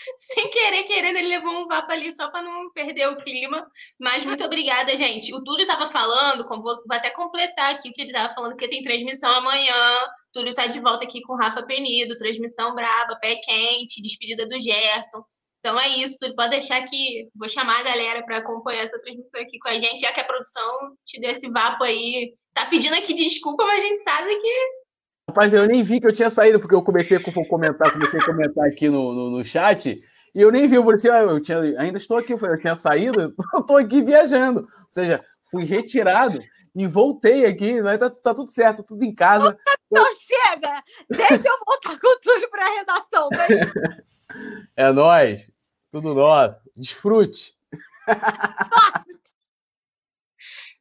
[0.16, 3.66] Sem querer, querendo, ele levou um vapo ali só para não perder o clima.
[3.98, 5.34] Mas muito obrigada, gente.
[5.34, 8.82] O Túlio estava falando, vou, até completar aqui o que ele estava falando, que tem
[8.82, 10.06] transmissão amanhã.
[10.32, 14.60] Túlio está de volta aqui com o Rafa Penido, transmissão braba, pé quente, despedida do
[14.60, 15.22] Gerson.
[15.58, 16.36] Então é isso, Túlio.
[16.36, 20.00] Pode deixar que vou chamar a galera para acompanhar essa transmissão aqui com a gente,
[20.00, 22.34] já que a produção te deu esse vapo aí.
[22.54, 24.79] Tá pedindo aqui desculpa, mas a gente sabe que
[25.30, 28.26] Rapaz, eu nem vi que eu tinha saído, porque eu comecei a comentar, comecei a
[28.26, 30.02] comentar aqui no, no, no chat,
[30.34, 32.56] e eu nem vi, eu falei assim, ah, eu tinha, ainda estou aqui, eu, falei,
[32.56, 34.62] eu tinha saído, eu estou aqui viajando.
[34.62, 36.36] Ou seja, fui retirado
[36.74, 39.56] e voltei aqui, mas tá, tá tudo certo, tudo em casa.
[39.86, 40.82] Então chega!
[41.08, 43.28] Deixa eu voltar com o Túlio para a redação.
[44.76, 45.46] é nóis,
[45.92, 46.58] tudo nosso.
[46.76, 47.54] Desfrute.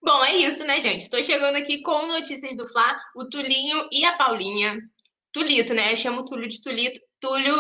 [0.01, 1.03] Bom, é isso, né, gente?
[1.03, 4.79] Estou chegando aqui com notícias do Fla, o Tulinho e a Paulinha.
[5.31, 5.91] Tulito, né?
[5.91, 6.99] Eu chamo o Túlio de Tulito.
[7.19, 7.53] Túlio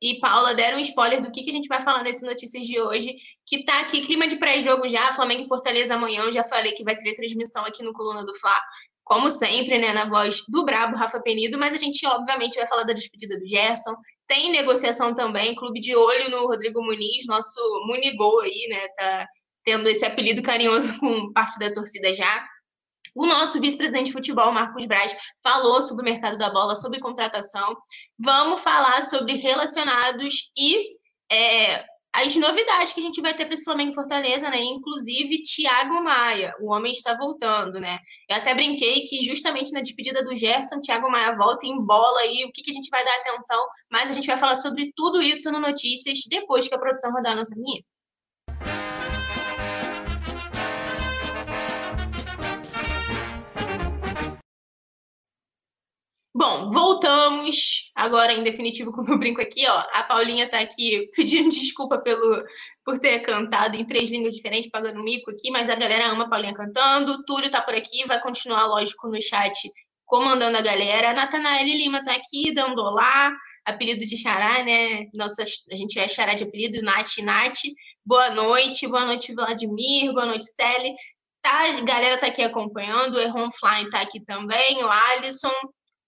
[0.00, 2.80] e Paula deram um spoiler do que, que a gente vai falar nesse Notícias de
[2.80, 6.72] hoje, que tá aqui, clima de pré-jogo já, Flamengo e Fortaleza amanhã, eu já falei
[6.72, 8.56] que vai ter transmissão aqui no Coluna do Fla,
[9.02, 12.84] como sempre, né, na voz do brabo Rafa Penido, mas a gente, obviamente, vai falar
[12.84, 13.96] da despedida do Gerson,
[14.28, 19.26] tem negociação também, clube de olho no Rodrigo Muniz, nosso Munigol aí, né, tá
[19.64, 22.46] tendo esse apelido carinhoso com parte da torcida já.
[23.14, 27.76] O nosso vice-presidente de futebol, Marcos Braz, falou sobre o mercado da bola, sobre contratação.
[28.18, 30.96] Vamos falar sobre relacionados e
[31.30, 31.84] é,
[32.14, 34.62] as novidades que a gente vai ter para esse Flamengo Fortaleza, né?
[34.62, 37.98] Inclusive, Thiago Maia, o homem está voltando, né?
[38.28, 42.44] Eu até brinquei que justamente na despedida do Gerson, Thiago Maia volta em bola aí,
[42.44, 45.22] o que, que a gente vai dar atenção, mas a gente vai falar sobre tudo
[45.22, 47.91] isso no Notícias depois que a produção rodar a nossa vinheta.
[56.34, 59.84] Bom, voltamos agora em definitivo com o brinco aqui, ó.
[59.92, 62.42] A Paulinha tá aqui pedindo desculpa pelo
[62.84, 66.28] por ter cantado em três línguas diferentes, pagando mico aqui, mas a galera ama a
[66.28, 67.22] Paulinha cantando.
[67.24, 69.70] Túlio tá por aqui, vai continuar, lógico, no chat
[70.06, 71.10] comandando a galera.
[71.10, 73.30] A Natanael Lima tá aqui dando olá,
[73.64, 75.06] apelido de Xará, né?
[75.14, 77.60] Nossa, a gente é Xará de apelido, Nath Nath.
[78.04, 80.94] Boa noite, boa noite, Vladimir, boa noite, Sally.
[81.42, 85.52] Tá, a galera tá aqui acompanhando, o Erron Flying tá aqui também, o Alisson.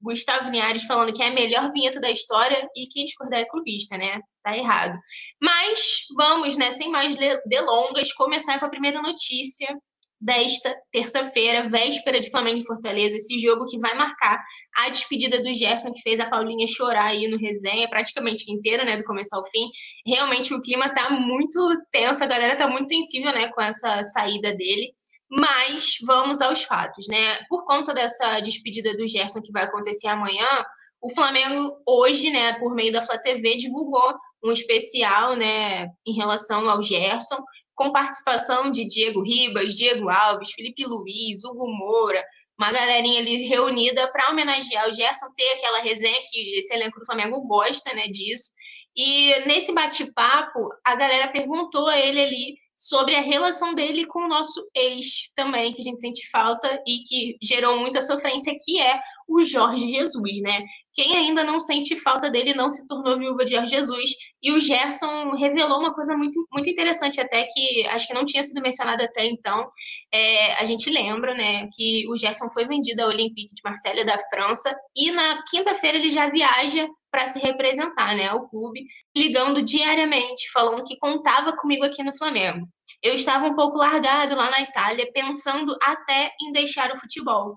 [0.05, 3.97] Gustavo Linhares falando que é a melhor vinheta da história e quem discordar é clubista,
[3.97, 4.21] né?
[4.43, 4.99] Tá errado.
[5.43, 7.17] Mas vamos, né, sem mais
[7.47, 9.75] delongas, começar com a primeira notícia
[10.21, 14.43] desta terça-feira, véspera de Flamengo e Fortaleza, esse jogo que vai marcar
[14.75, 18.97] a despedida do Gerson, que fez a Paulinha chorar aí no resenha, praticamente inteira, né,
[18.97, 19.69] do começo ao fim.
[20.07, 21.59] Realmente o clima tá muito
[21.91, 24.95] tenso, a galera tá muito sensível, né, com essa saída dele.
[25.37, 27.43] Mas vamos aos fatos, né?
[27.49, 30.65] Por conta dessa despedida do Gerson que vai acontecer amanhã,
[31.05, 36.67] o Flamengo hoje, né, por meio da Flá TV, divulgou um especial, né, em relação
[36.71, 37.43] ao Gerson,
[37.75, 42.25] com participação de Diego Ribas, Diego Alves, Felipe Luiz, Hugo Moura,
[42.59, 47.05] uma galerinha ali reunida para homenagear o Gerson, ter aquela resenha que esse elenco do
[47.05, 48.53] Flamengo gosta, né, disso.
[48.97, 54.29] E nesse bate-papo, a galera perguntou a ele ali sobre a relação dele com o
[54.29, 59.01] nosso ex também, que a gente sente falta e que gerou muita sofrência, que é
[59.29, 60.65] o Jorge Jesus, né?
[60.95, 64.11] Quem ainda não sente falta dele não se tornou viúva de Jorge Jesus.
[64.43, 68.45] E o Gerson revelou uma coisa muito, muito interessante, até que acho que não tinha
[68.45, 69.65] sido mencionada até então.
[70.13, 74.19] É, a gente lembra, né, que o Gerson foi vendido ao Olympique de Marselha da
[74.31, 78.85] França e na quinta-feira ele já viaja para se representar, né, ao clube,
[79.17, 82.67] ligando diariamente, falando que contava comigo aqui no Flamengo.
[83.03, 87.57] Eu estava um pouco largado lá na Itália, pensando até em deixar o futebol.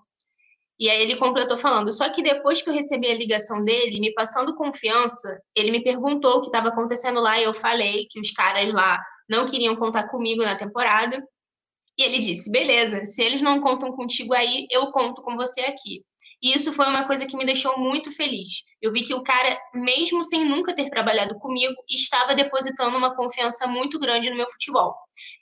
[0.79, 4.13] E aí ele completou falando: só que depois que eu recebi a ligação dele, me
[4.13, 8.31] passando confiança, ele me perguntou o que estava acontecendo lá e eu falei que os
[8.31, 11.21] caras lá não queriam contar comigo na temporada.
[11.97, 16.03] E ele disse: beleza, se eles não contam contigo aí, eu conto com você aqui.
[16.41, 18.63] E isso foi uma coisa que me deixou muito feliz.
[18.79, 23.67] Eu vi que o cara, mesmo sem nunca ter trabalhado comigo, estava depositando uma confiança
[23.67, 24.95] muito grande no meu futebol.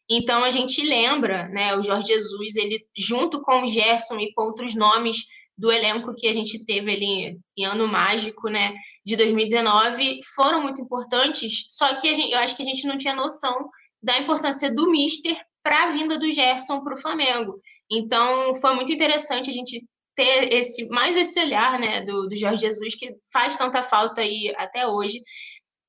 [0.10, 4.44] Então a gente lembra, né, o Jorge Jesus, ele junto com o Gerson e com
[4.44, 5.18] outros nomes
[5.58, 8.74] do elenco que a gente teve ali em ano mágico, né,
[9.06, 13.16] de 2019, foram muito importantes, só que gente, eu acho que a gente não tinha
[13.16, 13.70] noção
[14.04, 17.60] da importância do Mister para a vinda do Gerson para o Flamengo.
[17.90, 19.84] Então, foi muito interessante a gente
[20.16, 24.54] ter esse mais esse olhar, né, do, do Jorge Jesus que faz tanta falta aí
[24.58, 25.22] até hoje.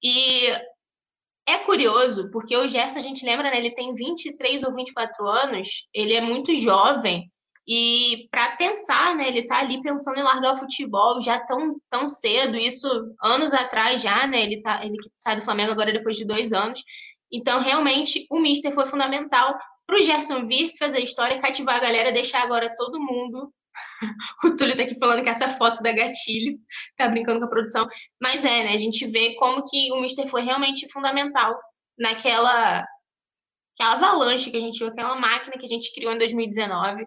[0.02, 0.51] E
[1.47, 5.68] é curioso, porque o Gerson, a gente lembra, né, ele tem 23 ou 24 anos,
[5.94, 7.31] ele é muito jovem,
[7.68, 12.06] e para pensar, né, ele tá ali pensando em largar o futebol já tão, tão
[12.06, 12.89] cedo, isso
[13.20, 16.81] anos atrás já, né, ele, tá, ele sai do Flamengo agora depois de dois anos.
[17.31, 22.12] Então, realmente, o Mister foi fundamental para o Gerson vir fazer história, cativar a galera,
[22.12, 23.52] deixar agora todo mundo.
[24.44, 26.58] o Túlio tá aqui falando que essa foto da gatilho,
[26.96, 27.86] tá brincando com a produção.
[28.20, 31.58] Mas é, né, a gente vê como que o Mister foi realmente fundamental
[31.98, 32.84] naquela
[33.74, 37.04] aquela avalanche que a gente viu, aquela máquina que a gente criou em 2019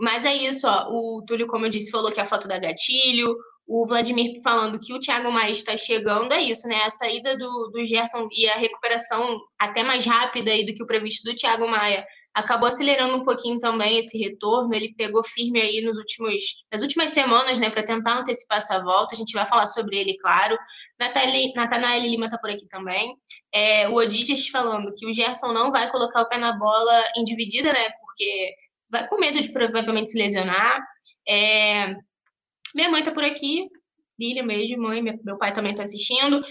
[0.00, 0.88] mas é isso, ó.
[0.90, 3.36] O Túlio, como eu disse, falou que a foto da gatilho.
[3.66, 6.82] O Vladimir falando que o Thiago Maia está chegando, é isso, né?
[6.82, 10.86] A saída do, do Gerson e a recuperação até mais rápida aí do que o
[10.86, 12.04] previsto do Thiago Maia
[12.34, 14.74] acabou acelerando um pouquinho também esse retorno.
[14.74, 19.14] Ele pegou firme aí nos últimos, nas últimas semanas, né, para tentar antecipar essa volta.
[19.14, 20.58] A gente vai falar sobre ele, claro.
[20.98, 23.14] Natanael Lima está por aqui também.
[23.52, 27.24] É, o Odiges falando que o Gerson não vai colocar o pé na bola em
[27.24, 27.90] dividida, né?
[28.00, 28.54] Porque
[28.90, 30.80] vai com medo de provavelmente se lesionar.
[31.26, 31.94] É...
[32.74, 33.68] Minha mãe tá por aqui.
[34.18, 35.02] Lília, beijo, mãe.
[35.02, 36.42] Meu pai também tá assistindo.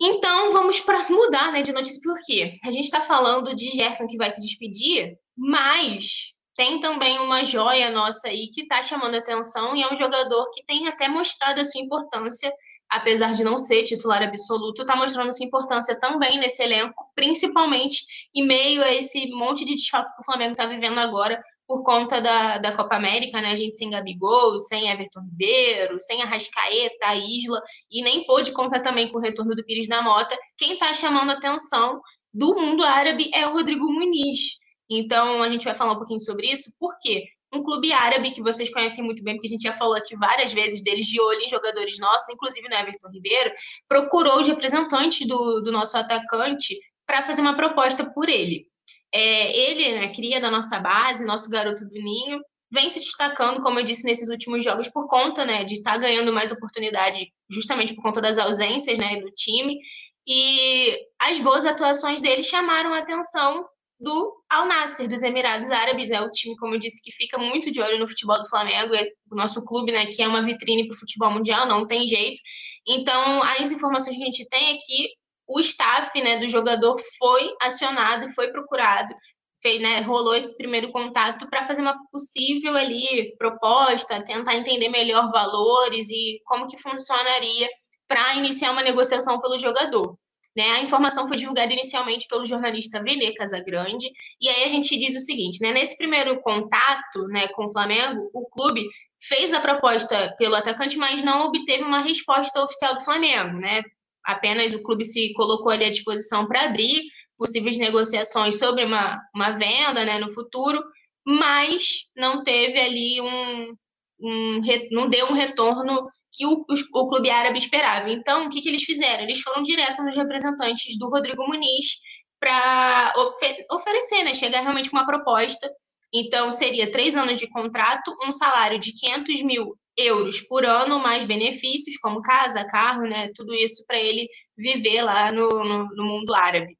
[0.00, 4.16] Então, vamos para mudar né, de notícia, porque a gente está falando de Gerson que
[4.16, 9.82] vai se despedir, mas tem também uma joia nossa aí que está chamando atenção e
[9.82, 12.52] é um jogador que tem até mostrado a sua importância
[12.90, 18.04] apesar de não ser titular absoluto, está mostrando sua importância também nesse elenco, principalmente
[18.34, 21.40] em meio a esse monte de desfalque que o Flamengo está vivendo agora
[21.70, 23.52] por conta da, da Copa América, né?
[23.52, 28.80] A gente sem Gabigol, sem Everton Ribeiro, sem Arrascaeta, a Isla, e nem pôde contar
[28.80, 30.36] também com o retorno do Pires da Mota.
[30.58, 32.00] Quem está chamando atenção
[32.34, 34.58] do mundo árabe é o Rodrigo Muniz.
[34.90, 37.22] Então, a gente vai falar um pouquinho sobre isso, por quê?
[37.52, 40.52] um clube árabe que vocês conhecem muito bem, porque a gente já falou aqui várias
[40.52, 43.52] vezes deles de olho em jogadores nossos, inclusive no Everton Ribeiro,
[43.88, 48.69] procurou os representantes do, do nosso atacante para fazer uma proposta por ele.
[49.12, 53.80] É, ele, né, cria da nossa base, nosso garoto do ninho, vem se destacando, como
[53.80, 57.94] eu disse, nesses últimos jogos por conta né, de estar tá ganhando mais oportunidade, justamente
[57.94, 59.78] por conta das ausências né, do time.
[60.26, 63.66] E as boas atuações dele chamaram a atenção
[63.98, 66.10] do Al Nasser, dos Emirados Árabes.
[66.10, 68.94] É o time, como eu disse, que fica muito de olho no futebol do Flamengo.
[68.94, 72.06] É o nosso clube, né, que é uma vitrine para o futebol mundial, não tem
[72.06, 72.40] jeito.
[72.86, 75.08] Então, as informações que a gente tem é que
[75.50, 79.12] o staff né, do jogador foi acionado, foi procurado,
[79.60, 85.30] fez, né, rolou esse primeiro contato para fazer uma possível ali proposta, tentar entender melhor
[85.30, 87.68] valores e como que funcionaria
[88.06, 90.16] para iniciar uma negociação pelo jogador.
[90.56, 90.68] Né?
[90.70, 94.08] A informação foi divulgada inicialmente pelo jornalista Vene Casagrande,
[94.40, 95.72] e aí a gente diz o seguinte, né?
[95.72, 98.88] nesse primeiro contato né, com o Flamengo, o clube
[99.20, 103.82] fez a proposta pelo atacante, mas não obteve uma resposta oficial do Flamengo, né?
[104.24, 107.02] Apenas o clube se colocou ali à disposição para abrir
[107.38, 110.82] possíveis negociações sobre uma, uma venda né, no futuro,
[111.26, 113.74] mas não teve ali um,
[114.20, 114.60] um
[114.90, 116.64] não deu um retorno que o,
[116.94, 118.10] o, clube árabe esperava.
[118.10, 119.24] Então, o que, que eles fizeram?
[119.24, 121.96] Eles foram direto nos representantes do Rodrigo Muniz
[122.38, 125.70] para ofer oferecer, né, chegar realmente com uma proposta.
[126.12, 131.24] Então, seria três anos de contrato, um salário de 500 mil euros por ano, mais
[131.24, 136.34] benefícios, como casa, carro, né, tudo isso para ele viver lá no, no, no, mundo
[136.34, 136.76] árabe.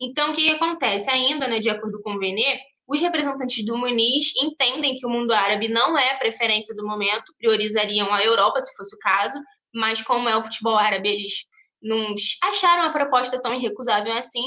[0.00, 1.10] Então, o que, acontece?
[1.10, 5.32] Ainda, né, de acordo com o Venê, os representantes do Muniz entendem que o mundo
[5.32, 9.40] árabe não é a preferência do momento, priorizariam a Europa, se fosse o caso,
[9.72, 11.32] mas como é o futebol árabe, eles
[11.82, 14.42] não acharam a proposta tão irrecusável assim,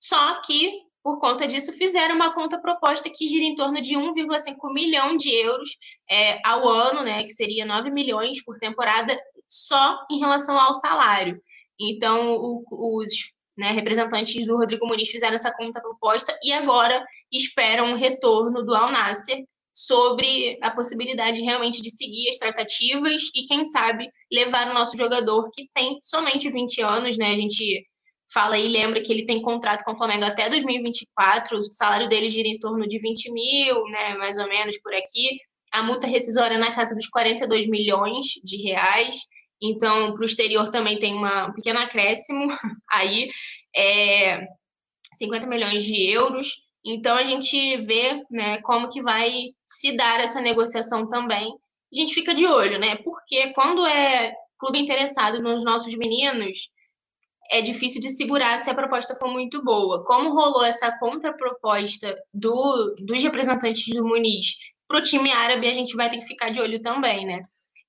[0.00, 0.72] só que,
[1.06, 5.32] por conta disso, fizeram uma conta proposta que gira em torno de 1,5 milhão de
[5.32, 5.78] euros
[6.10, 9.16] é, ao ano, né, que seria 9 milhões por temporada,
[9.48, 11.40] só em relação ao salário.
[11.78, 12.64] Então, o,
[12.98, 13.12] os
[13.56, 18.74] né, representantes do Rodrigo Muniz fizeram essa conta proposta e agora esperam um retorno do
[18.74, 24.74] Al Nasser sobre a possibilidade realmente de seguir as tratativas e, quem sabe, levar o
[24.74, 27.30] nosso jogador que tem somente 20 anos, né?
[27.30, 27.86] A gente
[28.32, 32.28] fala e lembra que ele tem contrato com o Flamengo até 2024, o salário dele
[32.28, 34.14] gira em torno de 20 mil, né?
[34.16, 35.40] Mais ou menos por aqui.
[35.72, 39.16] a multa rescisória na casa dos 42 milhões de reais.
[39.62, 42.46] Então, para o exterior também tem uma, um pequeno acréscimo
[42.90, 43.28] aí,
[43.74, 44.46] é,
[45.14, 46.48] 50 milhões de euros.
[46.84, 49.32] Então, a gente vê né, como que vai
[49.66, 51.52] se dar essa negociação também.
[51.92, 52.96] A gente fica de olho, né?
[52.96, 56.68] Porque quando é clube interessado nos nossos meninos,
[57.50, 60.04] é difícil de segurar se a proposta for muito boa.
[60.04, 64.56] Como rolou essa contraproposta do, dos representantes do Muniz
[64.88, 67.42] para o time árabe, a gente vai ter que ficar de olho também, né?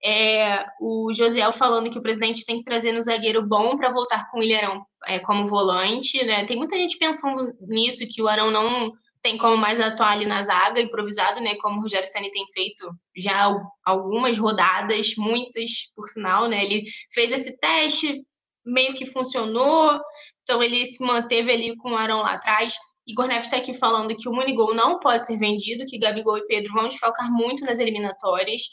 [0.04, 4.30] É, o Josiel falando que o presidente tem que trazer no zagueiro bom para voltar
[4.30, 6.46] com o Ilharão é, como volante, né?
[6.46, 10.44] Tem muita gente pensando nisso, que o Arão não tem como mais atuar ali na
[10.44, 11.56] zaga, improvisado, né?
[11.56, 13.52] Como o Rogério Senna tem feito já
[13.84, 16.64] algumas rodadas, muitas, por sinal, né?
[16.64, 18.24] Ele fez esse teste,
[18.68, 20.00] meio que funcionou,
[20.44, 22.76] então ele se manteve ali com o Arão lá atrás.
[23.08, 26.46] Igor Neves está aqui falando que o Munigol não pode ser vendido, que Gabigol e
[26.46, 28.64] Pedro vão desfalcar muito nas eliminatórias.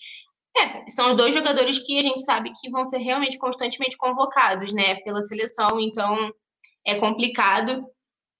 [0.57, 4.97] É, são dois jogadores que a gente sabe que vão ser realmente constantemente convocados, né,
[4.97, 6.33] pela seleção, então
[6.87, 7.85] é complicado.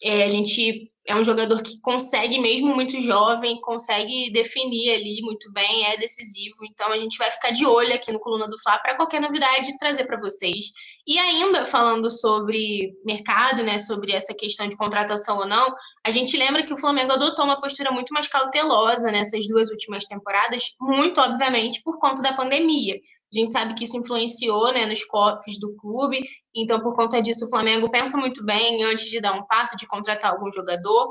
[0.03, 5.53] É, a gente é um jogador que consegue, mesmo muito jovem, consegue definir ali muito
[5.53, 6.65] bem, é decisivo.
[6.65, 9.79] Então a gente vai ficar de olho aqui no Coluna do Fla para qualquer novidade
[9.79, 10.67] trazer para vocês.
[11.07, 15.75] E ainda falando sobre mercado, né, sobre essa questão de contratação ou não,
[16.07, 20.07] a gente lembra que o Flamengo adotou uma postura muito mais cautelosa nessas duas últimas
[20.07, 22.99] temporadas, muito obviamente por conta da pandemia.
[23.35, 26.21] A gente sabe que isso influenciou né, nos cofres do clube,
[26.55, 29.87] então, por conta disso, o Flamengo pensa muito bem antes de dar um passo, de
[29.89, 31.11] contratar algum jogador,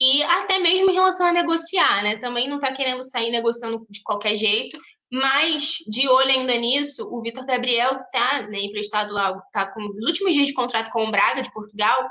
[0.00, 2.18] e até mesmo em relação a negociar, né?
[2.18, 4.78] Também não está querendo sair negociando de qualquer jeito,
[5.10, 10.04] mas de olho ainda nisso, o Vitor Gabriel está né, emprestado lá, está com os
[10.04, 12.06] últimos dias de contrato com o Braga de Portugal.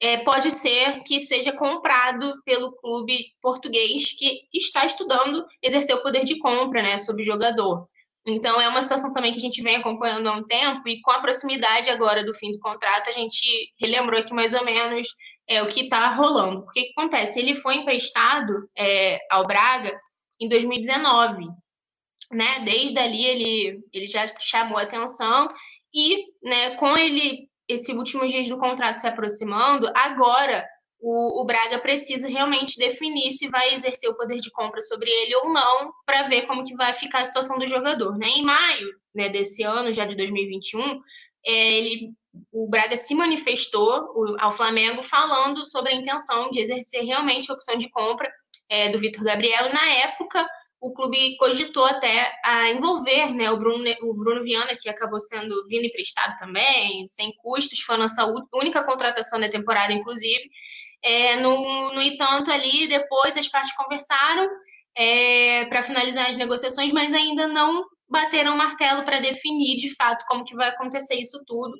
[0.00, 6.24] É, pode ser que seja comprado pelo clube português que está estudando exercer o poder
[6.24, 7.88] de compra né, sobre o jogador.
[8.30, 11.10] Então, é uma situação também que a gente vem acompanhando há um tempo, e com
[11.10, 15.08] a proximidade agora do fim do contrato, a gente relembrou aqui mais ou menos
[15.48, 16.60] é, o que está rolando.
[16.60, 17.40] O que, acontece?
[17.40, 19.98] Ele foi emprestado é, ao Braga
[20.40, 21.46] em 2019.
[22.30, 22.60] Né?
[22.64, 25.48] Desde ali ele, ele já chamou atenção,
[25.94, 30.66] e né, com ele, esses últimos dias do contrato se aproximando, agora
[31.00, 35.34] o, o, Braga precisa realmente definir se vai exercer o poder de compra sobre ele
[35.36, 38.18] ou não, para ver como que vai ficar a situação do jogador.
[38.18, 38.26] Né?
[38.26, 41.00] Em maio né, desse ano, já de 2021,
[41.46, 42.10] é, ele,
[42.52, 47.76] o Braga se manifestou ao Flamengo falando sobre a intenção de exercer realmente a opção
[47.76, 48.30] de compra
[48.68, 49.72] é, do Vitor Gabriel.
[49.72, 50.46] Na época,
[50.80, 55.66] o clube cogitou até a envolver né, o, Bruno, o Bruno Viana, que acabou sendo
[55.66, 60.48] vindo emprestado também, sem custos, foi a nossa única contratação da temporada, inclusive.
[61.02, 64.48] É, no, no entanto, ali depois as partes conversaram
[64.96, 70.24] é, para finalizar as negociações, mas ainda não bateram o martelo para definir de fato
[70.26, 71.74] como que vai acontecer isso tudo.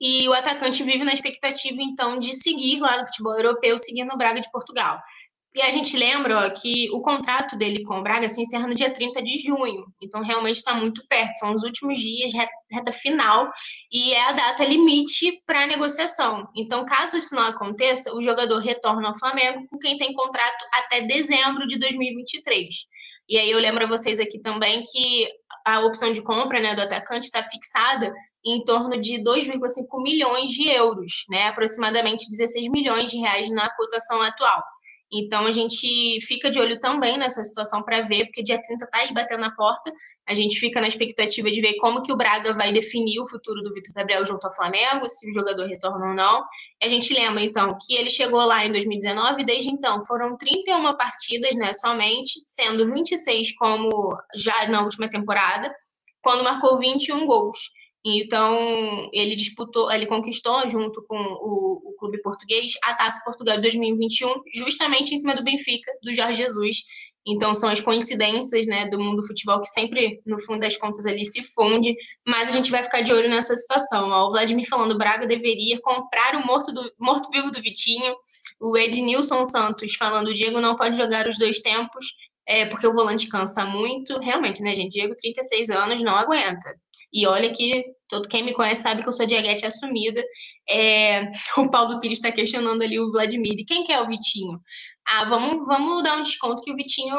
[0.00, 4.18] E o atacante vive na expectativa, então, de seguir lá no futebol europeu, seguindo o
[4.18, 5.00] Braga de Portugal.
[5.54, 8.74] E a gente lembra ó, que o contrato dele com o Braga se encerra no
[8.74, 9.86] dia 30 de junho.
[10.02, 11.38] Então, realmente está muito perto.
[11.38, 13.48] São os últimos dias, reta final,
[13.90, 16.48] e é a data limite para negociação.
[16.56, 21.02] Então, caso isso não aconteça, o jogador retorna ao Flamengo com quem tem contrato até
[21.02, 22.74] dezembro de 2023.
[23.28, 25.28] E aí eu lembro a vocês aqui também que
[25.64, 28.12] a opção de compra né, do atacante está fixada
[28.44, 34.20] em torno de 2,5 milhões de euros, né, aproximadamente 16 milhões de reais na cotação
[34.20, 34.62] atual.
[35.14, 38.98] Então a gente fica de olho também nessa situação para ver, porque dia 30 tá
[38.98, 39.92] aí batendo na porta.
[40.26, 43.62] A gente fica na expectativa de ver como que o Braga vai definir o futuro
[43.62, 46.42] do Vitor Gabriel junto ao Flamengo, se o jogador retorna ou não.
[46.80, 50.36] E a gente lembra, então, que ele chegou lá em 2019 e desde então foram
[50.36, 55.70] 31 partidas, né, somente, sendo 26 como já na última temporada,
[56.22, 57.58] quando marcou 21 gols.
[58.04, 63.62] Então, ele disputou, ele conquistou, junto com o, o, clube português, a Taça Portugal de
[63.62, 66.82] 2021, justamente em cima do Benfica, do Jorge Jesus.
[67.26, 71.06] Então, são as coincidências né, do mundo do futebol que sempre, no fundo das contas,
[71.06, 71.94] ali se funde,
[72.26, 74.10] mas a gente vai ficar de olho nessa situação.
[74.10, 78.14] O Vladimir falando, Braga deveria comprar o morto-vivo do, morto do Vitinho.
[78.60, 82.04] O Ednilson Santos falando, o Diego não pode jogar os dois tempos,
[82.46, 84.18] é, porque o volante cansa muito.
[84.18, 84.92] Realmente, né, gente?
[84.92, 86.74] Diego, 36 anos, não aguenta.
[87.10, 87.84] E olha que
[88.14, 90.22] todo quem me conhece sabe que eu sou diaguete assumida.
[90.68, 93.54] É, o Paulo Pires está questionando ali o Vladimir.
[93.58, 94.60] E quem que é o Vitinho?
[95.06, 97.16] Ah, vamos, vamos dar um desconto que o Vitinho,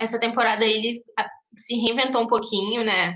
[0.00, 1.02] essa temporada, ele
[1.56, 3.14] se reinventou um pouquinho, né?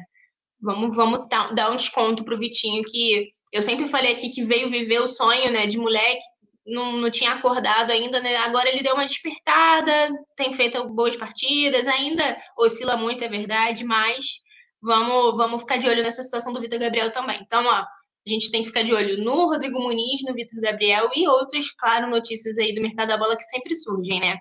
[0.60, 5.00] Vamos, vamos dar um desconto pro Vitinho, que eu sempre falei aqui que veio viver
[5.00, 6.22] o sonho, né, de moleque,
[6.66, 8.36] não, não tinha acordado ainda, né?
[8.36, 14.26] Agora ele deu uma despertada, tem feito boas partidas, ainda oscila muito, é verdade, mas
[14.86, 17.40] vamos, vamos ficar de olho nessa situação do Vitor Gabriel também.
[17.42, 21.10] Então, ó, a gente tem que ficar de olho no Rodrigo Muniz, no Vitor Gabriel
[21.14, 24.38] e outras, claro, notícias aí do mercado da bola que sempre surgem, né?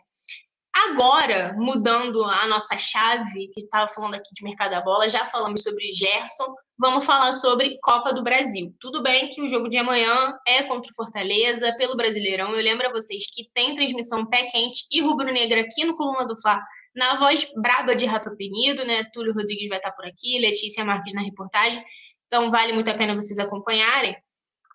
[0.90, 5.64] Agora, mudando a nossa chave, que estava falando aqui de mercado da bola, já falamos
[5.64, 8.76] sobre Gerson, vamos falar sobre Copa do Brasil.
[8.82, 12.54] Tudo bem que o jogo de amanhã é contra o Fortaleza, pelo Brasileirão.
[12.54, 16.40] Eu lembro a vocês que tem transmissão pé quente e rubro-negra aqui no Coluna do
[16.42, 16.60] Fla,
[16.96, 19.04] na voz braba de Rafa Penido, né?
[19.14, 21.84] Túlio Rodrigues vai estar por aqui, Letícia Marques na reportagem.
[22.26, 24.16] Então, vale muito a pena vocês acompanharem.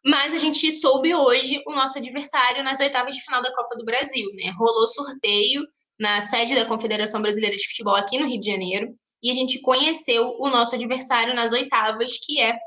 [0.05, 3.85] Mas a gente soube hoje o nosso adversário nas oitavas de final da Copa do
[3.85, 4.53] Brasil, né?
[4.59, 5.63] Rolou sorteio
[5.99, 9.61] na sede da Confederação Brasileira de Futebol aqui no Rio de Janeiro, e a gente
[9.61, 12.59] conheceu o nosso adversário nas oitavas, que é,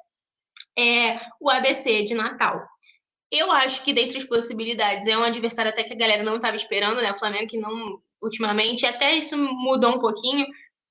[0.77, 2.61] é o ABC de Natal.
[3.31, 6.55] Eu acho que dentre as possibilidades é um adversário até que a galera não estava
[6.55, 7.11] esperando, né?
[7.11, 10.45] O Flamengo que não ultimamente, até isso mudou um pouquinho.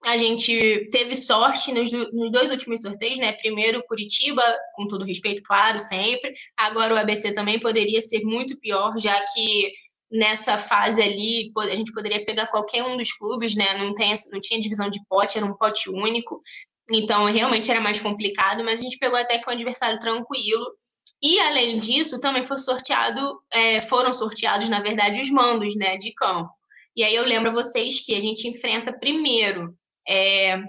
[0.04, 3.32] A gente teve sorte nos, nos, dois últimos sorteios, né?
[3.34, 4.42] Primeiro Curitiba,
[4.74, 6.34] com todo respeito, claro, sempre.
[6.56, 9.72] Agora o ABC também poderia ser muito pior, já que
[10.10, 13.78] nessa fase ali, a gente poderia pegar qualquer um dos clubes, né?
[13.78, 16.42] Não, tem, não tinha divisão de pote, era um pote único.
[16.90, 20.66] Então, realmente era mais complicado, mas a gente pegou até que um adversário tranquilo.
[21.22, 26.12] E, além disso, também foi sorteado, é, foram sorteados, na verdade, os mandos né, de
[26.12, 26.50] campo.
[26.96, 29.74] E aí eu lembro a vocês que a gente enfrenta primeiro
[30.06, 30.62] é,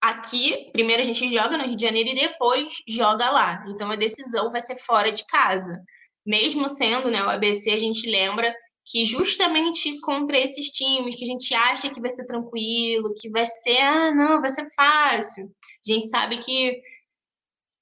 [0.00, 3.64] aqui, primeiro a gente joga no Rio de Janeiro e depois joga lá.
[3.68, 5.82] Então a decisão vai ser fora de casa
[6.24, 8.54] mesmo sendo né, o ABC, a gente lembra
[8.84, 13.46] que justamente contra esses times que a gente acha que vai ser tranquilo, que vai
[13.46, 15.44] ser, ah, não, vai ser fácil.
[15.44, 16.80] A gente sabe que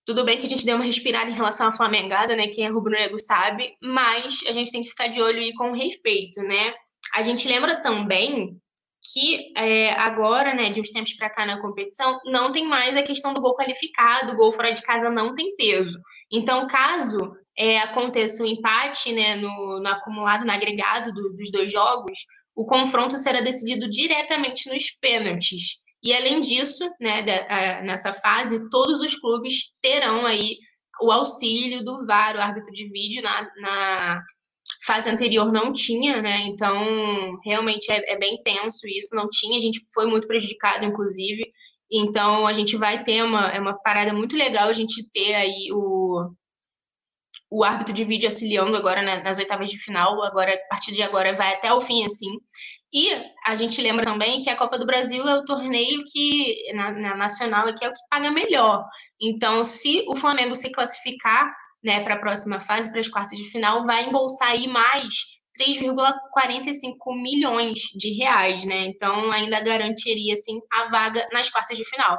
[0.04, 2.48] tudo bem que a gente deu uma respirada em relação à Flamengada, né?
[2.48, 6.40] Quem é rubro-negro sabe, mas a gente tem que ficar de olho e com respeito,
[6.42, 6.74] né?
[7.14, 8.56] A gente lembra também
[9.12, 13.02] que é, agora, né, de uns tempos para cá na competição, não tem mais a
[13.02, 15.98] questão do gol qualificado, o gol fora de casa não tem peso.
[16.30, 17.18] Então, caso
[17.56, 22.18] é, aconteça um empate né, no, no, acumulado, no agregado do, dos dois jogos,
[22.54, 25.78] o confronto será decidido diretamente nos pênaltis.
[26.02, 30.56] E além disso, né, de, a, nessa fase, todos os clubes terão aí
[31.00, 34.22] o auxílio do VAR, o árbitro de vídeo, na, na
[34.84, 36.42] fase anterior não tinha, né?
[36.46, 41.52] Então, realmente é, é, bem tenso isso, não tinha, a gente foi muito prejudicado, inclusive.
[41.90, 45.70] Então, a gente vai ter uma, é uma parada muito legal a gente ter aí
[45.72, 46.30] o,
[47.50, 51.34] o árbitro de vídeo auxiliando agora nas oitavas de final, agora a partir de agora
[51.34, 52.30] vai até o fim assim.
[52.92, 53.10] E
[53.44, 57.16] a gente lembra também que a Copa do Brasil é o torneio que na, na
[57.16, 58.84] nacional aqui é o que paga melhor.
[59.20, 61.52] Então, se o Flamengo se classificar
[61.82, 67.20] né, para a próxima fase, para as quartas de final, vai embolsar aí mais 3,45
[67.20, 68.86] milhões de reais, né?
[68.86, 72.16] Então ainda garantiria assim a vaga nas quartas de final.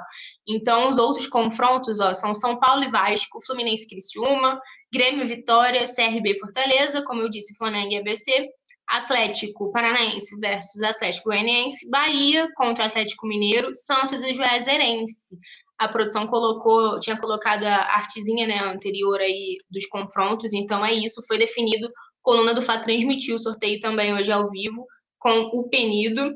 [0.48, 4.60] Então os outros confrontos, ó, são São Paulo e Vasco, Fluminense e Criciúma,
[4.94, 8.50] Grêmio Vitória, CRB Fortaleza, como eu disse, Flamengo e ABC,
[8.90, 15.38] Atlético Paranaense versus Atlético Goianiense, Bahia contra Atlético Mineiro, Santos e Juazeirense.
[15.80, 21.26] A produção colocou, tinha colocado a artezinha né, anterior aí dos confrontos, então é isso,
[21.28, 21.90] foi definido
[22.22, 24.86] Coluna do Fá transmitiu o sorteio também hoje ao vivo
[25.18, 26.36] com o Penido.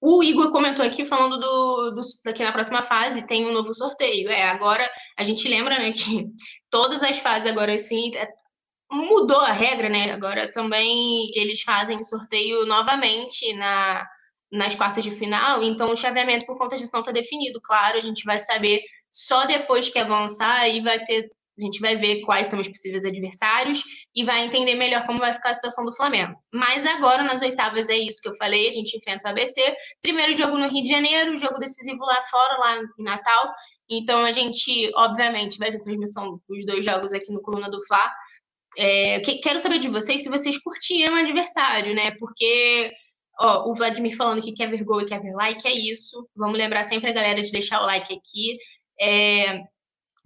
[0.00, 4.28] O Igor comentou aqui falando do, do daqui na próxima fase tem um novo sorteio.
[4.28, 4.86] É, agora
[5.18, 6.26] a gente lembra, né, que
[6.70, 8.28] todas as fases agora sim é,
[8.92, 10.12] mudou a regra, né?
[10.12, 14.06] Agora também eles fazem sorteio novamente na
[14.54, 18.00] nas quartas de final, então o chaveamento por conta disso não está definido, claro, a
[18.00, 22.48] gente vai saber só depois que avançar e vai ter a gente vai ver quais
[22.48, 26.34] são os possíveis adversários e vai entender melhor como vai ficar a situação do Flamengo.
[26.52, 29.60] Mas agora, nas oitavas, é isso que eu falei: a gente enfrenta o ABC.
[30.02, 33.54] Primeiro jogo no Rio de Janeiro, jogo decisivo lá fora, lá em Natal.
[33.88, 38.12] Então, a gente, obviamente, vai ter transmissão dos dois jogos aqui no Coluna do Fla.
[38.76, 42.10] É, quero saber de vocês se vocês curtiram o adversário, né?
[42.18, 42.90] Porque
[43.40, 46.28] ó, o Vladimir falando que quer ver gol e quer ver like, é isso.
[46.36, 48.58] Vamos lembrar sempre a galera de deixar o like aqui.
[49.00, 49.64] É,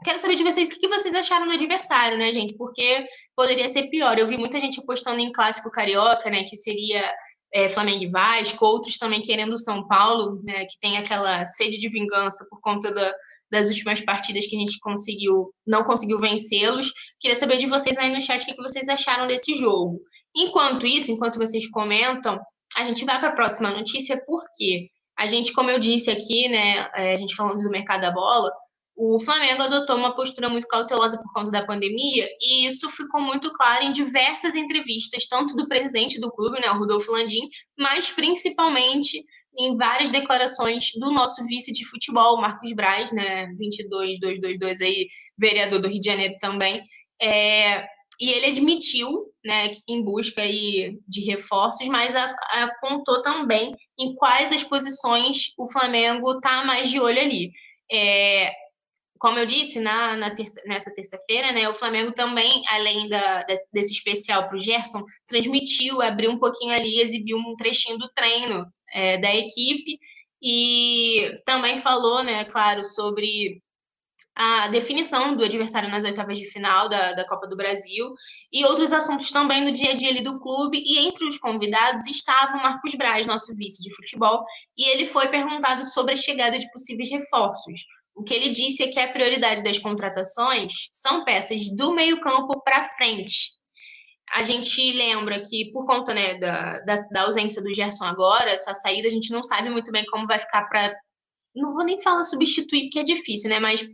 [0.04, 2.56] Quero saber de vocês o que vocês acharam do adversário, né, gente?
[2.56, 3.04] Porque
[3.34, 4.16] poderia ser pior.
[4.16, 6.44] Eu vi muita gente apostando em clássico carioca, né?
[6.44, 7.12] Que seria
[7.52, 10.66] é, Flamengo e Vasco, outros também querendo o São Paulo, né?
[10.66, 13.12] Que tem aquela sede de vingança por conta da,
[13.50, 16.92] das últimas partidas que a gente conseguiu, não conseguiu vencê-los.
[17.18, 20.00] Queria saber de vocês aí no chat o que vocês acharam desse jogo.
[20.36, 22.38] Enquanto isso, enquanto vocês comentam,
[22.76, 26.90] a gente vai para a próxima notícia, porque a gente, como eu disse aqui, né?
[26.94, 28.50] É, a gente falando do mercado da bola
[29.00, 33.52] o Flamengo adotou uma postura muito cautelosa por conta da pandemia, e isso ficou muito
[33.52, 39.24] claro em diversas entrevistas, tanto do presidente do clube, né, o Rodolfo Landim, mas principalmente
[39.56, 45.06] em várias declarações do nosso vice de futebol, Marcos Braz, né, 22222 aí,
[45.38, 46.82] vereador do Rio de Janeiro também,
[47.22, 47.86] é,
[48.20, 54.64] e ele admitiu, né, em busca aí de reforços, mas apontou também em quais as
[54.64, 57.52] posições o Flamengo está mais de olho ali.
[57.90, 58.52] É,
[59.18, 63.92] como eu disse na, na terça, nessa terça-feira, né, o Flamengo também, além da, desse
[63.92, 69.18] especial para o Gerson, transmitiu, abriu um pouquinho ali, exibiu um trechinho do treino é,
[69.18, 69.98] da equipe
[70.42, 73.60] e também falou, né, claro, sobre
[74.38, 78.14] a definição do adversário nas oitavas de final da, da Copa do Brasil
[78.52, 80.78] e outros assuntos também no dia a dia ali do clube.
[80.78, 84.44] E entre os convidados estava o Marcos Braz, nosso vice de futebol,
[84.76, 87.80] e ele foi perguntado sobre a chegada de possíveis reforços.
[88.14, 92.88] O que ele disse é que a prioridade das contratações são peças do meio-campo para
[92.90, 93.58] frente.
[94.32, 98.72] A gente lembra que, por conta né, da, da, da, ausência do Gerson agora, essa
[98.72, 100.94] saída, a gente não sabe muito bem como vai ficar para.
[101.56, 103.58] Não vou nem falar substituir, porque é difícil, né?
[103.58, 103.88] Mas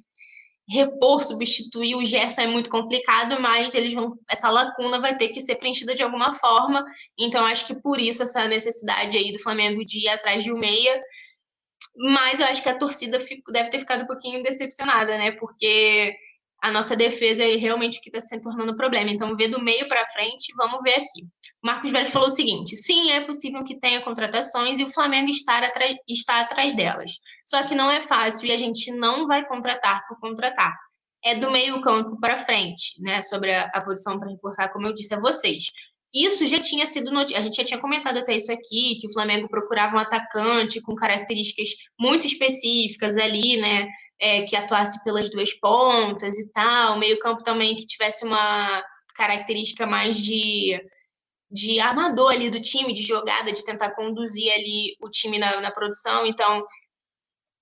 [0.68, 4.18] repor, substituir o Gerson é muito complicado, mas eles vão.
[4.30, 6.84] Essa lacuna vai ter que ser preenchida de alguma forma.
[7.18, 10.58] Então, acho que por isso essa necessidade aí do Flamengo de ir atrás de um
[10.58, 11.02] meia
[11.96, 13.18] mas eu acho que a torcida
[13.52, 15.32] deve ter ficado um pouquinho decepcionada, né?
[15.32, 16.14] Porque
[16.60, 19.10] a nossa defesa é realmente o que está se tornando problema.
[19.10, 21.26] Então, ver do meio para frente, vamos ver aqui.
[21.64, 25.60] Marcos Velho falou o seguinte: sim, é possível que tenha contratações e o Flamengo está
[26.40, 27.12] atrás delas.
[27.42, 30.74] Só que não é fácil e a gente não vai contratar por contratar.
[31.24, 33.22] É do meio campo para frente, né?
[33.22, 35.64] Sobre a, a posição para reforçar, como eu disse a vocês.
[36.14, 39.48] Isso já tinha sido a gente já tinha comentado até isso aqui, que o Flamengo
[39.48, 43.88] procurava um atacante com características muito específicas ali, né?
[44.20, 48.82] É, que atuasse pelas duas pontas e tal, meio-campo também que tivesse uma
[49.16, 50.78] característica mais de,
[51.54, 55.70] de armador ali do time, de jogada, de tentar conduzir ali o time na, na
[55.70, 56.26] produção.
[56.26, 56.66] Então,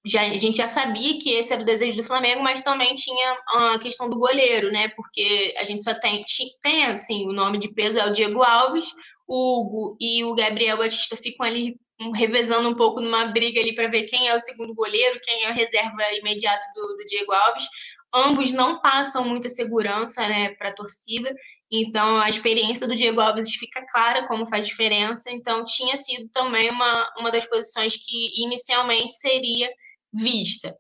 [0.05, 3.37] já, a gente já sabia que esse era o desejo do Flamengo, mas também tinha
[3.49, 4.89] a questão do goleiro, né?
[4.97, 6.25] Porque a gente só tem,
[6.63, 8.87] tem assim, o nome de peso é o Diego Alves,
[9.29, 11.77] o Hugo e o Gabriel Batista ficam ali
[12.17, 15.49] revezando um pouco numa briga ali para ver quem é o segundo goleiro, quem é
[15.49, 17.69] a reserva imediata do, do Diego Alves.
[18.15, 21.35] Ambos não passam muita segurança né, para a torcida,
[21.73, 25.31] então a experiência do Diego Alves fica clara como faz diferença.
[25.31, 29.73] Então tinha sido também uma, uma das posições que inicialmente seria
[30.13, 30.77] vista.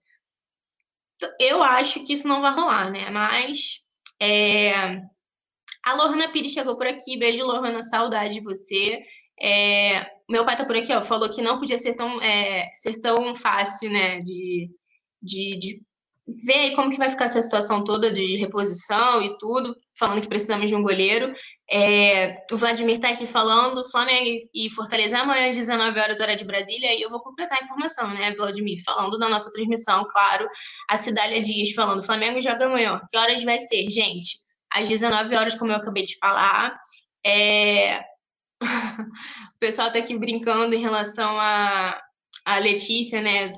[1.41, 3.09] Eu acho que isso não vai rolar, né?
[3.09, 3.81] Mas
[4.21, 5.01] é...
[5.83, 7.17] a Lohana Pires chegou por aqui.
[7.17, 9.03] Beijo, Lohana, saudade de você.
[9.41, 10.11] É...
[10.29, 11.03] Meu pai tá por aqui, ó.
[11.03, 12.71] Falou que não podia ser tão, é...
[12.75, 14.19] ser tão fácil, né?
[14.21, 14.71] De,
[15.23, 15.83] de, de
[16.27, 20.29] ver aí como que vai ficar essa situação toda de reposição e tudo, falando que
[20.29, 21.35] precisamos de um goleiro.
[21.71, 26.45] É, o Vladimir está aqui falando, Flamengo e Fortaleza amanhã às 19 horas, hora de
[26.45, 28.83] Brasília, e eu vou completar a informação, né, Vladimir?
[28.85, 30.49] Falando da nossa transmissão, claro.
[30.89, 33.01] A Cidália Dias falando, Flamengo joga amanhã.
[33.11, 33.91] Que horas vai ser?
[33.91, 34.39] Gente,
[34.71, 36.77] às 19 horas, como eu acabei de falar.
[37.25, 38.01] É...
[38.61, 42.01] o pessoal está aqui brincando em relação a,
[42.45, 43.53] a Letícia, né?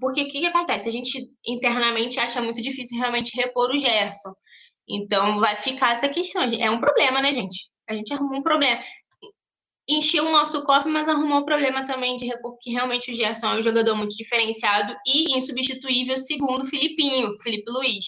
[0.00, 0.88] Porque o que, que acontece?
[0.88, 4.32] A gente internamente acha muito difícil realmente repor o Gerson.
[4.88, 6.44] Então vai ficar essa questão.
[6.44, 7.68] É um problema, né, gente?
[7.88, 8.80] A gente arrumou um problema.
[9.88, 13.54] Encheu o nosso cofre, mas arrumou um problema também de repor, porque realmente o Gerson
[13.54, 18.04] é um jogador muito diferenciado e insubstituível, segundo o Filipinho, Felipe Luiz.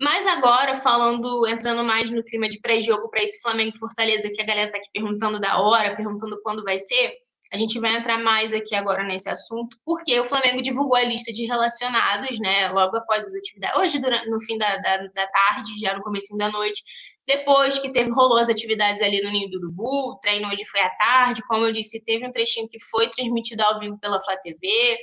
[0.00, 4.44] Mas agora, falando, entrando mais no clima de pré-jogo para esse Flamengo Fortaleza, que a
[4.44, 7.14] galera tá aqui perguntando da hora, perguntando quando vai ser.
[7.54, 11.32] A gente vai entrar mais aqui agora nesse assunto, porque o Flamengo divulgou a lista
[11.32, 15.78] de relacionados, né, logo após as atividades, hoje durante, no fim da, da, da tarde,
[15.78, 16.82] já no começo da noite,
[17.24, 20.80] depois que teve, rolou as atividades ali no Ninho do Urubu, o treino hoje foi
[20.80, 24.36] à tarde, como eu disse, teve um trechinho que foi transmitido ao vivo pela Flá
[24.36, 24.98] TV,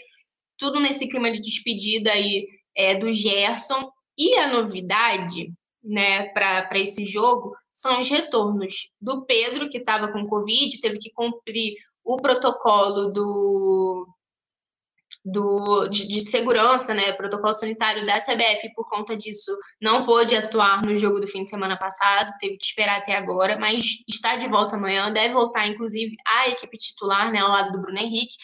[0.57, 2.45] tudo nesse clima de despedida aí
[2.75, 9.69] é, do Gerson, e a novidade, né, para esse jogo, são os retornos do Pedro,
[9.69, 14.07] que estava com Covid, teve que cumprir o protocolo do,
[15.23, 20.83] do, de, de, segurança, né, protocolo sanitário da CBF, por conta disso, não pôde atuar
[20.83, 24.47] no jogo do fim de semana passado, teve que esperar até agora, mas está de
[24.47, 28.35] volta amanhã, deve voltar, inclusive, a equipe titular, né, ao lado do Bruno Henrique.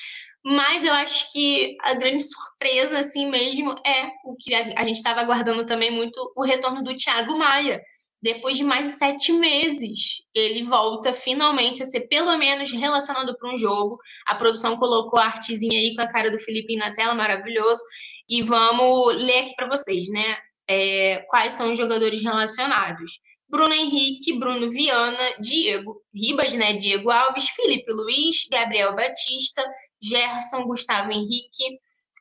[0.46, 4.96] Mas eu acho que a grande surpresa, assim mesmo, é o que a, a gente
[4.96, 7.82] estava aguardando também muito, o retorno do Thiago Maia
[8.22, 13.58] depois de mais sete meses, ele volta finalmente a ser pelo menos relacionado para um
[13.58, 13.98] jogo.
[14.26, 17.82] A produção colocou a artezinha aí com a cara do Felipe na tela, maravilhoso.
[18.28, 20.38] E vamos ler aqui para vocês, né?
[20.68, 23.20] É, quais são os jogadores relacionados.
[23.50, 26.74] Bruno Henrique, Bruno Viana, Diego Ribas, né?
[26.74, 29.64] Diego Alves, Felipe Luiz, Gabriel Batista,
[30.02, 31.80] Gerson, Gustavo Henrique,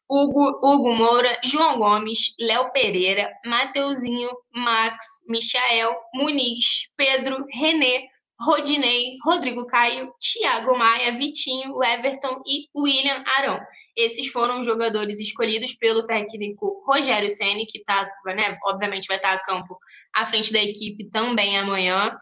[0.09, 8.09] Hugo, Hugo Moura, João Gomes, Léo Pereira, Mateuzinho, Max, Michael, Muniz, Pedro, Renê,
[8.41, 13.59] Rodinei, Rodrigo Caio, Thiago Maia, Vitinho, Everton e William Arão.
[13.97, 19.33] Esses foram os jogadores escolhidos pelo técnico Rogério Ceni, que tá, né, obviamente vai estar
[19.33, 19.79] a campo
[20.15, 22.15] à frente da equipe também amanhã.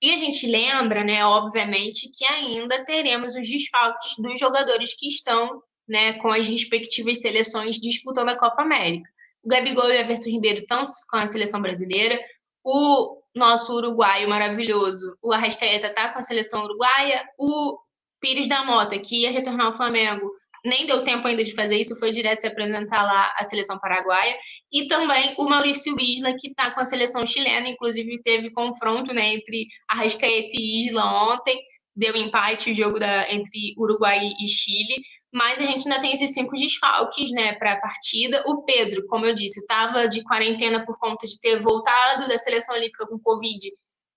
[0.00, 5.62] E a gente lembra, né, obviamente, que ainda teremos os desfalques dos jogadores que estão
[5.88, 9.08] né, com as respectivas seleções disputando a Copa América.
[9.42, 12.20] O Gabigol e o Everton Ribeiro estão com a seleção brasileira.
[12.64, 17.24] O nosso uruguaio maravilhoso, o Arrascaeta, está com a seleção uruguaia.
[17.38, 17.78] O
[18.20, 20.30] Pires da Mota, que ia retornar ao Flamengo,
[20.64, 24.36] nem deu tempo ainda de fazer isso, foi direto se apresentar lá à seleção paraguaia.
[24.72, 29.34] E também o Maurício Isla, que está com a seleção chilena, inclusive teve confronto né,
[29.34, 31.58] entre Arrascaeta e Isla ontem,
[31.96, 35.02] deu empate o jogo da, entre Uruguai e Chile.
[35.38, 38.42] Mas a gente ainda tem esses cinco desfalques né, para a partida.
[38.44, 42.74] O Pedro, como eu disse, estava de quarentena por conta de ter voltado da seleção
[42.74, 43.70] olímpica com Covid,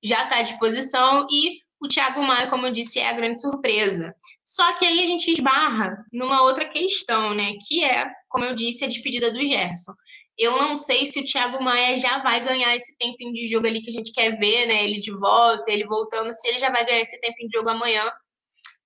[0.03, 1.27] já está à disposição.
[1.29, 4.15] E o Thiago Maia, como eu disse, é a grande surpresa.
[4.43, 7.53] Só que aí a gente esbarra numa outra questão, né?
[7.67, 9.93] Que é, como eu disse, a despedida do Gerson.
[10.35, 13.79] Eu não sei se o Thiago Maia já vai ganhar esse tempinho de jogo ali
[13.83, 14.85] que a gente quer ver, né?
[14.85, 18.11] Ele de volta, ele voltando, se ele já vai ganhar esse tempinho de jogo amanhã.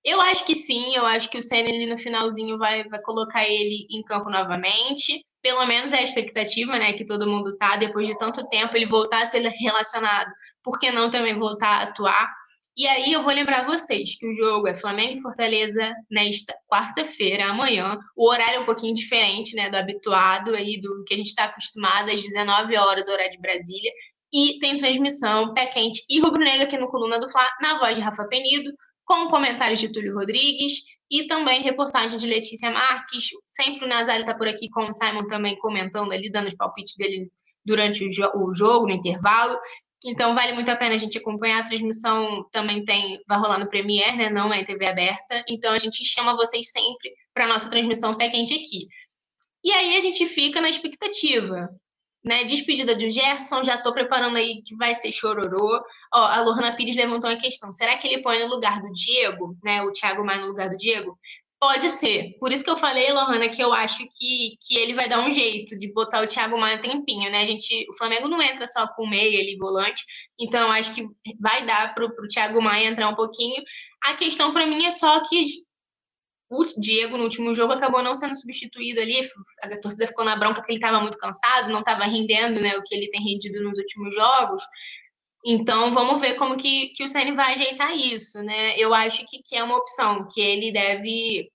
[0.06, 3.42] Eu acho que sim, eu acho que o Senna ali no finalzinho vai, vai colocar
[3.42, 5.26] ele em campo novamente.
[5.42, 6.92] Pelo menos é a expectativa, né?
[6.92, 10.30] Que todo mundo tá, depois de tanto tempo, ele voltar a ser relacionado,
[10.62, 12.32] por que não também voltar a atuar?
[12.76, 17.46] E aí eu vou lembrar vocês que o jogo é Flamengo e Fortaleza nesta quarta-feira,
[17.46, 17.98] amanhã.
[18.16, 21.46] O horário é um pouquinho diferente, né, do habituado aí, do que a gente está
[21.46, 23.90] acostumado, às 19 horas, horário de Brasília.
[24.32, 28.02] E tem transmissão pé quente e rubro-negra aqui no Coluna do Fla, na voz de
[28.02, 28.70] Rafa Penido,
[29.06, 33.28] com comentários de Túlio Rodrigues e também reportagem de Letícia Marques.
[33.46, 36.96] Sempre o Nazário está por aqui com o Simon também comentando ali, dando os palpites
[36.96, 37.30] dele
[37.64, 39.56] durante o, jo o jogo, no intervalo.
[40.04, 41.60] Então vale muito a pena a gente acompanhar.
[41.60, 44.28] A transmissão também tem, vai rolar no Premiere, né?
[44.28, 45.44] Não é TV aberta.
[45.48, 48.88] Então a gente chama vocês sempre para nossa transmissão pé quente aqui.
[49.64, 51.68] E aí a gente fica na expectativa.
[52.26, 55.80] Né, despedida do Gerson, já estou preparando aí que vai ser chororô.
[56.12, 57.72] Ó, a Lorna Pires levantou uma questão.
[57.72, 59.80] Será que ele põe no lugar do Diego, né?
[59.82, 61.16] O Thiago Maia no lugar do Diego?
[61.58, 62.36] Pode ser.
[62.38, 65.30] Por isso que eu falei, Lohana, que eu acho que, que ele vai dar um
[65.30, 67.40] jeito de botar o Thiago Maia tempinho, né?
[67.40, 70.04] A gente, o Flamengo não entra só com meia ali, volante.
[70.38, 71.06] Então, eu acho que
[71.40, 73.62] vai dar pro, pro Thiago Maia entrar um pouquinho.
[74.02, 75.42] A questão para mim é só que
[76.48, 79.20] o Diego, no último jogo, acabou não sendo substituído ali.
[79.62, 82.82] A torcida ficou na bronca porque ele estava muito cansado, não estava rendendo né, o
[82.82, 84.62] que ele tem rendido nos últimos jogos.
[85.44, 88.78] Então, vamos ver como que, que o Ceni vai ajeitar isso, né?
[88.78, 91.50] Eu acho que, que é uma opção, que ele deve.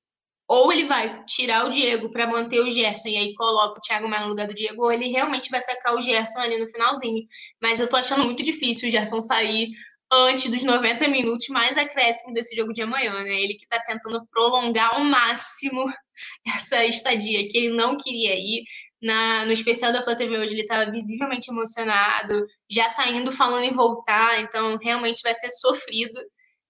[0.48, 4.10] Ou ele vai tirar o Diego para manter o Gerson e aí coloca o Thiago
[4.10, 7.26] Maia no lugar do Diego, ou ele realmente vai sacar o Gerson ali no finalzinho.
[7.62, 9.70] Mas eu tô achando muito difícil o Gerson sair
[10.12, 13.42] antes dos 90 minutos mais acréscimo desse jogo de amanhã, né?
[13.42, 15.86] Ele que tá tentando prolongar ao máximo
[16.48, 18.64] essa estadia, que ele não queria ir.
[19.02, 23.64] Na, no especial da Flá TV hoje ele estava visivelmente emocionado, já está indo falando
[23.64, 26.20] em voltar, então realmente vai ser sofrido.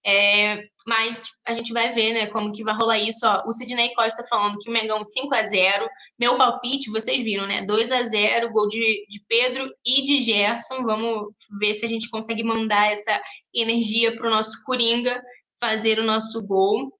[0.05, 3.25] É, mas a gente vai ver, né, como que vai rolar isso.
[3.25, 5.87] Ó, o Sidney Costa falando que o Mengão 5 a 0
[6.19, 7.65] Meu palpite, vocês viram, né?
[7.65, 10.83] 2 a 0 gol de, de Pedro e de Gerson.
[10.83, 13.21] Vamos ver se a gente consegue mandar essa
[13.53, 15.21] energia para o nosso Coringa
[15.59, 16.91] fazer o nosso gol.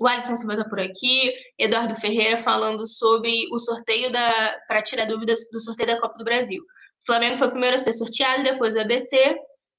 [0.00, 4.58] O Alisson Silva está por aqui, Eduardo Ferreira falando sobre o sorteio da.
[4.66, 6.62] para tirar dúvidas do sorteio da Copa do Brasil.
[6.62, 9.36] O Flamengo foi o primeiro a ser sorteado, depois o ABC.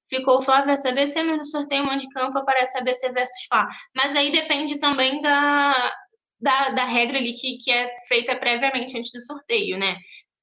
[0.08, 3.68] Ficou Flávio ABC, mas no sorteio um de campo aparece ABC versus Fla.
[3.96, 5.94] Mas aí depende também da,
[6.40, 9.98] da, da regra ali que, que é feita previamente antes do sorteio, né?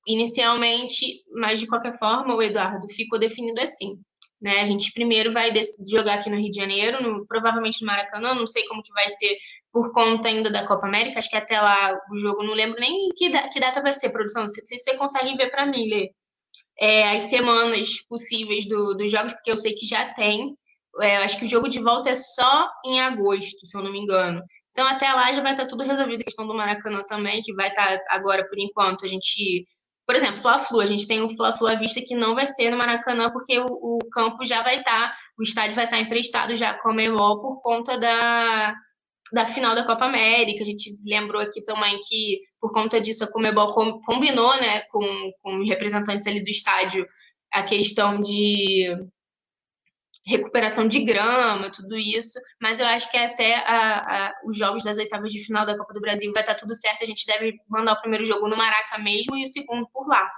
[0.06, 3.96] Inicialmente, mas de qualquer forma, o Eduardo ficou definido assim.
[4.40, 4.60] Né?
[4.60, 5.52] A gente primeiro vai
[5.88, 9.08] jogar aqui no Rio de Janeiro, no, provavelmente no Maracanã, não sei como que vai
[9.08, 9.36] ser
[9.72, 13.08] por conta ainda da Copa América, acho que até lá o jogo, não lembro nem
[13.16, 16.10] que, que data vai ser, produção, se, se você consegue ver para mim, Lê,
[16.82, 20.56] é, as semanas possíveis do, dos jogos, porque eu sei que já tem,
[21.00, 24.00] é, acho que o jogo de volta é só em agosto, se eu não me
[24.00, 24.42] engano.
[24.72, 27.68] Então, até lá já vai estar tudo resolvido, a questão do Maracanã também, que vai
[27.68, 29.64] estar agora, por enquanto, a gente...
[30.04, 32.76] Por exemplo, Fla-Flu, a gente tem o Fla-Flu à vista que não vai ser no
[32.76, 36.90] Maracanã, porque o, o campo já vai estar, o estádio vai estar emprestado já com
[36.90, 38.74] a Memol por conta da
[39.32, 40.62] da final da Copa América.
[40.62, 45.64] A gente lembrou aqui também que, por conta disso, a Comebol combinou né, com, com
[45.64, 47.06] representantes ali do estádio
[47.52, 48.96] a questão de
[50.24, 54.96] recuperação de grama, tudo isso, mas eu acho que até a, a, os jogos das
[54.96, 57.94] oitavas de final da Copa do Brasil vai estar tudo certo, a gente deve mandar
[57.94, 60.30] o primeiro jogo no Maraca mesmo e o segundo por lá.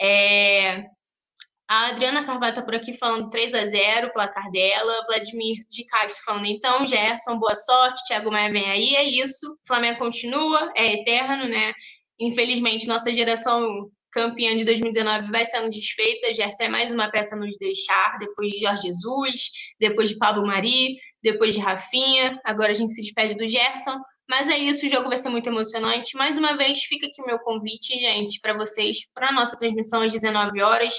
[0.00, 0.84] É...
[1.68, 5.04] A Adriana Carvalho está por aqui falando 3 a 0 placar dela.
[5.08, 8.04] Vladimir de Cádiz falando, então, Gerson, boa sorte.
[8.06, 9.58] Thiago Maia vem aí, é isso.
[9.66, 11.72] Flamengo continua, é eterno, né?
[12.20, 16.32] Infelizmente, nossa geração campeã de 2019 vai sendo desfeita.
[16.32, 20.46] Gerson é mais uma peça a nos deixar, depois de Jorge Jesus, depois de Pablo
[20.46, 22.40] Mari, depois de Rafinha.
[22.44, 23.98] Agora a gente se despede do Gerson.
[24.28, 26.16] Mas é isso, o jogo vai ser muito emocionante.
[26.16, 30.02] Mais uma vez, fica aqui o meu convite, gente, para vocês, para a nossa transmissão
[30.02, 30.94] às 19 horas.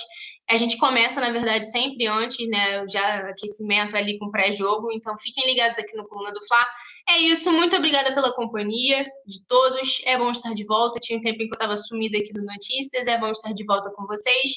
[0.50, 2.88] A gente começa, na verdade, sempre antes, né?
[2.88, 4.92] Já aquecimento ali com pré-jogo.
[4.94, 6.66] Então, fiquem ligados aqui no Coluna do Fla.
[7.10, 10.02] É isso, muito obrigada pela companhia de todos.
[10.06, 11.00] É bom estar de volta.
[11.00, 13.08] Tinha um tempo em que eu estava sumida aqui do Notícias.
[13.08, 14.52] É bom estar de volta com vocês.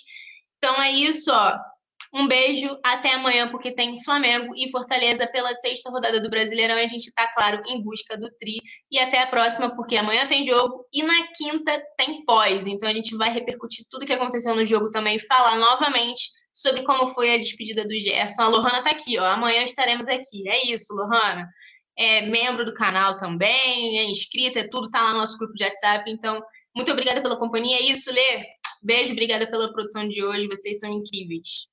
[0.59, 1.59] Então é isso, ó.
[2.13, 6.85] Um beijo, até amanhã, porque tem Flamengo e Fortaleza pela sexta rodada do Brasileirão e
[6.85, 8.61] a gente está, claro, em busca do Tri.
[8.91, 12.67] E até a próxima, porque amanhã tem jogo e na quinta tem pós.
[12.67, 16.83] Então a gente vai repercutir tudo que aconteceu no jogo também e falar novamente sobre
[16.83, 18.43] como foi a despedida do Gerson.
[18.43, 19.25] A Lohana está aqui, ó.
[19.25, 20.49] Amanhã estaremos aqui.
[20.49, 21.49] É isso, Lohana.
[21.97, 25.65] É membro do canal também, é inscrita, é tudo, tá lá no nosso grupo de
[25.65, 26.11] WhatsApp.
[26.11, 26.43] Então,
[26.75, 27.77] muito obrigada pela companhia.
[27.77, 28.47] É isso, Lê.
[28.83, 30.49] Beijo, obrigada pela produção de hoje.
[30.49, 31.69] Vocês são incríveis.